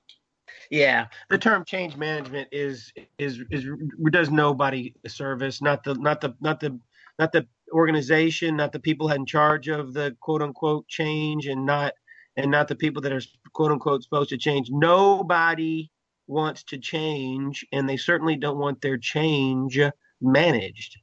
Yeah, 0.71 1.07
the 1.29 1.39
term 1.39 1.65
change 1.65 1.97
management 1.97 2.49
is 2.53 2.93
is 3.19 3.43
is 3.51 3.67
does 4.11 4.31
nobody 4.31 4.95
service. 5.07 5.61
Not 5.61 5.83
the 5.83 5.95
not 5.95 6.21
the 6.21 6.35
not 6.41 6.61
the 6.61 6.79
not 7.19 7.33
the 7.33 7.47
organization, 7.73 8.57
not 8.57 8.73
the 8.73 8.81
people 8.81 9.11
in 9.11 9.27
charge 9.27 9.69
of 9.69 9.93
the 9.93 10.17
quote 10.21 10.43
unquote 10.43 10.87
change, 10.89 11.47
and 11.47 11.67
not 11.67 11.95
and 12.37 12.51
not 12.51 12.69
the 12.69 12.77
people 12.77 13.03
that 13.03 13.13
are 13.13 13.21
quote 13.53 13.73
unquote 13.73 14.03
supposed 14.03 14.31
to 14.31 14.39
change. 14.39 14.71
Nobody 14.71 15.91
wants 16.27 16.63
to 16.65 16.79
change, 16.79 17.67
and 17.73 17.89
they 17.89 17.97
certainly 17.97 18.37
don't 18.37 18.59
want 18.59 18.81
their 18.81 18.99
change 18.99 19.79
managed. 20.21 20.99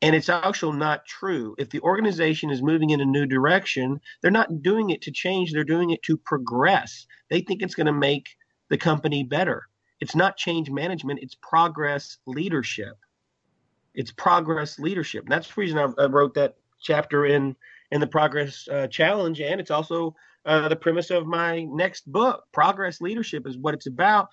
And 0.00 0.14
it's 0.14 0.28
actually 0.28 0.78
not 0.78 1.04
true. 1.06 1.56
If 1.58 1.70
the 1.70 1.80
organization 1.80 2.50
is 2.50 2.62
moving 2.62 2.90
in 2.90 3.00
a 3.00 3.04
new 3.04 3.26
direction, 3.26 4.00
they're 4.22 4.30
not 4.30 4.62
doing 4.62 4.90
it 4.90 5.02
to 5.02 5.10
change, 5.10 5.52
they're 5.52 5.64
doing 5.64 5.90
it 5.90 6.02
to 6.04 6.16
progress. 6.16 7.06
They 7.30 7.40
think 7.40 7.62
it's 7.62 7.74
going 7.74 7.86
to 7.86 7.92
make 7.92 8.28
the 8.68 8.78
company 8.78 9.24
better. 9.24 9.64
It's 10.00 10.14
not 10.14 10.36
change 10.36 10.70
management, 10.70 11.20
it's 11.20 11.36
progress 11.42 12.18
leadership. 12.26 12.96
It's 13.94 14.12
progress 14.12 14.78
leadership. 14.78 15.24
And 15.24 15.32
that's 15.32 15.48
the 15.48 15.60
reason 15.60 15.78
I, 15.78 16.02
I 16.02 16.06
wrote 16.06 16.34
that 16.34 16.56
chapter 16.80 17.26
in 17.26 17.56
in 17.90 18.00
the 18.00 18.06
progress 18.06 18.68
uh, 18.68 18.86
challenge 18.86 19.40
and 19.40 19.60
it's 19.60 19.70
also 19.70 20.14
uh, 20.48 20.68
the 20.68 20.76
premise 20.76 21.10
of 21.10 21.26
my 21.26 21.64
next 21.64 22.10
book 22.10 22.44
progress 22.52 23.00
leadership 23.00 23.46
is 23.46 23.58
what 23.58 23.74
it's 23.74 23.86
about. 23.86 24.28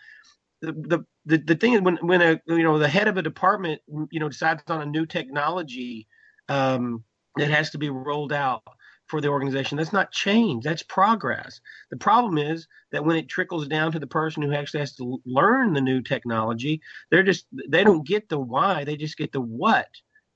The, 0.61 1.05
the 1.25 1.37
the 1.37 1.55
thing 1.55 1.73
is 1.73 1.81
when 1.81 1.97
when 1.97 2.21
a 2.21 2.41
you 2.47 2.63
know 2.63 2.79
the 2.79 2.87
head 2.87 3.07
of 3.07 3.17
a 3.17 3.21
department 3.21 3.81
you 4.09 4.19
know 4.19 4.29
decides 4.29 4.63
on 4.67 4.81
a 4.81 4.85
new 4.85 5.05
technology 5.05 6.07
um, 6.49 7.03
that 7.35 7.49
has 7.49 7.69
to 7.71 7.77
be 7.77 7.89
rolled 7.89 8.31
out 8.31 8.63
for 9.07 9.21
the 9.21 9.27
organization 9.27 9.77
that's 9.77 9.93
not 9.93 10.11
change 10.11 10.63
that's 10.63 10.83
progress. 10.83 11.59
The 11.91 11.97
problem 11.97 12.37
is 12.37 12.67
that 12.91 13.03
when 13.05 13.17
it 13.17 13.27
trickles 13.27 13.67
down 13.67 13.91
to 13.91 13.99
the 13.99 14.07
person 14.07 14.41
who 14.41 14.53
actually 14.53 14.79
has 14.79 14.95
to 14.95 15.21
learn 15.25 15.73
the 15.73 15.81
new 15.81 16.01
technology 16.01 16.81
they're 17.11 17.23
just 17.23 17.45
they 17.69 17.83
don't 17.83 18.07
get 18.07 18.29
the 18.29 18.39
why 18.39 18.85
they 18.85 18.95
just 18.95 19.17
get 19.17 19.33
the 19.33 19.41
what. 19.41 19.89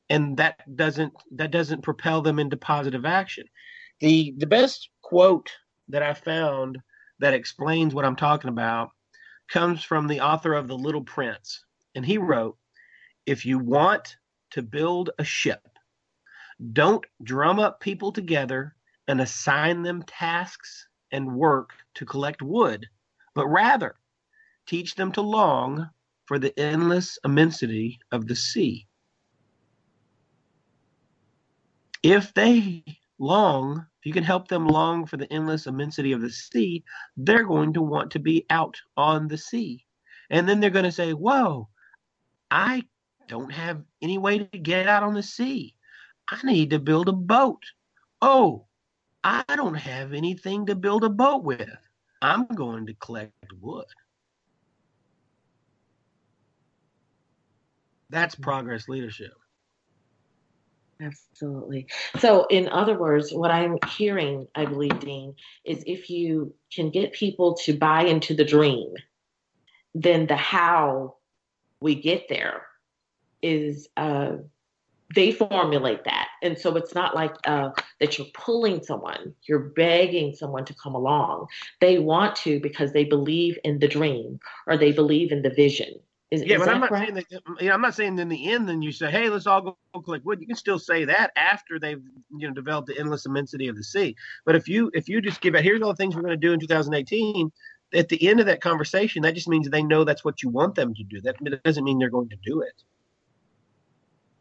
And 0.09 0.37
that 0.37 0.55
doesn't 0.75 1.13
that 1.35 1.51
doesn't 1.51 1.83
propel 1.83 2.21
them 2.21 2.37
into 2.37 2.57
positive 2.57 3.05
action. 3.05 3.45
The 4.01 4.35
the 4.37 4.47
best 4.47 4.89
quote 5.01 5.49
that 5.89 6.03
i 6.03 6.13
found 6.13 6.77
that 7.19 7.33
explains 7.33 7.93
what 7.93 8.05
i'm 8.05 8.15
talking 8.15 8.49
about 8.49 8.91
comes 9.49 9.83
from 9.83 10.07
the 10.07 10.21
author 10.21 10.53
of 10.53 10.67
The 10.67 10.77
Little 10.77 11.03
Prince. 11.03 11.65
And 11.95 12.05
he 12.05 12.17
wrote 12.17 12.57
If 13.25 13.45
you 13.45 13.59
want 13.59 14.17
to 14.51 14.61
build 14.61 15.09
a 15.19 15.23
ship, 15.23 15.67
don't 16.73 17.05
drum 17.23 17.59
up 17.59 17.79
people 17.79 18.11
together 18.11 18.75
and 19.07 19.21
assign 19.21 19.81
them 19.81 20.03
tasks 20.03 20.87
and 21.11 21.35
work 21.35 21.71
to 21.95 22.05
collect 22.05 22.41
wood, 22.41 22.85
but 23.33 23.47
rather 23.47 23.95
teach 24.67 24.95
them 24.95 25.11
to 25.13 25.21
long 25.21 25.89
for 26.25 26.37
the 26.37 26.57
endless 26.59 27.17
immensity 27.25 27.99
of 28.11 28.27
the 28.27 28.35
sea. 28.35 28.87
If 32.03 32.33
they 32.33 32.83
long 33.19 33.85
if 33.99 34.05
you 34.05 34.13
can 34.13 34.23
help 34.23 34.47
them 34.47 34.65
long 34.65 35.05
for 35.05 35.17
the 35.17 35.31
endless 35.31 35.67
immensity 35.67 36.13
of 36.13 36.21
the 36.21 36.29
sea, 36.29 36.83
they're 37.17 37.43
going 37.43 37.73
to 37.73 37.81
want 37.81 38.11
to 38.11 38.19
be 38.19 38.45
out 38.49 38.77
on 38.95 39.27
the 39.27 39.37
sea. 39.37 39.85
And 40.29 40.47
then 40.47 40.61
they're 40.61 40.69
going 40.69 40.85
to 40.85 40.91
say, 40.91 41.11
Whoa, 41.11 41.67
I 42.49 42.83
don't 43.27 43.51
have 43.51 43.83
any 44.01 44.17
way 44.17 44.39
to 44.39 44.57
get 44.57 44.87
out 44.87 45.03
on 45.03 45.13
the 45.13 45.23
sea. 45.23 45.75
I 46.29 46.39
need 46.43 46.69
to 46.69 46.79
build 46.79 47.09
a 47.09 47.13
boat. 47.13 47.63
Oh, 48.21 48.67
I 49.23 49.43
don't 49.53 49.75
have 49.75 50.13
anything 50.13 50.65
to 50.67 50.75
build 50.75 51.03
a 51.03 51.09
boat 51.09 51.43
with. 51.43 51.69
I'm 52.21 52.47
going 52.47 52.85
to 52.87 52.93
collect 52.95 53.33
wood. 53.59 53.85
That's 58.09 58.35
hmm. 58.35 58.43
progress 58.43 58.87
leadership. 58.87 59.33
Absolutely. 61.01 61.87
So, 62.17 62.45
in 62.49 62.67
other 62.67 62.97
words, 62.97 63.31
what 63.31 63.51
I'm 63.51 63.77
hearing, 63.87 64.47
I 64.55 64.65
believe, 64.65 64.99
Dean, 64.99 65.35
is 65.63 65.81
if 65.87 66.09
you 66.09 66.53
can 66.73 66.89
get 66.89 67.13
people 67.13 67.55
to 67.63 67.73
buy 67.73 68.03
into 68.03 68.33
the 68.35 68.43
dream, 68.43 68.93
then 69.95 70.27
the 70.27 70.35
how 70.35 71.15
we 71.81 71.95
get 71.95 72.27
there 72.27 72.63
is 73.41 73.87
uh, 73.95 74.33
they 75.15 75.31
formulate 75.31 76.03
that. 76.03 76.27
And 76.43 76.57
so 76.57 76.75
it's 76.75 76.93
not 76.93 77.15
like 77.15 77.35
uh, 77.45 77.69
that 77.99 78.17
you're 78.17 78.27
pulling 78.33 78.83
someone, 78.83 79.33
you're 79.43 79.69
begging 79.75 80.35
someone 80.35 80.65
to 80.65 80.75
come 80.75 80.95
along. 80.95 81.47
They 81.79 81.99
want 81.99 82.35
to 82.37 82.59
because 82.59 82.93
they 82.93 83.05
believe 83.05 83.57
in 83.63 83.79
the 83.79 83.87
dream 83.87 84.39
or 84.67 84.77
they 84.77 84.91
believe 84.91 85.31
in 85.31 85.41
the 85.41 85.49
vision. 85.49 85.93
Is, 86.31 86.43
yeah, 86.43 86.57
is 86.57 86.61
but 86.61 86.69
I'm 86.69 86.79
not 86.79 86.91
saying 86.91 87.15
that. 87.15 87.25
You 87.31 87.67
know, 87.69 87.73
I'm 87.73 87.81
not 87.81 87.95
saying 87.95 88.19
in 88.19 88.29
the 88.29 88.51
end, 88.51 88.69
then 88.69 88.81
you 88.83 88.91
say, 88.91 89.09
"Hey, 89.09 89.29
let's 89.29 89.47
all 89.47 89.61
go 89.61 89.77
collect 90.03 90.25
wood." 90.25 90.39
You 90.41 90.47
can 90.47 90.55
still 90.55 90.77
say 90.77 91.05
that 91.05 91.31
after 91.35 91.79
they've 91.79 92.01
you 92.37 92.47
know 92.47 92.53
developed 92.53 92.87
the 92.87 92.99
endless 92.99 93.25
immensity 93.25 93.67
of 93.67 93.75
the 93.75 93.83
sea. 93.83 94.15
But 94.45 94.55
if 94.55 94.67
you 94.67 94.91
if 94.93 95.09
you 95.09 95.21
just 95.21 95.41
give 95.41 95.55
it, 95.55 95.63
here's 95.63 95.81
all 95.81 95.89
the 95.89 95.95
things 95.95 96.15
we're 96.15 96.21
going 96.21 96.39
to 96.39 96.47
do 96.47 96.53
in 96.53 96.59
2018. 96.59 97.51
At 97.95 98.09
the 98.09 98.27
end 98.29 98.39
of 98.39 98.45
that 98.45 98.61
conversation, 98.61 99.23
that 99.23 99.33
just 99.33 99.47
means 99.47 99.67
they 99.69 99.81
know 99.81 100.03
that's 100.03 100.23
what 100.23 100.43
you 100.43 100.49
want 100.49 100.75
them 100.75 100.93
to 100.93 101.03
do. 101.03 101.19
That 101.21 101.63
doesn't 101.63 101.83
mean 101.83 101.97
they're 101.97 102.11
going 102.11 102.29
to 102.29 102.37
do 102.45 102.61
it. 102.61 102.83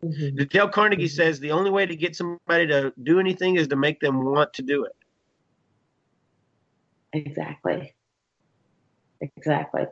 Mhm. 0.04 0.48
Dale 0.50 0.68
Carnegie 0.68 1.06
Mhm. 1.06 1.10
says 1.10 1.40
the 1.40 1.52
only 1.52 1.70
way 1.70 1.86
to 1.86 1.96
get 1.96 2.14
somebody 2.14 2.66
to 2.68 2.92
do 3.02 3.18
anything 3.18 3.56
is 3.56 3.68
to 3.68 3.76
make 3.76 4.00
them 4.00 4.24
want 4.24 4.52
to 4.54 4.62
do 4.62 4.84
it. 4.84 4.92
Exactly. 7.12 7.94
Exactly. 9.20 9.84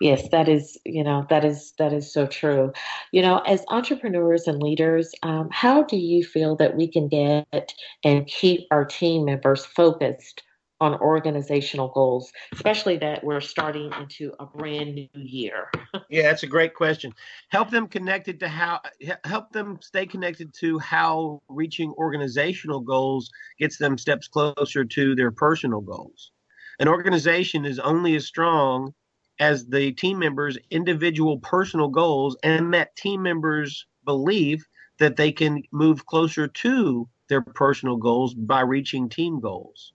Yes, 0.00 0.28
that 0.30 0.48
is, 0.48 0.78
you 0.84 1.04
know, 1.04 1.26
that 1.28 1.44
is 1.44 1.74
that 1.78 1.92
is 1.92 2.12
so 2.12 2.26
true. 2.26 2.72
You 3.12 3.22
know, 3.22 3.38
as 3.40 3.64
entrepreneurs 3.68 4.46
and 4.46 4.62
leaders, 4.62 5.12
um, 5.22 5.48
how 5.52 5.82
do 5.82 5.96
you 5.96 6.24
feel 6.24 6.56
that 6.56 6.76
we 6.76 6.88
can 6.88 7.08
get 7.08 7.74
and 8.04 8.26
keep 8.26 8.66
our 8.70 8.84
team 8.84 9.24
members 9.24 9.64
focused 9.66 10.42
on 10.80 10.94
organizational 10.94 11.88
goals, 11.88 12.32
especially 12.52 12.96
that 12.96 13.22
we're 13.22 13.40
starting 13.40 13.92
into 14.00 14.32
a 14.40 14.46
brand 14.46 14.94
new 14.94 15.08
year? 15.14 15.68
Yeah, 16.10 16.24
that's 16.24 16.42
a 16.42 16.46
great 16.46 16.74
question. 16.74 17.14
Help 17.48 17.70
them 17.70 17.88
connected 17.88 18.38
to 18.40 18.48
how 18.48 18.80
help 19.24 19.50
them 19.50 19.78
stay 19.80 20.04
connected 20.04 20.52
to 20.60 20.78
how 20.78 21.40
reaching 21.48 21.90
organizational 21.92 22.80
goals 22.80 23.30
gets 23.58 23.78
them 23.78 23.96
steps 23.96 24.28
closer 24.28 24.84
to 24.84 25.14
their 25.14 25.30
personal 25.30 25.80
goals. 25.80 26.32
An 26.80 26.88
organization 26.88 27.64
is 27.64 27.78
only 27.78 28.14
as 28.16 28.26
strong 28.26 28.94
as 29.38 29.66
the 29.66 29.92
team 29.92 30.18
members' 30.18 30.58
individual 30.70 31.38
personal 31.38 31.88
goals 31.88 32.36
and 32.42 32.72
that 32.74 32.94
team 32.96 33.22
members 33.22 33.86
believe 34.04 34.66
that 34.98 35.16
they 35.16 35.32
can 35.32 35.62
move 35.72 36.06
closer 36.06 36.46
to 36.46 37.08
their 37.28 37.40
personal 37.40 37.96
goals 37.96 38.34
by 38.34 38.60
reaching 38.60 39.08
team 39.08 39.40
goals. 39.40 39.92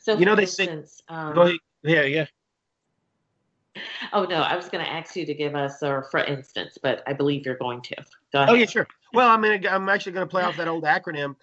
So, 0.00 0.18
You 0.18 0.26
know, 0.26 0.34
they 0.34 0.46
say- 0.46 0.84
um, 1.08 1.34
Go 1.34 1.42
ahead. 1.42 1.56
Yeah, 1.82 2.02
yeah. 2.02 2.26
oh 4.12 4.24
no, 4.24 4.36
I 4.36 4.54
was 4.56 4.68
going 4.68 4.84
to 4.84 4.90
ask 4.90 5.16
you 5.16 5.26
to 5.26 5.34
give 5.34 5.54
us 5.54 5.82
a 5.82 6.02
for 6.10 6.20
instance, 6.20 6.78
but 6.80 7.02
I 7.06 7.12
believe 7.12 7.44
you're 7.44 7.56
going 7.56 7.80
to. 7.82 7.96
Go 8.32 8.40
ahead. 8.42 8.50
Oh 8.50 8.54
yeah, 8.54 8.66
sure. 8.66 8.86
Well, 9.12 9.28
I 9.28 9.36
mean, 9.36 9.66
I'm 9.66 9.88
actually 9.88 10.12
going 10.12 10.26
to 10.26 10.30
play 10.30 10.42
off 10.42 10.56
that 10.56 10.68
old 10.68 10.84
acronym. 10.84 11.36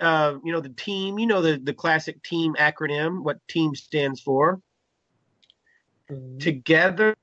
Uh, 0.00 0.34
you 0.44 0.52
know, 0.52 0.60
the 0.60 0.68
team. 0.70 1.18
You 1.18 1.26
know 1.26 1.42
the 1.42 1.58
the 1.58 1.74
classic 1.74 2.22
team 2.22 2.54
acronym. 2.58 3.22
What 3.22 3.38
team 3.48 3.74
stands 3.74 4.20
for? 4.20 4.60
Mhm. 6.10 6.40
Together, 6.40 7.14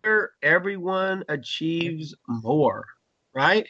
everyone 0.41 1.24
achieves 1.28 2.16
more. 2.28 2.86
Right? 3.34 3.68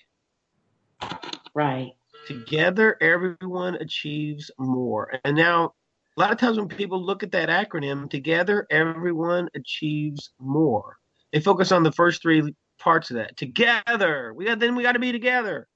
Right. 1.53 1.93
Together, 2.27 2.97
everyone 3.01 3.75
achieves 3.75 4.51
more. 4.57 5.19
And 5.23 5.35
now, 5.35 5.73
a 6.17 6.19
lot 6.19 6.31
of 6.31 6.37
times 6.37 6.57
when 6.57 6.67
people 6.67 7.01
look 7.01 7.23
at 7.23 7.31
that 7.31 7.49
acronym, 7.49 8.09
together, 8.09 8.67
everyone 8.69 9.49
achieves 9.55 10.31
more. 10.39 10.97
They 11.31 11.39
focus 11.39 11.71
on 11.71 11.83
the 11.83 11.91
first 11.91 12.21
three 12.21 12.53
parts 12.77 13.09
of 13.09 13.17
that. 13.17 13.37
Together, 13.37 14.33
we 14.33 14.45
got 14.45 14.59
then 14.59 14.75
we 14.75 14.83
got 14.83 14.93
to 14.93 14.99
be 14.99 15.11
together. 15.11 15.67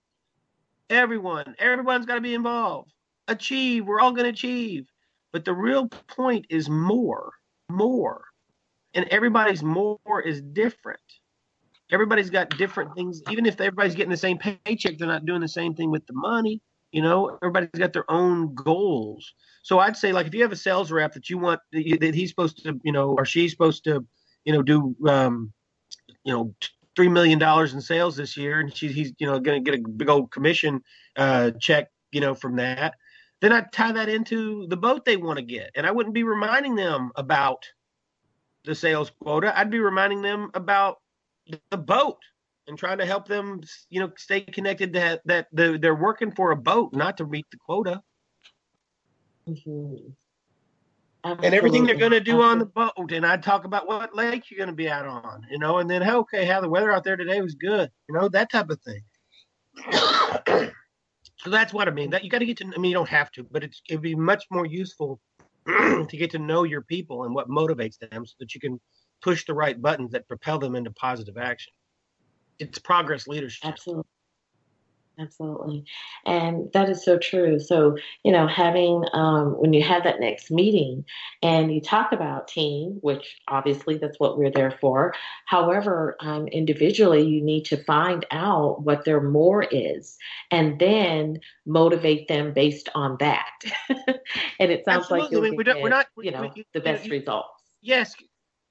Everyone, 0.89 1.55
everyone's 1.59 2.05
got 2.05 2.15
to 2.15 2.22
be 2.22 2.34
involved. 2.34 2.91
Achieve. 3.30 3.86
We're 3.86 4.01
all 4.01 4.11
going 4.11 4.25
to 4.25 4.32
achieve. 4.32 4.88
But 5.32 5.45
the 5.45 5.53
real 5.53 5.88
point 6.07 6.47
is 6.49 6.69
more, 6.69 7.32
more. 7.69 8.25
and 8.93 9.05
everybody's 9.09 9.63
more 9.63 9.99
is 10.25 10.41
different. 10.41 10.99
Everybody's 11.91 12.30
got 12.30 12.49
different 12.57 12.93
things. 12.95 13.21
Even 13.32 13.45
if 13.45 13.59
everybody's 13.59 13.95
getting 13.95 14.11
the 14.11 14.17
same 14.17 14.38
paycheck, 14.38 14.97
they're 14.97 15.07
not 15.07 15.25
doing 15.25 15.41
the 15.41 15.47
same 15.47 15.73
thing 15.73 15.91
with 15.91 16.05
the 16.07 16.13
money. 16.13 16.61
You 16.91 17.01
know, 17.03 17.38
everybody's 17.41 17.69
got 17.77 17.93
their 17.93 18.09
own 18.09 18.53
goals. 18.55 19.34
So 19.61 19.80
I'd 19.80 19.97
say, 19.97 20.11
like, 20.11 20.27
if 20.27 20.34
you 20.34 20.41
have 20.41 20.51
a 20.51 20.55
sales 20.55 20.91
rep 20.91 21.13
that 21.13 21.30
you 21.30 21.38
want 21.38 21.59
that 21.71 22.15
he's 22.15 22.30
supposed 22.30 22.63
to, 22.63 22.80
you 22.84 22.91
know, 22.91 23.11
or 23.11 23.25
she's 23.25 23.51
supposed 23.51 23.84
to, 23.84 24.05
you 24.43 24.53
know, 24.53 24.63
do, 24.63 24.95
um, 25.07 25.53
you 26.23 26.34
know, 26.34 26.55
three 26.95 27.09
million 27.09 27.38
dollars 27.38 27.73
in 27.73 27.82
sales 27.82 28.15
this 28.15 28.36
year, 28.36 28.59
and 28.59 28.75
she's 28.75 28.93
he's, 28.95 29.13
you 29.19 29.27
know, 29.27 29.39
going 29.39 29.63
to 29.63 29.71
get 29.71 29.80
a 29.80 29.88
big 29.88 30.09
old 30.09 30.32
commission 30.32 30.82
uh, 31.15 31.51
check, 31.59 31.89
you 32.11 32.21
know, 32.21 32.34
from 32.34 32.55
that. 32.55 32.95
Then 33.41 33.53
I'd 33.53 33.71
tie 33.71 33.93
that 33.93 34.09
into 34.09 34.67
the 34.67 34.77
boat 34.77 35.05
they 35.05 35.17
want 35.17 35.37
to 35.37 35.43
get, 35.43 35.71
and 35.75 35.85
I 35.85 35.91
wouldn't 35.91 36.15
be 36.15 36.23
reminding 36.23 36.75
them 36.75 37.11
about 37.15 37.63
the 38.65 38.75
sales 38.75 39.11
quota. 39.21 39.57
I'd 39.57 39.71
be 39.71 39.79
reminding 39.79 40.21
them 40.21 40.51
about 40.53 40.97
the 41.71 41.77
boat 41.77 42.17
and 42.67 42.77
trying 42.77 42.97
to 42.99 43.05
help 43.05 43.27
them, 43.27 43.61
you 43.89 43.99
know, 43.99 44.11
stay 44.17 44.41
connected 44.41 44.93
to 44.93 45.21
that 45.25 45.47
the, 45.53 45.79
they're 45.81 45.95
working 45.95 46.31
for 46.31 46.51
a 46.51 46.55
boat, 46.55 46.93
not 46.93 47.17
to 47.17 47.25
meet 47.25 47.45
the 47.51 47.57
quota. 47.57 48.01
Mm-hmm. 49.47 50.11
And 51.23 51.53
everything 51.53 51.83
they're 51.85 51.95
going 51.95 52.11
to 52.11 52.21
do 52.21 52.41
on 52.41 52.59
the 52.59 52.65
boat, 52.65 53.11
and 53.11 53.25
I'd 53.25 53.43
talk 53.43 53.65
about 53.65 53.87
what 53.87 54.15
lake 54.15 54.49
you're 54.49 54.57
going 54.57 54.69
to 54.69 54.75
be 54.75 54.89
out 54.89 55.05
on, 55.05 55.45
you 55.51 55.59
know, 55.59 55.79
and 55.79 55.89
then 55.89 56.01
okay, 56.09 56.45
how 56.45 56.61
the 56.61 56.69
weather 56.69 56.93
out 56.93 57.03
there 57.03 57.17
today 57.17 57.41
was 57.41 57.55
good, 57.55 57.89
you 58.07 58.15
know, 58.15 58.29
that 58.29 58.49
type 58.49 58.69
of 58.69 58.79
thing. 58.81 59.03
so 61.41 61.49
that's 61.49 61.73
what 61.73 61.87
I 61.87 61.91
mean. 61.91 62.09
That 62.09 62.23
you 62.23 62.29
got 62.29 62.39
to 62.39 62.45
get 62.45 62.57
to. 62.57 62.65
I 62.65 62.77
mean, 62.79 62.91
you 62.91 62.97
don't 62.97 63.09
have 63.09 63.31
to, 63.31 63.43
but 63.43 63.63
it's 63.63 63.81
it'd 63.89 64.01
be 64.01 64.15
much 64.15 64.45
more 64.51 64.65
useful 64.65 65.19
to 65.67 66.07
get 66.11 66.31
to 66.31 66.39
know 66.39 66.63
your 66.63 66.81
people 66.81 67.23
and 67.23 67.33
what 67.33 67.49
motivates 67.49 67.97
them, 67.97 68.25
so 68.25 68.33
that 68.39 68.53
you 68.53 68.61
can 68.61 68.79
push 69.21 69.45
the 69.45 69.53
right 69.53 69.81
buttons 69.81 70.11
that 70.11 70.27
propel 70.27 70.59
them 70.59 70.75
into 70.75 70.91
positive 70.91 71.37
action 71.37 71.73
it's 72.59 72.77
progress 72.77 73.27
leadership. 73.27 73.65
Absolutely. 73.65 74.03
Absolutely. 75.20 75.84
And 76.26 76.72
that 76.74 76.89
is 76.89 77.03
so 77.03 77.17
true. 77.17 77.59
So, 77.59 77.97
you 78.24 78.32
know, 78.32 78.47
having, 78.47 79.03
um, 79.11 79.51
when 79.59 79.74
you 79.74 79.84
have 79.84 80.03
that 80.03 80.20
next 80.20 80.49
meeting 80.49 81.03
and 81.43 81.74
you 81.74 81.82
talk 81.82 82.11
about 82.13 82.47
team, 82.47 82.99
which 83.01 83.38
obviously 83.47 83.97
that's 83.97 84.20
what 84.20 84.38
we're 84.38 84.51
there 84.51 84.78
for. 84.80 85.13
However, 85.45 86.15
um, 86.22 86.47
individually, 86.47 87.28
you 87.28 87.41
need 87.41 87.65
to 87.65 87.84
find 87.84 88.26
out 88.32 88.84
what 88.84 89.03
their 89.03 89.22
more 89.22 89.63
is 89.63 90.17
and 90.51 90.80
then 90.80 91.39
motivate 91.65 92.28
them 92.30 92.53
based 92.53 92.88
on 92.95 93.17
that. 93.20 93.59
and 93.89 94.72
it 94.72 94.86
sounds 94.86 95.03
Absolutely. 95.03 95.20
like 95.20 95.32
you'll 95.32 95.41
I 95.41 95.49
mean, 95.49 95.57
we 95.57 95.82
we're 95.84 95.89
not, 95.89 96.07
you 96.17 96.32
know, 96.32 96.51
we, 96.55 96.65
the 96.74 96.80
best 96.80 97.05
you, 97.05 97.11
results. 97.11 97.49
Yes, 97.82 98.15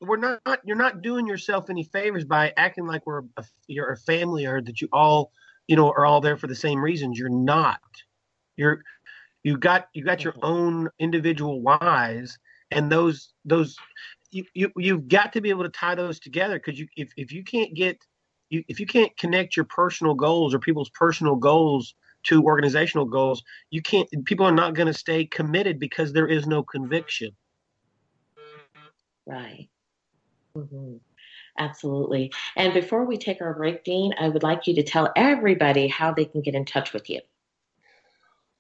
we're 0.00 0.16
not 0.16 0.40
you're 0.64 0.76
not 0.76 1.02
doing 1.02 1.26
yourself 1.26 1.68
any 1.68 1.82
favors 1.82 2.24
by 2.24 2.52
acting 2.56 2.86
like 2.86 3.04
we're 3.04 3.22
a, 3.36 3.44
you're 3.66 3.92
a 3.92 3.96
family 3.96 4.46
or 4.46 4.62
that 4.62 4.80
you 4.80 4.88
all 4.92 5.32
you 5.68 5.76
know 5.76 5.90
are 5.90 6.06
all 6.06 6.20
there 6.20 6.36
for 6.36 6.48
the 6.48 6.54
same 6.54 6.80
reasons. 6.80 7.18
You're 7.18 7.28
not. 7.28 7.80
You're 8.56 8.82
you 9.44 9.56
got 9.56 9.88
you 9.92 10.04
got 10.04 10.24
your 10.24 10.32
mm-hmm. 10.34 10.44
own 10.44 10.88
individual 10.98 11.62
whys 11.62 12.38
and 12.70 12.90
those 12.90 13.32
those 13.44 13.76
you, 14.30 14.44
you 14.54 14.70
you've 14.76 15.08
got 15.08 15.32
to 15.32 15.40
be 15.40 15.50
able 15.50 15.62
to 15.62 15.70
tie 15.70 15.94
those 15.94 16.18
together 16.18 16.58
because 16.58 16.78
you 16.78 16.88
if, 16.96 17.12
if 17.16 17.32
you 17.32 17.44
can't 17.44 17.74
get 17.74 17.98
you 18.50 18.64
if 18.68 18.80
you 18.80 18.86
can't 18.86 19.16
connect 19.16 19.56
your 19.56 19.64
personal 19.64 20.14
goals 20.14 20.54
or 20.54 20.58
people's 20.58 20.90
personal 20.90 21.36
goals 21.36 21.94
to 22.24 22.42
organizational 22.42 23.06
goals 23.06 23.42
you 23.70 23.80
can't 23.80 24.08
people 24.24 24.44
are 24.44 24.52
not 24.52 24.74
going 24.74 24.86
to 24.86 24.98
stay 24.98 25.24
committed 25.24 25.78
because 25.78 26.12
there 26.12 26.28
is 26.28 26.46
no 26.46 26.62
conviction. 26.62 27.30
Right. 29.26 29.68
Mm-hmm. 30.56 30.96
Absolutely. 31.58 32.32
And 32.56 32.72
before 32.72 33.04
we 33.04 33.18
take 33.18 33.40
our 33.40 33.54
break, 33.54 33.84
Dean, 33.84 34.14
I 34.18 34.28
would 34.28 34.42
like 34.42 34.66
you 34.66 34.74
to 34.76 34.82
tell 34.82 35.12
everybody 35.16 35.88
how 35.88 36.12
they 36.12 36.24
can 36.24 36.40
get 36.40 36.54
in 36.54 36.64
touch 36.64 36.92
with 36.92 37.10
you. 37.10 37.20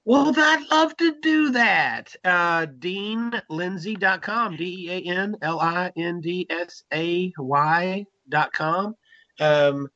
Well, 0.04 0.32
I'd 0.34 0.66
love 0.70 0.96
to 0.96 1.20
do 1.20 1.50
that. 1.50 2.16
Uh, 2.24 2.66
DeanLindsay.com, 2.66 4.56
D 4.56 4.86
E 4.86 4.90
A 4.90 5.14
N 5.14 5.36
L 5.42 5.60
I 5.60 5.92
N 5.96 6.20
D 6.20 6.46
S 6.48 6.82
A 6.92 7.32
Y.com. 7.38 8.96
Um, 9.38 9.88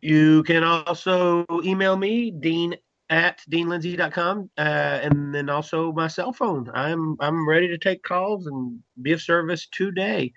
you 0.00 0.42
can 0.42 0.64
also 0.64 1.46
email 1.64 1.96
me, 1.96 2.32
Dean 2.32 2.74
at 3.08 3.42
deanlindsay.com, 3.50 4.50
uh, 4.56 4.60
and 4.60 5.34
then 5.34 5.48
also 5.48 5.92
my 5.92 6.08
cell 6.08 6.32
phone. 6.32 6.70
I'm 6.74 7.16
I'm 7.20 7.46
ready 7.46 7.68
to 7.68 7.78
take 7.78 8.02
calls 8.02 8.46
and 8.46 8.80
be 9.00 9.12
of 9.12 9.20
service 9.20 9.68
today. 9.70 10.32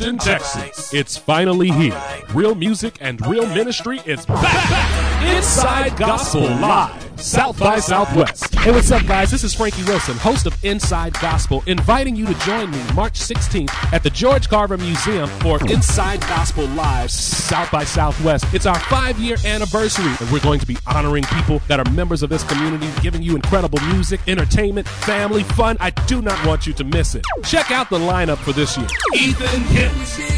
Austin, 0.00 0.18
Texas. 0.18 0.94
It's 0.94 1.16
finally 1.16 1.70
here. 1.70 2.00
Real 2.32 2.54
music 2.54 2.98
and 3.00 3.20
real 3.26 3.46
ministry 3.48 4.00
is 4.06 4.24
back. 4.26 5.17
Inside 5.36 5.96
Gospel 5.96 6.42
Live. 6.42 7.08
South 7.20 7.58
by 7.58 7.80
Southwest. 7.80 8.54
Hey, 8.54 8.70
what's 8.70 8.92
up, 8.92 9.04
guys? 9.04 9.30
This 9.30 9.42
is 9.42 9.52
Frankie 9.52 9.82
Wilson, 9.84 10.16
host 10.16 10.46
of 10.46 10.64
Inside 10.64 11.14
Gospel, 11.14 11.64
inviting 11.66 12.14
you 12.14 12.24
to 12.26 12.34
join 12.46 12.70
me 12.70 12.80
March 12.94 13.18
16th 13.18 13.70
at 13.92 14.04
the 14.04 14.10
George 14.10 14.48
Carver 14.48 14.76
Museum 14.78 15.28
for 15.40 15.58
Inside 15.68 16.20
Gospel 16.20 16.66
Live 16.68 17.10
South 17.10 17.70
by 17.72 17.82
Southwest. 17.82 18.44
It's 18.54 18.66
our 18.66 18.78
five 18.78 19.18
year 19.18 19.36
anniversary, 19.44 20.12
and 20.20 20.30
we're 20.30 20.40
going 20.40 20.60
to 20.60 20.66
be 20.66 20.76
honoring 20.86 21.24
people 21.24 21.60
that 21.66 21.80
are 21.80 21.90
members 21.90 22.22
of 22.22 22.30
this 22.30 22.44
community, 22.44 22.88
giving 23.02 23.22
you 23.22 23.34
incredible 23.34 23.80
music, 23.92 24.20
entertainment, 24.28 24.86
family, 24.86 25.42
fun. 25.42 25.76
I 25.80 25.90
do 25.90 26.22
not 26.22 26.44
want 26.46 26.68
you 26.68 26.72
to 26.74 26.84
miss 26.84 27.16
it. 27.16 27.24
Check 27.42 27.72
out 27.72 27.90
the 27.90 27.98
lineup 27.98 28.38
for 28.38 28.52
this 28.52 28.76
year 28.78 28.86
Ethan 29.14 29.62
Hicks. 29.62 30.37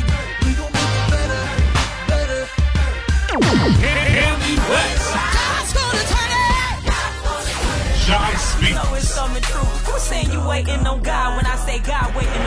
John 8.11 8.37
Speaks. 8.39 8.75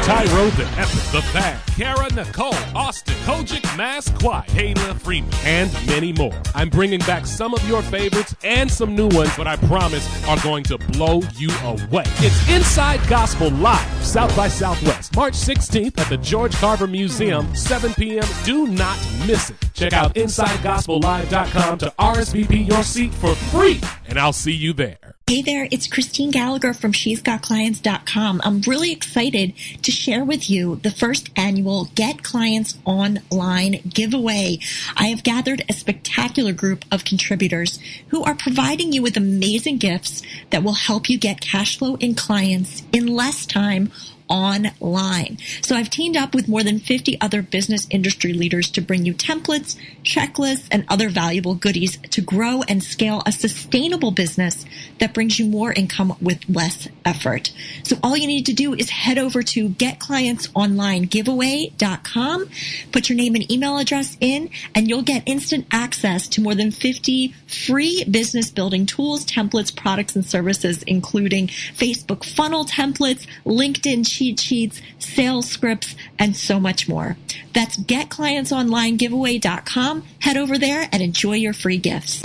Tyro 0.03 0.49
the 0.49 0.65
Epic, 0.77 1.03
The 1.13 1.23
Bag, 1.31 1.57
Kara 1.77 2.13
Nicole, 2.13 2.53
Austin, 2.75 3.15
Kojic, 3.23 3.77
Mass 3.77 4.09
Quiet, 4.19 4.45
Kayla 4.49 4.99
Freeman, 4.99 5.31
and 5.45 5.71
many 5.87 6.11
more. 6.11 6.33
I'm 6.53 6.67
bringing 6.67 6.99
back 6.99 7.25
some 7.25 7.53
of 7.53 7.65
your 7.65 7.81
favorites 7.81 8.35
and 8.43 8.69
some 8.69 8.93
new 8.93 9.07
ones, 9.07 9.31
but 9.37 9.47
I 9.47 9.55
promise 9.55 10.05
are 10.27 10.37
going 10.43 10.65
to 10.65 10.77
blow 10.77 11.21
you 11.35 11.49
away. 11.63 12.03
It's 12.17 12.49
Inside 12.49 12.99
Gospel 13.07 13.49
Live, 13.51 14.03
South 14.03 14.35
by 14.35 14.49
Southwest, 14.49 15.15
March 15.15 15.33
16th 15.33 15.97
at 15.97 16.09
the 16.09 16.17
George 16.17 16.53
Carver 16.55 16.87
Museum, 16.87 17.55
7 17.55 17.93
p.m. 17.93 18.27
Do 18.43 18.67
not 18.67 18.99
miss 19.25 19.49
it. 19.49 19.55
Check 19.73 19.93
out 19.93 20.13
InsideGospelLive.com 20.15 21.77
to 21.77 21.93
RSVP 21.97 22.67
your 22.67 22.83
seat 22.83 23.13
for 23.13 23.33
free, 23.33 23.79
and 24.07 24.19
I'll 24.19 24.33
see 24.33 24.51
you 24.51 24.73
there. 24.73 25.12
Hey 25.25 25.41
there, 25.41 25.69
it's 25.71 25.87
Christine 25.87 26.31
Gallagher 26.31 26.73
from 26.73 26.91
She's 26.91 27.21
Got 27.21 27.41
Clients.com. 27.41 28.41
I'm 28.43 28.59
really 28.67 28.91
excited 28.91 29.53
to 29.81 29.89
share 29.89 30.23
with 30.25 30.49
you 30.49 30.75
the 30.83 30.91
first 30.91 31.29
annual 31.37 31.85
Get 31.95 32.23
Clients 32.23 32.77
Online 32.83 33.79
giveaway. 33.87 34.59
I 34.97 35.07
have 35.07 35.23
gathered 35.23 35.63
a 35.69 35.73
spectacular 35.73 36.51
group 36.51 36.83
of 36.91 37.05
contributors 37.05 37.79
who 38.09 38.21
are 38.21 38.35
providing 38.35 38.91
you 38.91 39.01
with 39.01 39.15
amazing 39.15 39.77
gifts 39.77 40.23
that 40.49 40.61
will 40.61 40.73
help 40.73 41.09
you 41.09 41.17
get 41.17 41.39
cash 41.39 41.79
flow 41.79 41.95
in 41.95 42.15
clients 42.15 42.83
in 42.91 43.07
less 43.07 43.45
time 43.45 43.93
online. 44.33 45.37
So 45.61 45.75
I've 45.75 45.91
teamed 45.91 46.17
up 46.17 46.33
with 46.33 46.47
more 46.47 46.63
than 46.63 46.79
50 46.79 47.21
other 47.21 47.43
business 47.43 47.85
industry 47.91 48.33
leaders 48.33 48.71
to 48.71 48.81
bring 48.81 49.05
you 49.05 49.13
templates, 49.13 49.77
checklists, 50.03 50.67
and 50.71 50.83
other 50.89 51.09
valuable 51.09 51.53
goodies 51.53 51.97
to 51.97 52.21
grow 52.21 52.63
and 52.63 52.83
scale 52.83 53.21
a 53.27 53.31
sustainable 53.31 54.09
business 54.11 54.65
that 54.99 55.13
brings 55.13 55.37
you 55.37 55.45
more 55.45 55.71
income 55.71 56.17
with 56.19 56.39
less 56.49 56.87
effort. 57.05 57.51
So 57.83 57.97
all 58.01 58.17
you 58.17 58.25
need 58.25 58.47
to 58.47 58.53
do 58.53 58.73
is 58.73 58.89
head 58.89 59.19
over 59.19 59.43
to 59.43 59.69
getclientsonlinegiveaway.com, 59.69 62.49
put 62.91 63.09
your 63.09 63.17
name 63.17 63.35
and 63.35 63.51
email 63.51 63.77
address 63.77 64.17
in, 64.19 64.49
and 64.73 64.89
you'll 64.89 65.03
get 65.03 65.21
instant 65.27 65.67
access 65.71 66.27
to 66.29 66.41
more 66.41 66.55
than 66.55 66.71
50 66.71 67.35
free 67.45 68.03
business 68.05 68.49
building 68.49 68.87
tools, 68.87 69.23
templates, 69.25 69.75
products, 69.75 70.15
and 70.15 70.25
services, 70.25 70.81
including 70.83 71.47
Facebook 71.47 72.23
funnel 72.23 72.63
templates, 72.65 73.27
LinkedIn 73.45 74.07
cheat 74.23 74.39
sheets, 74.39 74.81
sales 74.99 75.49
scripts, 75.49 75.95
and 76.17 76.37
so 76.37 76.59
much 76.59 76.87
more. 76.87 77.17
That's 77.53 77.77
getclientsonlinegiveaway.com. 77.77 80.03
Head 80.19 80.37
over 80.37 80.57
there 80.57 80.87
and 80.93 81.03
enjoy 81.03 81.33
your 81.33 81.51
free 81.53 81.77
gifts. 81.77 82.21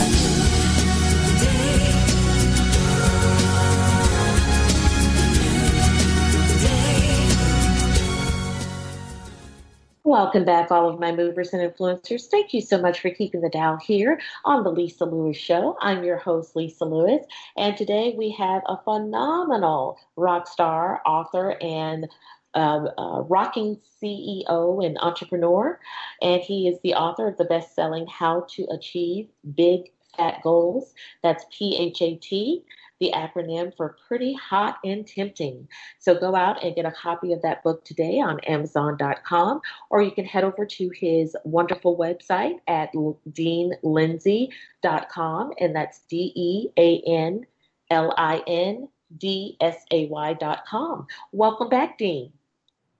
Welcome 10.08 10.46
back, 10.46 10.70
all 10.70 10.88
of 10.88 10.98
my 10.98 11.12
movers 11.12 11.52
and 11.52 11.60
influencers. 11.60 12.28
Thank 12.30 12.54
you 12.54 12.62
so 12.62 12.80
much 12.80 13.00
for 13.00 13.10
keeping 13.10 13.42
the 13.42 13.50
dial 13.50 13.76
here 13.76 14.18
on 14.46 14.64
the 14.64 14.72
Lisa 14.72 15.04
Lewis 15.04 15.36
Show. 15.36 15.76
I'm 15.82 16.02
your 16.02 16.16
host, 16.16 16.56
Lisa 16.56 16.86
Lewis, 16.86 17.26
and 17.58 17.76
today 17.76 18.14
we 18.16 18.30
have 18.30 18.62
a 18.64 18.82
phenomenal 18.84 19.98
rock 20.16 20.48
star, 20.48 21.02
author, 21.04 21.58
and 21.60 22.08
um, 22.54 22.88
uh, 22.96 23.20
rocking 23.28 23.78
CEO 24.02 24.82
and 24.82 24.96
entrepreneur. 25.02 25.78
And 26.22 26.40
he 26.40 26.68
is 26.68 26.78
the 26.82 26.94
author 26.94 27.28
of 27.28 27.36
the 27.36 27.44
best 27.44 27.74
selling 27.74 28.06
How 28.06 28.46
to 28.52 28.66
Achieve 28.70 29.28
Big 29.54 29.90
Fat 30.16 30.40
Goals. 30.42 30.94
That's 31.22 31.44
P 31.50 31.76
H 31.78 32.00
A 32.00 32.14
T 32.14 32.64
the 33.00 33.12
acronym 33.14 33.74
for 33.76 33.96
Pretty 34.06 34.34
Hot 34.34 34.78
and 34.84 35.06
Tempting. 35.06 35.66
So 35.98 36.14
go 36.18 36.34
out 36.34 36.62
and 36.64 36.74
get 36.74 36.84
a 36.84 36.92
copy 36.92 37.32
of 37.32 37.40
that 37.42 37.62
book 37.62 37.84
today 37.84 38.18
on 38.20 38.40
Amazon.com, 38.40 39.60
or 39.90 40.02
you 40.02 40.10
can 40.10 40.24
head 40.24 40.42
over 40.44 40.66
to 40.66 40.90
his 40.90 41.36
wonderful 41.44 41.96
website 41.96 42.58
at 42.66 42.92
deanlindsay.com, 42.92 45.52
and 45.60 45.76
that's 45.76 46.00
D 46.08 46.32
E 46.34 46.68
A 46.76 47.00
N 47.06 47.46
L 47.90 48.12
I 48.16 48.42
N 48.46 48.88
D 49.16 49.56
S 49.60 49.84
A 49.90 50.06
Y.com. 50.06 51.06
Welcome 51.32 51.68
back, 51.68 51.98
Dean. 51.98 52.32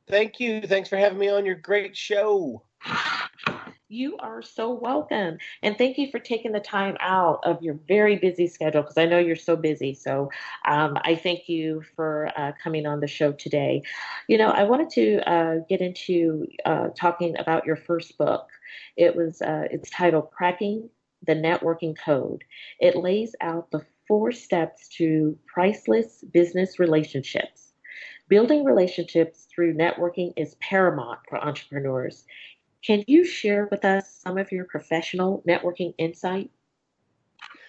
Thank 0.09 0.41
you. 0.41 0.63
Thanks 0.63 0.89
for 0.89 0.97
having 0.97 1.19
me 1.19 1.29
on 1.29 1.45
your 1.45 1.57
great 1.57 1.97
show. 1.97 2.63
You 3.91 4.19
are 4.19 4.43
so 4.43 4.75
welcome. 4.75 5.39
And 5.63 5.79
thank 5.79 5.97
you 5.97 6.11
for 6.11 6.19
taking 6.19 6.53
the 6.53 6.61
time 6.61 6.99
out 7.01 7.41
of 7.45 7.63
your 7.63 7.73
very 7.89 8.17
busy 8.17 8.47
schedule 8.47 8.83
because 8.83 8.99
I 8.99 9.07
know 9.07 9.19
you're 9.19 9.35
so 9.35 9.57
busy. 9.57 9.95
So 9.95 10.31
um, 10.67 10.99
I 11.05 11.15
thank 11.15 11.49
you 11.49 11.83
for 11.97 12.31
uh, 12.37 12.53
coming 12.63 12.85
on 12.85 13.01
the 13.01 13.07
show 13.07 13.33
today. 13.33 13.83
You 14.29 14.37
know, 14.37 14.51
I 14.51 14.65
wanted 14.65 14.91
to 14.91 15.31
uh, 15.31 15.55
get 15.71 15.81
into 15.81 16.47
uh, 16.67 16.89
talking 16.95 17.35
about 17.39 17.65
your 17.65 17.77
first 17.77 18.19
book. 18.19 18.49
It 18.99 19.17
was 19.17 19.41
uh, 19.41 19.69
it's 19.71 19.89
titled 19.89 20.33
Cracking 20.33 20.91
the 21.27 21.35
Networking 21.35 21.97
Code. 21.99 22.45
It 22.81 22.95
lays 22.95 23.35
out 23.41 23.71
the 23.71 23.87
four 24.07 24.33
steps 24.33 24.89
to 24.99 25.39
priceless 25.47 26.23
business 26.31 26.79
relationships. 26.79 27.73
Building 28.29 28.65
relationships 28.65 29.49
through 29.51 29.73
networking 29.73 30.35
is 30.37 30.57
paramount 30.57 31.21
for 31.31 31.43
entrepreneurs. 31.43 32.27
Can 32.85 33.05
you 33.07 33.25
share 33.25 33.69
with 33.71 33.85
us 33.85 34.21
some 34.23 34.39
of 34.39 34.53
your 34.53 34.65
professional 34.65 35.43
networking 35.47 35.95
insight? 35.99 36.51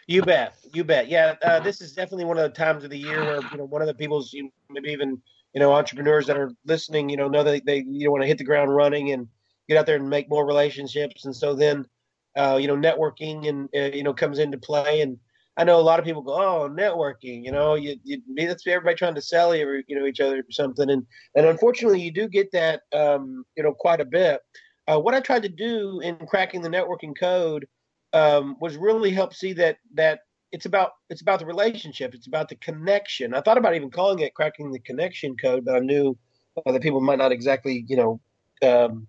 You 0.07 0.23
bet, 0.23 0.55
you 0.73 0.83
bet. 0.83 1.07
Yeah, 1.07 1.35
uh, 1.43 1.59
this 1.59 1.81
is 1.81 1.93
definitely 1.93 2.25
one 2.25 2.37
of 2.37 2.43
the 2.43 2.57
times 2.57 2.83
of 2.83 2.89
the 2.89 2.97
year 2.97 3.23
where 3.23 3.41
you 3.51 3.57
know 3.57 3.65
one 3.65 3.81
of 3.81 3.87
the 3.87 3.93
people's 3.93 4.33
you 4.33 4.51
maybe 4.69 4.89
even 4.89 5.21
you 5.53 5.59
know 5.59 5.71
entrepreneurs 5.71 6.25
that 6.27 6.37
are 6.37 6.51
listening, 6.65 7.09
you 7.09 7.17
know, 7.17 7.27
know 7.27 7.43
that 7.43 7.65
they 7.65 7.77
you 7.87 8.05
know 8.05 8.11
want 8.11 8.23
to 8.23 8.27
hit 8.27 8.37
the 8.37 8.43
ground 8.43 8.73
running 8.73 9.11
and 9.11 9.27
get 9.67 9.77
out 9.77 9.85
there 9.85 9.97
and 9.97 10.09
make 10.09 10.29
more 10.29 10.45
relationships, 10.45 11.25
and 11.25 11.35
so 11.35 11.53
then 11.53 11.85
uh, 12.35 12.57
you 12.59 12.67
know 12.67 12.75
networking 12.75 13.47
and 13.47 13.69
uh, 13.75 13.95
you 13.95 14.03
know 14.03 14.13
comes 14.13 14.39
into 14.39 14.57
play 14.57 15.01
and 15.01 15.19
I 15.59 15.65
know 15.65 15.77
a 15.77 15.81
lot 15.81 15.99
of 15.99 16.05
people 16.05 16.21
go, 16.21 16.35
"Oh, 16.35 16.69
networking," 16.69 17.43
you 17.43 17.51
know, 17.51 17.75
you, 17.75 17.97
you 18.05 18.21
that's 18.37 18.65
everybody 18.65 18.95
trying 18.95 19.15
to 19.15 19.21
sell 19.21 19.53
you, 19.53 19.83
you 19.87 19.99
know, 19.99 20.05
each 20.05 20.21
other 20.21 20.39
or 20.39 20.51
something, 20.51 20.89
and 20.89 21.05
and 21.35 21.45
unfortunately, 21.45 22.01
you 22.01 22.13
do 22.13 22.29
get 22.29 22.49
that, 22.53 22.83
um, 22.93 23.43
you 23.57 23.63
know, 23.63 23.73
quite 23.73 23.99
a 23.99 24.05
bit. 24.05 24.39
Uh, 24.89 24.99
what 24.99 25.13
I 25.13 25.19
tried 25.19 25.43
to 25.43 25.49
do 25.49 25.99
in 25.99 26.15
cracking 26.15 26.61
the 26.61 26.69
networking 26.69 27.17
code 27.17 27.67
um, 28.13 28.55
was 28.59 28.75
really 28.75 29.11
help 29.11 29.33
see 29.35 29.53
that 29.53 29.77
that 29.93 30.21
it's 30.51 30.65
about 30.65 30.93
it's 31.09 31.21
about 31.21 31.39
the 31.39 31.45
relationship, 31.45 32.15
it's 32.15 32.27
about 32.27 32.49
the 32.49 32.55
connection. 32.55 33.35
I 33.35 33.41
thought 33.41 33.59
about 33.59 33.75
even 33.75 33.91
calling 33.91 34.19
it 34.19 34.33
cracking 34.33 34.71
the 34.71 34.79
connection 34.79 35.35
code, 35.37 35.63
but 35.63 35.75
I 35.75 35.79
knew 35.79 36.17
uh, 36.65 36.71
that 36.71 36.81
people 36.81 37.01
might 37.01 37.19
not 37.19 37.31
exactly 37.31 37.85
you 37.87 37.97
know 37.97 38.19
um, 38.63 39.07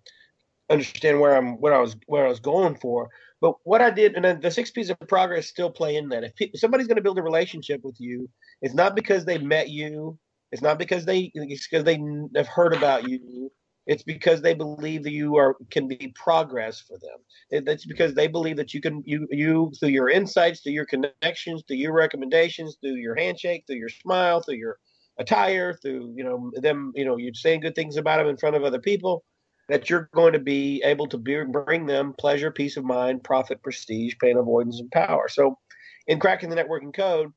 understand 0.69 1.19
where 1.19 1.35
I'm 1.35 1.55
what 1.61 1.73
I 1.73 1.79
was 1.79 1.97
where 2.07 2.27
I 2.27 2.29
was 2.29 2.41
going 2.41 2.77
for. 2.77 3.09
But 3.41 3.55
what 3.65 3.81
I 3.81 3.89
did, 3.89 4.17
and 4.17 4.25
then 4.25 4.41
the 4.41 4.51
six 4.51 4.71
P's 4.71 4.91
of 4.91 4.99
progress 5.09 5.47
still 5.47 5.71
play 5.71 5.97
in 5.97 6.11
that. 6.11 6.25
If, 6.25 6.37
pe- 6.37 6.51
if 6.53 6.61
somebody's 6.61 6.89
going 6.89 6.97
to 6.97 7.03
build 7.03 7.19
a 7.19 7.23
relationship 7.23 7.83
with 7.83 7.99
you, 7.99 8.29
it's 8.61 8.75
not 8.75 8.95
because 8.95 9.25
they 9.25 9.39
met 9.39 9.71
you. 9.71 10.19
It's 10.53 10.61
not 10.61 10.79
because 10.79 11.07
they 11.07 11.31
it's 11.35 11.67
because 11.67 11.85
they 11.85 11.99
have 12.37 12.49
heard 12.49 12.75
about 12.75 13.09
you. 13.09 13.51
It's 13.91 14.05
because 14.05 14.41
they 14.41 14.55
believe 14.55 15.03
that 15.03 15.11
you 15.11 15.35
are 15.35 15.57
can 15.73 15.89
be 15.89 16.15
progress 16.15 16.79
for 16.79 16.97
them. 16.99 17.67
It's 17.67 17.85
because 17.85 18.15
they 18.15 18.29
believe 18.29 18.57
that 18.59 18.73
you 18.73 18.81
can 18.81 19.03
you 19.05 19.27
you 19.33 19.73
through 19.81 19.89
your 19.89 20.09
insights, 20.09 20.61
through 20.61 20.75
your 20.75 20.87
connections, 20.87 21.65
through 21.67 21.79
your 21.79 21.93
recommendations, 21.93 22.77
through 22.81 23.01
your 23.07 23.17
handshake, 23.17 23.65
through 23.67 23.79
your 23.79 23.89
smile, 23.89 24.43
through 24.43 24.59
your 24.59 24.79
attire, 25.19 25.75
through 25.75 26.15
you 26.17 26.23
know 26.23 26.53
them 26.55 26.93
you 26.95 27.05
know 27.05 27.17
you're 27.17 27.35
saying 27.35 27.63
good 27.63 27.75
things 27.75 27.97
about 27.97 28.19
them 28.19 28.29
in 28.29 28.37
front 28.37 28.55
of 28.55 28.63
other 28.63 28.79
people, 28.79 29.25
that 29.69 29.91
you're 29.91 30.09
going 30.15 30.35
to 30.35 30.39
be 30.39 30.81
able 30.85 31.09
to 31.09 31.19
be, 31.19 31.43
bring 31.43 31.87
them 31.87 32.15
pleasure, 32.17 32.53
peace 32.53 32.77
of 32.77 32.85
mind, 32.85 33.25
profit, 33.25 33.61
prestige, 33.61 34.15
pain 34.21 34.37
avoidance, 34.37 34.79
and 34.79 34.93
power. 34.93 35.27
So, 35.29 35.59
in 36.07 36.21
cracking 36.21 36.49
the 36.49 36.55
networking 36.55 36.95
code, 36.95 37.33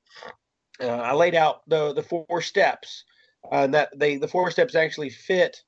uh, 0.79 0.85
I 0.85 1.13
laid 1.15 1.33
out 1.33 1.67
the 1.67 1.93
the 1.93 2.03
four 2.03 2.41
steps, 2.43 3.05
uh, 3.51 3.63
and 3.63 3.73
that 3.73 3.89
they 3.97 4.17
the 4.17 4.27
four 4.27 4.51
steps 4.51 4.75
actually 4.75 5.09
fit 5.09 5.63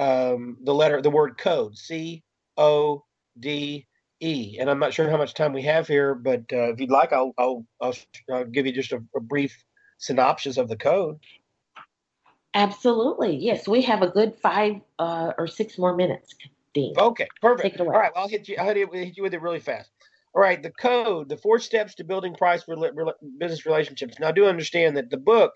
um, 0.00 0.56
the 0.64 0.74
letter, 0.74 1.02
the 1.02 1.10
word 1.10 1.36
code, 1.36 1.76
C 1.76 2.24
O 2.56 3.04
D 3.38 3.86
E. 4.20 4.56
And 4.58 4.70
I'm 4.70 4.78
not 4.78 4.94
sure 4.94 5.10
how 5.10 5.18
much 5.18 5.34
time 5.34 5.52
we 5.52 5.62
have 5.62 5.86
here, 5.86 6.14
but 6.14 6.44
uh, 6.52 6.72
if 6.72 6.80
you'd 6.80 6.90
like, 6.90 7.12
I'll, 7.12 7.34
I'll, 7.38 7.66
I'll, 7.80 7.94
I'll 8.32 8.44
give 8.46 8.66
you 8.66 8.72
just 8.72 8.92
a, 8.92 9.02
a, 9.14 9.20
brief 9.20 9.62
synopsis 9.98 10.56
of 10.56 10.68
the 10.68 10.76
code. 10.76 11.18
Absolutely. 12.54 13.36
Yes, 13.36 13.68
we 13.68 13.82
have 13.82 14.02
a 14.02 14.08
good 14.08 14.34
five 14.42 14.76
uh, 14.98 15.32
or 15.38 15.46
six 15.46 15.78
more 15.78 15.94
minutes, 15.94 16.34
Dean. 16.72 16.94
Okay, 16.96 17.28
perfect. 17.40 17.78
All 17.78 17.86
right, 17.86 18.10
well, 18.14 18.24
I'll 18.24 18.28
hit 18.28 18.48
you. 18.48 18.56
I'll 18.58 18.66
hit 18.66 18.78
you, 18.78 18.88
hit 18.92 19.16
you 19.16 19.22
with 19.22 19.34
it 19.34 19.42
really 19.42 19.60
fast. 19.60 19.90
All 20.34 20.42
right, 20.42 20.62
the 20.62 20.70
code, 20.70 21.28
the 21.28 21.36
four 21.36 21.58
steps 21.58 21.94
to 21.96 22.04
building 22.04 22.34
price 22.34 22.62
for 22.62 22.76
business 23.38 23.66
relationships. 23.66 24.18
Now, 24.18 24.28
I 24.28 24.32
do 24.32 24.46
understand 24.46 24.96
that 24.96 25.10
the 25.10 25.16
book 25.16 25.52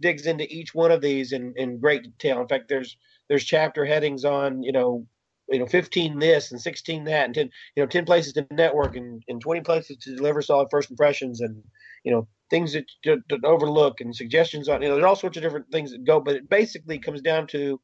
digs 0.00 0.26
into 0.26 0.52
each 0.52 0.74
one 0.74 0.90
of 0.90 1.00
these 1.00 1.32
in, 1.32 1.54
in 1.56 1.78
great 1.78 2.02
detail. 2.02 2.40
In 2.40 2.48
fact, 2.48 2.68
there's 2.68 2.96
there's 3.28 3.44
chapter 3.44 3.84
headings 3.84 4.24
on 4.24 4.62
you 4.62 4.72
know 4.72 5.06
you 5.48 5.58
know 5.58 5.66
15 5.66 6.18
this 6.18 6.50
and 6.50 6.60
16 6.60 7.04
that 7.04 7.26
and 7.26 7.34
10 7.34 7.50
you 7.76 7.82
know 7.82 7.86
10 7.86 8.04
places 8.04 8.32
to 8.32 8.46
network 8.50 8.96
and, 8.96 9.22
and 9.28 9.40
20 9.40 9.60
places 9.60 9.96
to 9.98 10.16
deliver 10.16 10.42
solid 10.42 10.68
first 10.70 10.90
impressions 10.90 11.40
and 11.40 11.62
you 12.04 12.12
know 12.12 12.26
things 12.50 12.72
that 12.72 12.84
to, 13.02 13.18
to 13.28 13.38
overlook 13.44 14.00
and 14.00 14.14
suggestions 14.14 14.68
on 14.68 14.82
you 14.82 14.88
know 14.88 14.94
there's 14.94 15.06
all 15.06 15.16
sorts 15.16 15.36
of 15.36 15.42
different 15.42 15.66
things 15.70 15.90
that 15.92 16.04
go 16.04 16.20
but 16.20 16.36
it 16.36 16.48
basically 16.48 16.98
comes 16.98 17.20
down 17.20 17.46
to 17.46 17.80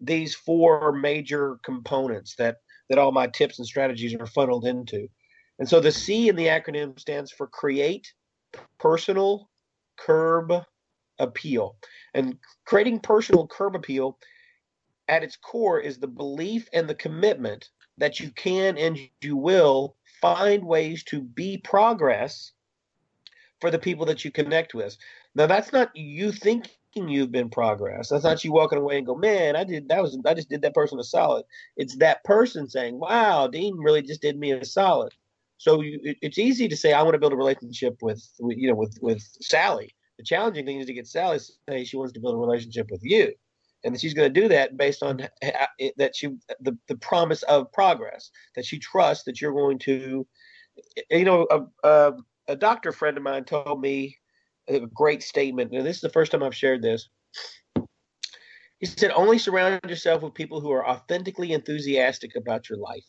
these 0.00 0.34
four 0.34 0.92
major 0.92 1.58
components 1.62 2.34
that 2.36 2.56
that 2.88 2.98
all 2.98 3.12
my 3.12 3.26
tips 3.28 3.58
and 3.58 3.66
strategies 3.66 4.14
are 4.14 4.26
funneled 4.26 4.66
into. 4.66 5.06
And 5.58 5.68
so 5.68 5.78
the 5.80 5.92
c 5.92 6.28
in 6.28 6.36
the 6.36 6.46
acronym 6.46 6.98
stands 6.98 7.30
for 7.30 7.46
create 7.46 8.12
personal 8.78 9.48
curb 9.98 10.52
appeal. 11.18 11.76
And 12.14 12.38
creating 12.66 13.00
personal 13.00 13.46
curb 13.46 13.76
appeal 13.76 14.18
at 15.10 15.24
its 15.24 15.36
core 15.36 15.80
is 15.80 15.98
the 15.98 16.06
belief 16.06 16.68
and 16.72 16.88
the 16.88 16.94
commitment 16.94 17.68
that 17.98 18.20
you 18.20 18.30
can 18.30 18.78
and 18.78 18.96
you 19.20 19.36
will 19.36 19.96
find 20.22 20.64
ways 20.64 21.02
to 21.02 21.20
be 21.20 21.58
progress 21.58 22.52
for 23.60 23.70
the 23.70 23.78
people 23.78 24.06
that 24.06 24.24
you 24.24 24.30
connect 24.30 24.72
with. 24.72 24.96
Now 25.34 25.46
that's 25.46 25.72
not 25.72 25.90
you 25.94 26.30
thinking 26.30 27.08
you've 27.08 27.32
been 27.32 27.50
progress. 27.50 28.08
That's 28.08 28.22
not 28.22 28.44
you 28.44 28.52
walking 28.52 28.78
away 28.78 28.98
and 28.98 29.06
go, 29.06 29.16
man, 29.16 29.56
I 29.56 29.64
did 29.64 29.88
that 29.88 30.00
was 30.00 30.16
I 30.24 30.32
just 30.32 30.48
did 30.48 30.62
that 30.62 30.74
person 30.74 31.00
a 31.00 31.04
solid. 31.04 31.44
It's 31.76 31.96
that 31.96 32.22
person 32.22 32.68
saying, 32.68 32.98
wow, 32.98 33.48
Dean 33.48 33.76
really 33.78 34.02
just 34.02 34.22
did 34.22 34.38
me 34.38 34.52
a 34.52 34.64
solid. 34.64 35.12
So 35.58 35.82
you, 35.82 36.14
it's 36.22 36.38
easy 36.38 36.68
to 36.68 36.76
say 36.76 36.92
I 36.92 37.02
want 37.02 37.14
to 37.14 37.18
build 37.18 37.32
a 37.32 37.36
relationship 37.36 37.98
with, 38.00 38.24
you 38.38 38.68
know 38.68 38.76
with 38.76 38.96
with 39.02 39.22
Sally. 39.42 39.92
The 40.18 40.24
challenging 40.24 40.66
thing 40.66 40.78
is 40.78 40.86
to 40.86 40.94
get 40.94 41.08
Sally 41.08 41.38
to 41.38 41.44
say 41.68 41.84
she 41.84 41.96
wants 41.96 42.12
to 42.12 42.20
build 42.20 42.36
a 42.36 42.38
relationship 42.38 42.90
with 42.90 43.00
you 43.02 43.34
and 43.84 43.94
that 43.94 44.00
she's 44.00 44.14
going 44.14 44.32
to 44.32 44.40
do 44.40 44.48
that 44.48 44.76
based 44.76 45.02
on 45.02 45.28
that 45.96 46.16
she 46.16 46.28
the, 46.60 46.76
the 46.88 46.96
promise 46.96 47.42
of 47.44 47.72
progress 47.72 48.30
that 48.56 48.64
she 48.64 48.78
trusts 48.78 49.24
that 49.24 49.40
you're 49.40 49.52
going 49.52 49.78
to 49.78 50.26
you 51.10 51.24
know 51.24 51.46
a, 51.50 51.88
a, 51.88 52.12
a 52.48 52.56
doctor 52.56 52.92
friend 52.92 53.16
of 53.16 53.22
mine 53.22 53.44
told 53.44 53.80
me 53.80 54.16
a 54.68 54.80
great 54.80 55.22
statement 55.22 55.72
and 55.72 55.86
this 55.86 55.96
is 55.96 56.02
the 56.02 56.10
first 56.10 56.32
time 56.32 56.42
i've 56.42 56.54
shared 56.54 56.82
this. 56.82 57.08
He 58.78 58.86
said 58.86 59.10
only 59.10 59.36
surround 59.36 59.80
yourself 59.86 60.22
with 60.22 60.32
people 60.32 60.60
who 60.60 60.70
are 60.70 60.88
authentically 60.88 61.52
enthusiastic 61.52 62.34
about 62.34 62.70
your 62.70 62.78
life. 62.78 63.04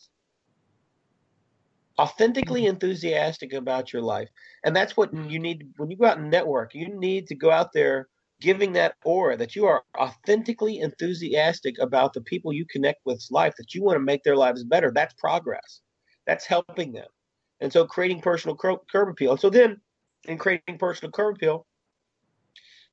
Authentically 1.98 2.62
mm-hmm. 2.62 2.74
enthusiastic 2.74 3.54
about 3.54 3.90
your 3.90 4.02
life. 4.02 4.28
And 4.64 4.76
that's 4.76 4.98
what 4.98 5.14
you 5.14 5.38
need 5.38 5.72
when 5.78 5.90
you 5.90 5.96
go 5.96 6.04
out 6.04 6.18
and 6.18 6.30
network 6.30 6.74
you 6.74 6.88
need 6.98 7.26
to 7.28 7.34
go 7.34 7.50
out 7.50 7.72
there 7.72 8.08
giving 8.42 8.72
that 8.72 8.96
aura 9.04 9.36
that 9.36 9.54
you 9.54 9.66
are 9.66 9.84
authentically 9.96 10.80
enthusiastic 10.80 11.78
about 11.78 12.12
the 12.12 12.20
people 12.20 12.52
you 12.52 12.66
connect 12.66 13.00
with 13.06 13.24
life 13.30 13.54
that 13.56 13.72
you 13.72 13.82
want 13.82 13.94
to 13.94 14.00
make 14.00 14.22
their 14.24 14.36
lives 14.36 14.64
better 14.64 14.90
that's 14.92 15.14
progress. 15.14 15.80
That's 16.26 16.44
helping 16.44 16.92
them. 16.92 17.06
And 17.60 17.72
so 17.72 17.86
creating 17.86 18.20
personal 18.20 18.56
curb 18.56 19.08
appeal. 19.08 19.30
And 19.30 19.40
so 19.40 19.48
then 19.48 19.80
in 20.24 20.38
creating 20.38 20.78
personal 20.78 21.12
curb 21.12 21.36
appeal 21.36 21.66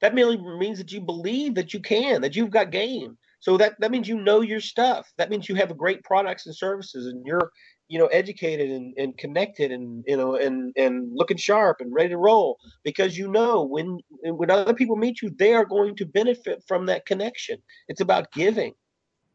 that 0.01 0.15
merely 0.15 0.37
means 0.37 0.77
that 0.77 0.91
you 0.91 1.01
believe 1.01 1.55
that 1.55 1.73
you 1.73 1.79
can 1.79 2.21
that 2.21 2.35
you've 2.35 2.51
got 2.51 2.71
game. 2.71 3.17
So 3.39 3.57
that 3.57 3.73
that 3.79 3.91
means 3.91 4.07
you 4.07 4.21
know 4.21 4.41
your 4.41 4.61
stuff. 4.61 5.11
That 5.17 5.29
means 5.29 5.49
you 5.49 5.55
have 5.55 5.75
great 5.77 6.03
products 6.03 6.45
and 6.45 6.55
services 6.55 7.07
and 7.07 7.25
you're 7.25 7.51
you 7.89 7.97
know 7.97 8.05
educated 8.07 8.69
and, 8.69 8.93
and 8.97 9.17
connected 9.17 9.71
and 9.71 10.03
you 10.07 10.15
know 10.15 10.35
and 10.35 10.71
and 10.77 11.09
looking 11.13 11.35
sharp 11.35 11.81
and 11.81 11.93
ready 11.93 12.09
to 12.09 12.17
roll 12.17 12.57
because 12.83 13.17
you 13.17 13.27
know 13.27 13.63
when 13.63 13.97
when 14.23 14.49
other 14.49 14.73
people 14.73 14.95
meet 14.95 15.21
you 15.21 15.29
they 15.31 15.53
are 15.53 15.65
going 15.65 15.95
to 15.95 16.05
benefit 16.05 16.63
from 16.67 16.85
that 16.85 17.05
connection 17.05 17.57
it's 17.87 17.99
about 17.99 18.31
giving 18.31 18.73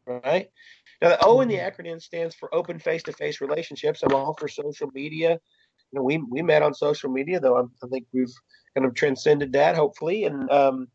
right 0.07 0.49
now 1.01 1.09
the 1.09 1.25
o 1.25 1.41
in 1.41 1.49
the 1.49 1.55
mm-hmm. 1.55 1.81
acronym 1.81 2.01
stands 2.01 2.33
for 2.33 2.53
open 2.55 2.79
face-to-face 2.79 3.41
relationships 3.41 4.01
i'm 4.03 4.15
all 4.15 4.33
for 4.39 4.47
social 4.47 4.89
media 4.93 5.31
you 5.91 5.99
know 5.99 6.03
we 6.03 6.17
we 6.31 6.41
met 6.41 6.63
on 6.63 6.73
social 6.73 7.11
media 7.11 7.39
though 7.39 7.57
I'm, 7.57 7.71
i 7.83 7.87
think 7.87 8.05
we've 8.13 8.33
kind 8.73 8.87
of 8.87 8.95
transcended 8.95 9.51
that 9.53 9.75
hopefully 9.75 10.23
and 10.23 10.49
um 10.49 10.87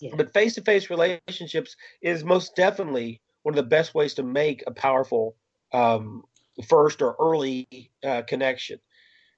yeah. 0.00 0.10
but 0.16 0.32
face-to-face 0.34 0.90
relationships 0.90 1.76
is 2.02 2.24
most 2.24 2.56
definitely 2.56 3.22
one 3.42 3.54
of 3.54 3.56
the 3.56 3.70
best 3.70 3.94
ways 3.94 4.14
to 4.14 4.22
make 4.22 4.62
a 4.66 4.70
powerful 4.70 5.34
um, 5.72 6.24
first 6.62 7.02
or 7.02 7.16
early 7.20 7.90
uh, 8.04 8.22
connection. 8.22 8.78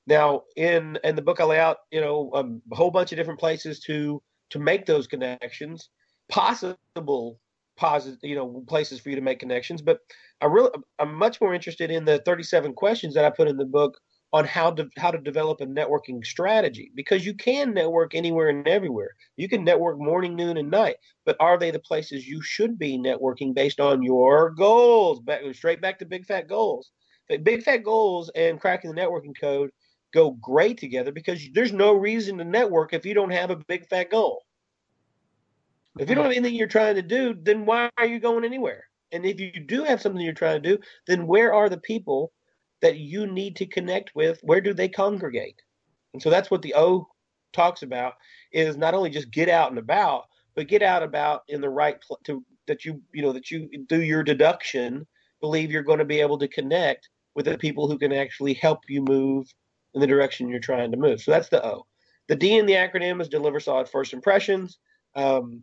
Now, 0.07 0.43
in 0.57 0.99
in 1.05 1.17
the 1.17 1.23
book, 1.23 1.41
I 1.41 1.45
lay 1.45 1.59
out 1.59 1.79
you 1.91 2.01
know 2.01 2.31
um, 2.35 2.63
a 2.73 2.75
whole 2.75 2.91
bunch 2.91 3.13
of 3.13 3.17
different 3.17 3.41
places 3.41 3.81
to 3.81 4.23
to 4.51 4.59
make 4.59 4.87
those 4.87 5.07
connections, 5.07 5.89
possible 6.29 7.39
positive 7.77 8.19
you 8.23 8.35
know 8.35 8.65
places 8.69 9.01
for 9.01 9.11
you 9.11 9.17
to 9.17 9.23
make 9.23 9.39
connections. 9.39 9.83
But 9.83 10.01
I 10.41 10.47
really 10.47 10.71
I'm 10.99 11.15
much 11.15 11.41
more 11.41 11.55
interested 11.55 11.91
in 11.91 12.05
the 12.05 12.19
37 12.19 12.75
questions 12.75 13.15
that 13.15 13.25
I 13.25 13.31
put 13.31 13.49
in 13.49 13.57
the 13.57 13.65
book 13.65 13.99
on 14.33 14.45
how 14.45 14.71
to 14.71 14.89
how 14.97 15.11
to 15.11 15.19
develop 15.19 15.61
a 15.61 15.67
networking 15.67 16.25
strategy 16.25 16.91
because 16.95 17.25
you 17.25 17.35
can 17.35 17.75
network 17.75 18.15
anywhere 18.15 18.49
and 18.49 18.67
everywhere. 18.67 19.11
You 19.37 19.49
can 19.49 19.65
network 19.65 19.99
morning, 19.99 20.35
noon, 20.35 20.57
and 20.57 20.71
night, 20.71 20.97
but 21.25 21.37
are 21.39 21.59
they 21.59 21.71
the 21.71 21.79
places 21.79 22.27
you 22.27 22.43
should 22.43 22.79
be 22.79 22.99
networking 22.99 23.55
based 23.55 23.79
on 23.79 24.03
your 24.03 24.51
goals? 24.51 25.21
Back 25.21 25.43
straight 25.53 25.81
back 25.81 25.99
to 25.99 26.07
big 26.07 26.27
fat 26.27 26.49
goals. 26.49 26.91
Big 27.39 27.63
fat 27.63 27.79
goals 27.79 28.31
and 28.35 28.61
cracking 28.61 28.95
the 28.95 29.01
networking 29.01 29.39
code 29.39 29.71
go 30.13 30.33
great 30.33 30.79
together 30.79 31.13
because 31.13 31.41
there's 31.55 31.73
no 31.73 31.95
reason 31.95 32.39
to 32.39 32.45
network 32.45 32.93
if 32.93 33.07
you 33.07 33.15
don't 33.15 33.31
have 33.31 33.51
a 33.51 33.57
big 33.57 33.87
fat 33.89 34.11
goal. 34.11 34.45
If 35.99 36.09
you 36.09 36.15
don't 36.15 36.25
have 36.25 36.33
anything 36.33 36.55
you're 36.55 36.69
trying 36.69 36.95
to 36.95 37.03
do, 37.03 37.35
then 37.35 37.67
why 37.67 37.91
are 37.99 38.07
you 38.07 38.19
going 38.19 38.45
anywhere? 38.45 38.85
And 39.13 39.27
if 39.27 39.39
you 39.39 39.53
do 39.53 39.85
have 39.85 40.01
something 40.01 40.23
you're 40.23 40.33
trying 40.33 40.63
to 40.63 40.77
do, 40.77 40.83
then 41.07 41.27
where 41.27 41.53
are 41.53 41.69
the 41.69 41.79
people 41.79 42.33
that 42.81 42.99
you 42.99 43.27
need 43.27 43.57
to 43.57 43.67
connect 43.67 44.15
with? 44.15 44.41
Where 44.43 44.61
do 44.61 44.73
they 44.73 44.89
congregate? 44.89 45.61
And 46.15 46.23
so 46.23 46.31
that's 46.31 46.51
what 46.51 46.63
the 46.63 46.75
O 46.75 47.09
talks 47.53 47.83
about 47.83 48.15
is 48.53 48.77
not 48.77 48.95
only 48.95 49.11
just 49.11 49.31
get 49.31 49.51
out 49.51 49.71
and 49.71 49.79
about, 49.79 50.25
but 50.55 50.69
get 50.69 50.83
out 50.83 51.03
about 51.03 51.43
in 51.49 51.61
the 51.61 51.69
right 51.69 51.97
pl- 52.01 52.21
to 52.25 52.45
that 52.67 52.85
you 52.85 53.03
you 53.13 53.23
know 53.23 53.33
that 53.33 53.51
you 53.51 53.69
do 53.87 54.01
your 54.03 54.23
deduction, 54.23 55.07
believe 55.41 55.71
you're 55.71 55.83
going 55.83 55.99
to 55.99 56.05
be 56.05 56.21
able 56.21 56.39
to 56.39 56.49
connect 56.49 57.09
with 57.35 57.47
the 57.47 57.59
people 57.59 57.89
who 57.89 57.99
can 57.99 58.13
actually 58.13 58.55
help 58.55 58.81
you 58.89 59.03
move 59.03 59.53
in 59.95 60.01
the 60.01 60.07
direction 60.07 60.49
you're 60.49 60.61
trying 60.61 60.91
to 60.91 60.97
move. 60.97 61.21
So 61.21 61.31
that's 61.31 61.49
the 61.49 61.65
O. 61.65 61.87
The 62.29 62.37
D 62.37 62.57
in 62.57 62.67
the 62.67 62.75
acronym 62.75 63.21
is 63.21 63.29
deliver 63.29 63.61
solid 63.61 63.89
first 63.89 64.13
impressions. 64.13 64.79
Um, 65.15 65.63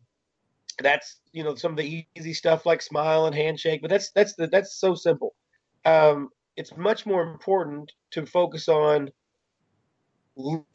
that's 0.81 1.19
you 1.31 1.43
know 1.43 1.55
some 1.55 1.71
of 1.71 1.77
the 1.77 2.05
easy 2.15 2.33
stuff 2.33 2.65
like 2.65 2.81
smile 2.81 3.25
and 3.25 3.35
handshake, 3.35 3.81
but 3.81 3.89
that's 3.89 4.11
that's 4.11 4.35
the, 4.35 4.47
that's 4.47 4.75
so 4.75 4.95
simple. 4.95 5.35
Um, 5.85 6.29
it's 6.55 6.75
much 6.75 7.05
more 7.05 7.23
important 7.23 7.91
to 8.11 8.25
focus 8.25 8.67
on 8.67 9.09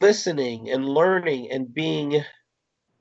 listening 0.01 0.69
and 0.69 0.87
learning 0.87 1.49
and 1.51 1.73
being 1.73 2.23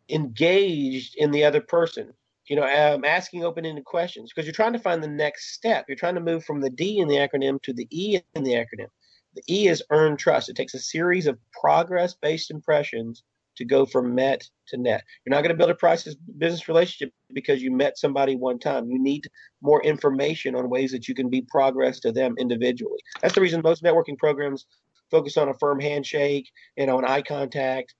engaged 0.09 1.14
in 1.16 1.30
the 1.30 1.45
other 1.45 1.61
person 1.61 2.12
you 2.49 2.57
know, 2.57 2.64
um, 2.64 3.05
asking 3.05 3.45
open-ended 3.45 3.84
questions 3.84 4.30
because 4.30 4.47
you're 4.47 4.53
trying 4.53 4.72
to 4.72 4.78
find 4.78 5.03
the 5.03 5.09
next 5.09 5.55
step. 5.55 5.86
You're 5.88 5.97
trying 5.97 6.14
to 6.16 6.20
move 6.20 6.45
from 6.45 6.61
the 6.61 6.70
D 6.70 6.99
in 6.99 7.09
the 7.09 7.16
acronym 7.16 7.62
to 7.62 7.72
the 7.72 7.88
E 7.90 8.20
in 8.34 8.45
the 8.45 8.53
acronym. 8.53 8.88
The 9.34 9.42
E 9.49 9.68
is 9.68 9.82
earn 9.90 10.16
trust. 10.16 10.49
It 10.49 10.57
takes 10.57 10.74
a 10.74 10.78
series 10.78 11.26
of 11.26 11.38
progress-based 11.61 12.51
impressions 12.51 13.22
to 13.57 13.64
go 13.64 13.86
from 13.86 14.14
met 14.14 14.49
to 14.68 14.76
net. 14.76 15.05
You're 15.24 15.34
not 15.34 15.42
going 15.42 15.55
to 15.55 15.57
build 15.57 15.70
a 15.70 15.74
priceless 15.74 16.16
business 16.38 16.68
relationship 16.68 17.12
because 17.32 17.62
you 17.62 17.70
met 17.70 17.99
somebody 17.99 18.36
one 18.36 18.59
time. 18.59 18.90
You 18.90 19.01
need 19.01 19.28
more 19.62 19.82
information 19.84 20.55
on 20.55 20.68
ways 20.68 20.92
that 20.92 21.09
you 21.09 21.14
can 21.14 21.30
be 21.30 21.42
progress 21.42 22.01
to 22.01 22.12
them 22.12 22.34
individually. 22.38 22.99
That's 23.22 23.34
the 23.34 23.40
reason 23.40 23.61
most 23.62 23.82
networking 23.82 24.18
programs 24.18 24.66
focus 25.11 25.36
on 25.36 25.49
a 25.49 25.55
firm 25.55 25.80
handshake, 25.80 26.51
you 26.76 26.86
know, 26.86 26.99
an 26.99 27.05
eye 27.05 27.22
contact, 27.22 27.95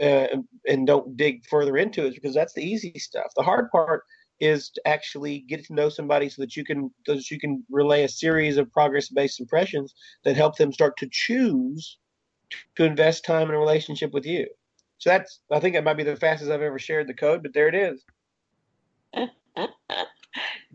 uh, 0.00 0.26
and 0.66 0.86
don't 0.86 1.16
dig 1.16 1.44
further 1.46 1.76
into 1.76 2.06
it 2.06 2.14
because 2.14 2.34
that's 2.34 2.54
the 2.54 2.62
easy 2.62 2.98
stuff. 2.98 3.32
The 3.36 3.42
hard 3.42 3.70
part 3.70 4.04
is 4.40 4.70
to 4.70 4.80
actually 4.86 5.40
get 5.40 5.64
to 5.64 5.74
know 5.74 5.88
somebody 5.88 6.28
so 6.28 6.42
that 6.42 6.56
you 6.56 6.64
can 6.64 6.90
so 7.06 7.16
that 7.16 7.30
you 7.30 7.40
can 7.40 7.64
relay 7.70 8.04
a 8.04 8.08
series 8.08 8.56
of 8.56 8.72
progress 8.72 9.08
based 9.08 9.40
impressions 9.40 9.94
that 10.24 10.36
help 10.36 10.56
them 10.56 10.72
start 10.72 10.96
to 10.98 11.08
choose 11.10 11.98
to 12.76 12.84
invest 12.84 13.24
time 13.24 13.48
in 13.48 13.54
a 13.54 13.58
relationship 13.58 14.12
with 14.12 14.24
you. 14.24 14.46
So 14.98 15.10
that's 15.10 15.40
I 15.50 15.60
think 15.60 15.74
that 15.74 15.84
might 15.84 15.96
be 15.96 16.04
the 16.04 16.16
fastest 16.16 16.50
I've 16.50 16.62
ever 16.62 16.78
shared 16.78 17.08
the 17.08 17.14
code, 17.14 17.42
but 17.42 17.52
there 17.52 17.68
it 17.68 17.74
is. 17.74 18.04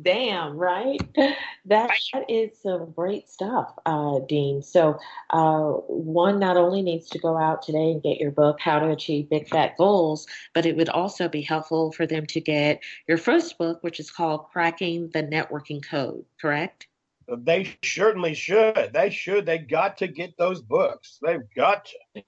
Damn, 0.01 0.57
right? 0.57 0.99
That 1.65 1.91
is 2.27 2.59
some 2.61 2.91
great 2.91 3.29
stuff, 3.29 3.73
uh, 3.85 4.19
Dean. 4.27 4.61
So, 4.61 4.99
uh, 5.29 5.61
one 5.87 6.39
not 6.39 6.57
only 6.57 6.81
needs 6.81 7.07
to 7.11 7.19
go 7.19 7.37
out 7.37 7.61
today 7.61 7.91
and 7.91 8.03
get 8.03 8.19
your 8.19 8.31
book, 8.31 8.59
How 8.59 8.79
to 8.79 8.89
Achieve 8.89 9.29
Big 9.29 9.47
Fat 9.47 9.77
Goals, 9.77 10.27
but 10.53 10.65
it 10.65 10.75
would 10.75 10.89
also 10.89 11.29
be 11.29 11.41
helpful 11.41 11.93
for 11.93 12.05
them 12.05 12.25
to 12.25 12.41
get 12.41 12.81
your 13.07 13.17
first 13.17 13.57
book, 13.57 13.81
which 13.81 14.01
is 14.01 14.11
called 14.11 14.49
Cracking 14.51 15.09
the 15.13 15.23
Networking 15.23 15.81
Code, 15.81 16.25
correct? 16.41 16.87
They 17.29 17.73
certainly 17.81 18.33
should. 18.33 18.91
They 18.93 19.09
should. 19.09 19.45
They 19.45 19.59
got 19.59 19.97
to 19.99 20.07
get 20.07 20.37
those 20.37 20.61
books. 20.61 21.19
They've 21.25 21.47
got 21.55 21.85
to. 21.85 22.23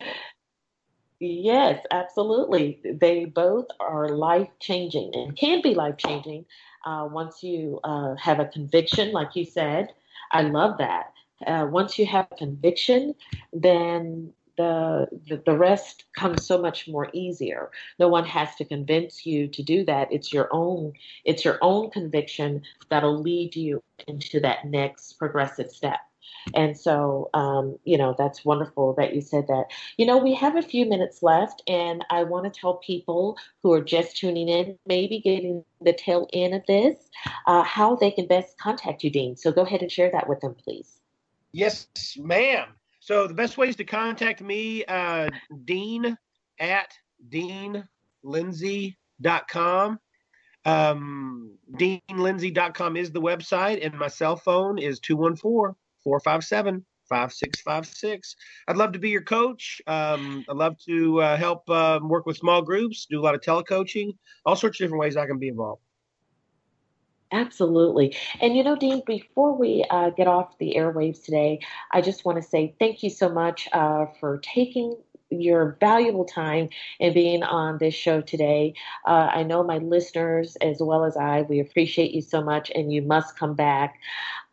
Yes, 1.19 1.83
absolutely. 1.91 2.81
They 2.83 3.25
both 3.25 3.67
are 3.79 4.09
life 4.09 4.49
changing 4.59 5.11
and 5.13 5.35
can 5.35 5.61
be 5.61 5.73
life 5.73 5.97
changing 5.97 6.45
uh, 6.85 7.07
once 7.11 7.43
you 7.43 7.79
uh, 7.83 8.15
have 8.15 8.39
a 8.39 8.45
conviction, 8.45 9.11
like 9.11 9.35
you 9.35 9.45
said. 9.45 9.93
I 10.31 10.41
love 10.41 10.77
that. 10.77 11.13
Uh, 11.45 11.67
once 11.69 11.99
you 11.99 12.05
have 12.05 12.27
conviction, 12.37 13.15
then 13.51 14.31
the, 14.57 15.07
the, 15.27 15.41
the 15.45 15.57
rest 15.57 16.05
comes 16.15 16.45
so 16.45 16.61
much 16.61 16.87
more 16.87 17.09
easier. 17.13 17.71
No 17.99 18.07
one 18.07 18.25
has 18.25 18.55
to 18.55 18.65
convince 18.65 19.25
you 19.25 19.47
to 19.49 19.61
do 19.61 19.83
that. 19.85 20.11
It's 20.11 20.31
your 20.31 20.47
own 20.51 20.93
it's 21.25 21.43
your 21.43 21.57
own 21.61 21.91
conviction 21.91 22.63
that'll 22.89 23.21
lead 23.21 23.55
you 23.55 23.83
into 24.07 24.39
that 24.41 24.65
next 24.65 25.13
progressive 25.13 25.69
step. 25.69 25.99
And 26.53 26.77
so, 26.77 27.29
um, 27.33 27.79
you 27.83 27.97
know, 27.97 28.13
that's 28.17 28.45
wonderful 28.45 28.93
that 28.95 29.13
you 29.15 29.21
said 29.21 29.47
that. 29.47 29.65
You 29.97 30.05
know, 30.05 30.17
we 30.17 30.35
have 30.35 30.55
a 30.55 30.61
few 30.61 30.85
minutes 30.85 31.23
left, 31.23 31.63
and 31.67 32.05
I 32.09 32.23
want 32.23 32.45
to 32.45 32.59
tell 32.59 32.75
people 32.75 33.37
who 33.63 33.73
are 33.73 33.83
just 33.83 34.15
tuning 34.17 34.47
in, 34.47 34.77
maybe 34.85 35.19
getting 35.19 35.65
the 35.81 35.93
tail 35.93 36.29
end 36.33 36.53
of 36.53 36.65
this, 36.67 37.09
uh, 37.47 37.63
how 37.63 37.95
they 37.95 38.11
can 38.11 38.27
best 38.27 38.57
contact 38.57 39.03
you, 39.03 39.09
Dean. 39.09 39.35
So 39.35 39.51
go 39.51 39.63
ahead 39.63 39.81
and 39.81 39.91
share 39.91 40.11
that 40.11 40.29
with 40.29 40.39
them, 40.41 40.55
please. 40.55 40.99
Yes, 41.51 41.87
ma'am. 42.17 42.67
So 42.99 43.27
the 43.27 43.33
best 43.33 43.57
ways 43.57 43.75
to 43.77 43.83
contact 43.83 44.41
me, 44.41 44.85
uh, 44.85 45.29
Dean 45.63 46.15
at 46.59 46.93
deanlindsay.com. 47.29 49.99
Um, 50.67 51.51
deanlindsay.com 51.73 52.97
is 52.97 53.11
the 53.11 53.21
website, 53.21 53.85
and 53.85 53.93
my 53.93 54.07
cell 54.07 54.35
phone 54.35 54.79
is 54.79 54.99
214 54.99 55.75
457 56.05 56.85
5656. 57.09 58.35
I'd 58.67 58.77
love 58.77 58.93
to 58.93 58.99
be 58.99 59.09
your 59.09 59.21
coach. 59.21 59.81
Um, 59.87 60.45
I'd 60.49 60.55
love 60.55 60.77
to 60.87 61.21
uh, 61.21 61.37
help 61.37 61.69
uh, 61.69 61.99
work 62.01 62.25
with 62.25 62.37
small 62.37 62.61
groups, 62.61 63.05
do 63.09 63.19
a 63.19 63.23
lot 63.23 63.35
of 63.35 63.41
telecoaching, 63.41 64.15
all 64.45 64.55
sorts 64.55 64.79
of 64.79 64.85
different 64.85 65.01
ways 65.01 65.17
I 65.17 65.25
can 65.25 65.37
be 65.37 65.49
involved. 65.49 65.81
Absolutely. 67.31 68.15
And 68.39 68.55
you 68.55 68.63
know, 68.63 68.75
Dean, 68.75 69.01
before 69.05 69.57
we 69.57 69.85
uh, 69.89 70.11
get 70.11 70.27
off 70.27 70.57
the 70.57 70.75
airwaves 70.77 71.23
today, 71.23 71.59
I 71.91 72.01
just 72.01 72.23
want 72.23 72.41
to 72.41 72.47
say 72.47 72.75
thank 72.79 73.03
you 73.03 73.09
so 73.09 73.29
much 73.29 73.67
uh, 73.73 74.05
for 74.19 74.37
taking 74.37 74.95
your 75.29 75.77
valuable 75.79 76.25
time 76.25 76.69
and 76.99 77.13
being 77.13 77.43
on 77.43 77.77
this 77.77 77.93
show 77.93 78.21
today. 78.21 78.73
Uh, 79.05 79.29
I 79.33 79.43
know 79.43 79.63
my 79.63 79.77
listeners, 79.77 80.55
as 80.57 80.77
well 80.79 81.03
as 81.03 81.17
I, 81.17 81.41
we 81.43 81.59
appreciate 81.59 82.11
you 82.11 82.21
so 82.21 82.43
much, 82.43 82.71
and 82.73 82.91
you 82.93 83.01
must 83.01 83.37
come 83.37 83.55
back. 83.55 83.95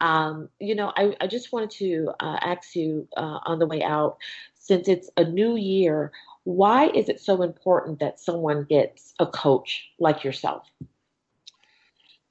Um, 0.00 0.48
you 0.58 0.74
know, 0.74 0.92
I, 0.96 1.14
I, 1.20 1.26
just 1.28 1.52
wanted 1.52 1.70
to 1.72 2.10
uh, 2.18 2.38
ask 2.40 2.74
you 2.74 3.06
uh, 3.16 3.38
on 3.44 3.60
the 3.60 3.66
way 3.66 3.82
out, 3.82 4.16
since 4.54 4.88
it's 4.88 5.08
a 5.16 5.24
new 5.24 5.56
year, 5.56 6.10
why 6.44 6.88
is 6.88 7.08
it 7.08 7.20
so 7.20 7.42
important 7.42 8.00
that 8.00 8.18
someone 8.18 8.64
gets 8.64 9.14
a 9.20 9.26
coach 9.26 9.88
like 10.00 10.24
yourself? 10.24 10.68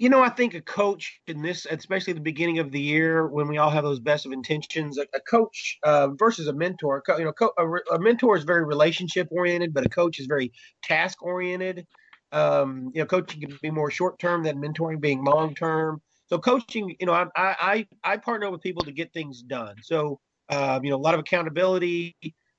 You 0.01 0.09
know, 0.09 0.23
I 0.23 0.29
think 0.29 0.55
a 0.55 0.61
coach 0.61 1.21
in 1.27 1.43
this, 1.43 1.67
especially 1.69 2.13
at 2.13 2.15
the 2.15 2.23
beginning 2.23 2.57
of 2.57 2.71
the 2.71 2.81
year 2.81 3.27
when 3.27 3.47
we 3.47 3.59
all 3.59 3.69
have 3.69 3.83
those 3.83 3.99
best 3.99 4.25
of 4.25 4.31
intentions, 4.31 4.97
a, 4.97 5.03
a 5.13 5.19
coach 5.19 5.77
uh, 5.83 6.07
versus 6.17 6.47
a 6.47 6.53
mentor. 6.53 7.03
You 7.19 7.25
know, 7.25 7.31
co- 7.31 7.53
a, 7.55 7.95
a, 7.95 7.99
mentor 7.99 8.35
is 8.35 8.43
very 8.43 8.65
relationship 8.65 9.27
oriented, 9.29 9.75
but 9.75 9.85
a 9.85 9.89
coach 9.89 10.17
is 10.17 10.25
very 10.25 10.53
task 10.81 11.21
oriented. 11.21 11.85
Um, 12.31 12.89
you 12.95 13.01
know, 13.03 13.05
coaching 13.05 13.41
can 13.41 13.55
be 13.61 13.69
more 13.69 13.91
short 13.91 14.17
term 14.17 14.41
than 14.41 14.57
mentoring 14.57 14.99
being 14.99 15.23
long 15.23 15.53
term. 15.53 16.01
So 16.25 16.39
coaching, 16.39 16.95
you 16.99 17.05
know, 17.05 17.13
I, 17.13 17.27
I 17.35 17.87
I 18.03 18.17
partner 18.17 18.49
with 18.49 18.61
people 18.61 18.81
to 18.85 18.91
get 18.91 19.13
things 19.13 19.43
done. 19.43 19.75
So 19.83 20.19
uh, 20.49 20.79
you 20.81 20.89
know, 20.89 20.95
a 20.95 20.97
lot 20.97 21.13
of 21.13 21.19
accountability, 21.19 22.15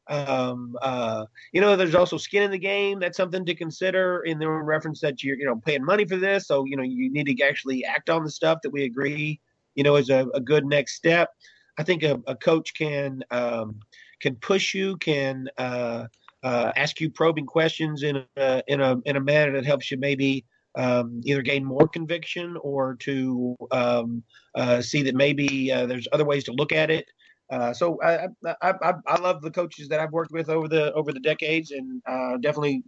um, 0.08 0.76
uh, 0.82 1.24
you 1.52 1.60
know, 1.60 1.76
there's 1.76 1.94
also 1.94 2.16
skin 2.16 2.42
in 2.42 2.50
the 2.50 2.58
game. 2.58 2.98
That's 2.98 3.16
something 3.16 3.44
to 3.46 3.54
consider 3.54 4.22
in 4.24 4.38
the 4.38 4.48
reference 4.48 5.00
that 5.00 5.22
you're, 5.22 5.36
you 5.36 5.46
know, 5.46 5.56
paying 5.64 5.84
money 5.84 6.04
for 6.04 6.16
this. 6.16 6.46
So, 6.46 6.64
you 6.64 6.76
know, 6.76 6.82
you 6.82 7.10
need 7.10 7.26
to 7.26 7.44
actually 7.44 7.84
act 7.84 8.10
on 8.10 8.24
the 8.24 8.30
stuff 8.30 8.58
that 8.62 8.70
we 8.70 8.84
agree, 8.84 9.40
you 9.74 9.84
know, 9.84 9.96
is 9.96 10.10
a, 10.10 10.26
a 10.34 10.40
good 10.40 10.66
next 10.66 10.94
step. 10.94 11.30
I 11.78 11.82
think 11.84 12.02
a, 12.02 12.20
a 12.26 12.34
coach 12.34 12.74
can, 12.74 13.22
um, 13.30 13.80
can 14.20 14.34
push 14.36 14.74
you, 14.74 14.96
can, 14.98 15.48
uh, 15.56 16.06
uh, 16.42 16.72
ask 16.76 17.00
you 17.00 17.08
probing 17.08 17.46
questions 17.46 18.02
in 18.02 18.24
a, 18.36 18.62
in 18.66 18.80
a, 18.80 18.96
in 19.04 19.16
a 19.16 19.20
manner 19.20 19.52
that 19.52 19.64
helps 19.64 19.90
you 19.90 19.96
maybe, 19.98 20.44
um, 20.74 21.20
either 21.24 21.42
gain 21.42 21.64
more 21.64 21.86
conviction 21.86 22.56
or 22.62 22.96
to 22.96 23.56
um, 23.70 24.22
uh, 24.54 24.80
see 24.80 25.02
that 25.02 25.14
maybe 25.14 25.70
uh, 25.70 25.86
there's 25.86 26.08
other 26.12 26.24
ways 26.24 26.44
to 26.44 26.52
look 26.52 26.72
at 26.72 26.90
it. 26.90 27.10
Uh, 27.52 27.74
so 27.74 28.00
I, 28.02 28.28
I, 28.46 28.72
I, 28.82 28.94
I 29.06 29.20
love 29.20 29.42
the 29.42 29.50
coaches 29.50 29.86
that 29.88 30.00
I've 30.00 30.10
worked 30.10 30.32
with 30.32 30.48
over 30.48 30.68
the 30.68 30.90
over 30.94 31.12
the 31.12 31.20
decades, 31.20 31.70
and 31.70 32.00
uh, 32.06 32.38
definitely 32.38 32.82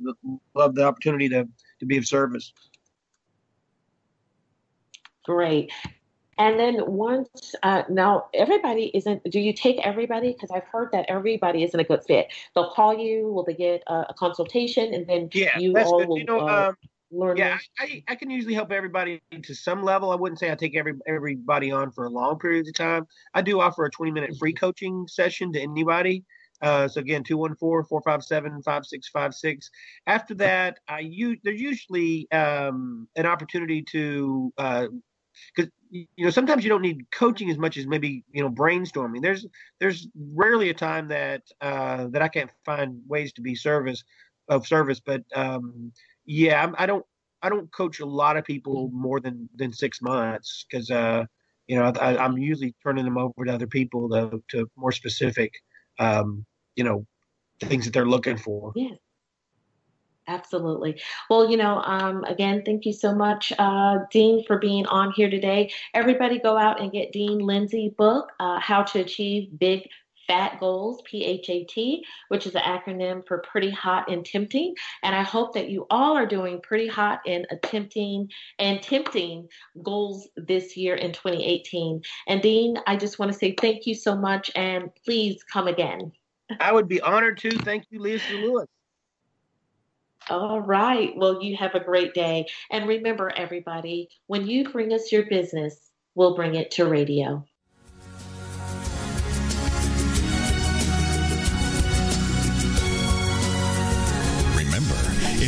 love 0.55 0.75
the 0.75 0.85
opportunity 0.85 1.29
to 1.29 1.47
to 1.81 1.87
be 1.87 1.99
of 1.99 2.07
service. 2.07 2.55
Great. 5.27 5.71
And 6.39 6.59
then 6.59 6.77
once 6.87 7.55
uh, 7.63 7.83
now, 7.91 8.29
everybody 8.33 8.91
isn't. 8.95 9.31
Do 9.31 9.39
you 9.39 9.53
take 9.53 9.87
everybody? 9.87 10.33
Because 10.33 10.51
I've 10.51 10.65
heard 10.65 10.89
that 10.93 11.05
everybody 11.09 11.63
isn't 11.63 11.79
a 11.79 11.85
good 11.85 12.03
fit. 12.03 12.33
They'll 12.55 12.71
call 12.71 12.99
you. 12.99 13.29
Will 13.29 13.45
they 13.45 13.53
get 13.53 13.83
a, 13.87 14.07
a 14.09 14.15
consultation, 14.19 14.95
and 14.95 15.07
then 15.07 15.29
yeah, 15.35 15.59
you 15.59 15.77
all 15.77 15.99
good. 15.99 16.09
will. 16.09 16.19
You 16.19 16.25
know, 16.25 16.39
uh, 16.39 16.73
um, 17.23 17.37
yeah, 17.37 17.59
I, 17.79 18.03
I 18.09 18.15
can 18.15 18.31
usually 18.31 18.55
help 18.55 18.73
everybody 18.73 19.21
to 19.43 19.55
some 19.55 19.83
level. 19.83 20.11
I 20.11 20.17
wouldn't 20.17 20.39
say 20.39 20.51
I 20.51 20.55
take 20.55 20.77
every 20.77 20.95
everybody 21.07 21.71
on 21.71 21.91
for 21.91 22.07
a 22.07 22.11
long 22.11 22.39
periods 22.39 22.69
of 22.69 22.75
time. 22.75 23.07
I 23.35 23.43
do 23.43 23.61
offer 23.61 23.85
a 23.85 23.91
20 23.91 24.13
minute 24.13 24.37
free 24.39 24.53
coaching 24.53 25.07
session 25.09 25.53
to 25.53 25.61
anybody. 25.61 26.25
Uh, 26.63 26.89
so 26.89 27.01
again, 27.01 27.23
214-457-5656. 27.25 29.65
After 30.07 30.35
that, 30.37 30.79
I 30.89 31.01
use 31.01 31.39
there's 31.45 31.61
usually 31.61 32.31
um, 32.33 33.09
an 33.17 33.27
opportunity 33.27 33.83
to 33.91 34.53
because 34.57 34.89
uh, 35.59 35.67
you 35.91 36.07
know 36.19 36.31
sometimes 36.31 36.65
you 36.65 36.71
don't 36.71 36.83
need 36.83 37.05
coaching 37.13 37.51
as 37.51 37.59
much 37.59 37.77
as 37.77 37.87
maybe 37.87 38.25
you 38.33 38.43
know 38.43 38.51
brainstorming. 38.51 39.21
There's 39.21 39.47
there's 39.81 40.09
rarely 40.33 40.71
a 40.71 40.75
time 40.75 41.09
that 41.09 41.43
uh, 41.61 42.07
that 42.09 42.23
I 42.23 42.29
can't 42.29 42.51
find 42.65 43.03
ways 43.07 43.35
to 43.35 43.43
be 43.43 43.55
service 43.55 44.03
of 44.49 44.67
service, 44.67 45.01
but 45.01 45.23
um, 45.35 45.93
yeah, 46.27 46.73
I 46.79 46.87
don't 46.87 47.05
I 47.43 47.49
don't 47.49 47.71
coach 47.73 48.01
a 48.01 48.07
lot 48.07 48.37
of 48.37 48.45
people 48.45 48.91
more 48.93 49.21
than 49.21 49.49
than 49.55 49.73
six 49.73 50.01
months 50.01 50.65
because 50.69 50.91
uh, 50.91 51.25
you 51.67 51.77
know 51.77 51.93
I, 52.01 52.25
am 52.25 52.39
usually 52.39 52.75
turning 52.83 53.05
them 53.05 53.19
over 53.19 53.45
to 53.45 53.53
other 53.53 53.67
people 53.67 54.09
to, 54.11 54.43
to 54.51 54.71
more 54.77 54.93
specific 54.93 55.53
um, 55.99 56.45
you 56.77 56.85
know 56.85 57.07
things 57.61 57.85
that 57.85 57.93
they're 57.93 58.07
looking 58.07 58.37
for. 58.37 58.73
Yeah. 58.75 58.95
Absolutely. 60.27 60.99
Well, 61.29 61.51
you 61.51 61.59
know, 61.59 61.83
um, 61.85 62.25
again, 62.25 62.63
thank 62.65 62.87
you 62.87 62.95
so 62.95 63.15
much, 63.15 63.53
uh, 63.59 63.99
Dean, 64.11 64.43
for 64.47 64.59
being 64.59 64.87
on 64.87 65.13
here 65.13 65.29
today. 65.29 65.71
Everybody 65.93 66.39
go 66.39 66.57
out 66.57 66.81
and 66.81 66.91
get 66.91 67.13
Dean 67.13 67.41
Lindsay 67.41 67.95
book, 67.99 68.33
uh, 68.41 68.59
How 68.59 68.85
to 68.85 69.01
Achieve 69.01 69.51
Big 69.59 69.87
PHAT 70.27 70.61
goals, 70.61 71.03
P 71.05 71.25
H 71.25 71.49
A 71.49 71.65
T, 71.65 72.05
which 72.29 72.47
is 72.47 72.55
an 72.55 72.63
acronym 72.63 73.27
for 73.27 73.39
pretty 73.39 73.71
hot 73.71 74.11
and 74.11 74.25
tempting. 74.25 74.75
And 75.03 75.15
I 75.15 75.23
hope 75.23 75.55
that 75.55 75.71
you 75.71 75.87
all 75.91 76.17
are 76.17 76.27
doing 76.27 76.61
pretty 76.61 76.87
hot 76.87 77.21
and 77.27 77.47
attempting 77.51 78.31
and 78.59 78.83
tempting 78.83 79.49
goals 79.83 80.29
this 80.37 80.77
year 80.77 80.95
in 80.95 81.13
2018. 81.13 82.03
And 82.27 82.43
Dean, 82.43 82.79
I 82.87 82.97
just 82.97 83.19
want 83.19 83.33
to 83.33 83.39
say 83.39 83.55
thank 83.61 83.87
you 83.87 83.95
so 83.95 84.17
much 84.17 84.51
and 84.55 84.91
please 85.05 85.43
come 85.45 85.69
again. 85.69 86.13
I 86.61 86.73
would 86.73 86.89
be 86.89 87.01
honored 87.01 87.39
to. 87.39 87.51
Thank 87.51 87.85
you, 87.91 88.01
Lisa 88.01 88.35
Lewis. 88.35 88.67
All 90.31 90.61
right. 90.61 91.15
Well, 91.17 91.43
you 91.43 91.57
have 91.57 91.75
a 91.75 91.81
great 91.81 92.15
day. 92.15 92.47
And 92.71 92.89
remember, 92.89 93.31
everybody, 93.37 94.09
when 94.27 94.47
you 94.47 94.69
bring 94.71 94.93
us 94.93 95.13
your 95.13 95.27
business, 95.27 95.91
we'll 96.15 96.35
bring 96.35 96.55
it 96.55 96.71
to 96.73 96.87
radio. 96.87 97.45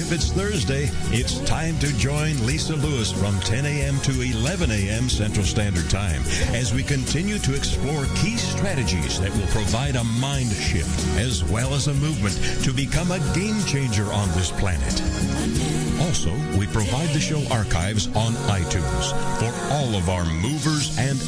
If 0.07 0.13
it's 0.13 0.31
Thursday, 0.31 0.89
it's 1.07 1.41
time 1.41 1.77
to 1.81 1.93
join 1.99 2.47
Lisa 2.47 2.77
Lewis 2.77 3.11
from 3.11 3.41
10 3.41 3.67
a.m. 3.67 3.99
to 4.03 4.21
11 4.21 4.71
a.m. 4.71 5.09
Central 5.09 5.45
Standard 5.45 5.91
Time 5.91 6.23
as 6.55 6.73
we 6.73 6.85
continue 6.85 7.41
to 7.41 7.57
explore 7.57 8.05
key 8.15 8.37
strategies 8.37 9.21
that 9.21 9.35
will 9.35 9.49
provide 9.49 9.97
a 9.97 10.05
mind 10.05 10.53
shift 10.53 11.09
as 11.19 11.43
well 11.43 11.75
as 11.75 11.89
a 11.89 11.95
movement 11.95 12.37
to 12.63 12.73
become 12.73 13.11
a 13.11 13.19
game 13.35 13.61
changer 13.65 14.05
on 14.13 14.29
this 14.39 14.53
planet. 14.53 15.03
Also, 16.07 16.31
we 16.57 16.69
provide 16.69 17.09
the 17.09 17.19
show 17.19 17.43
archives 17.51 18.07
on 18.15 18.33
iTunes 18.47 19.11
for 19.41 19.51
all 19.75 19.97
of 19.97 20.09
our 20.09 20.25
movers 20.25 20.97
and 20.99 21.19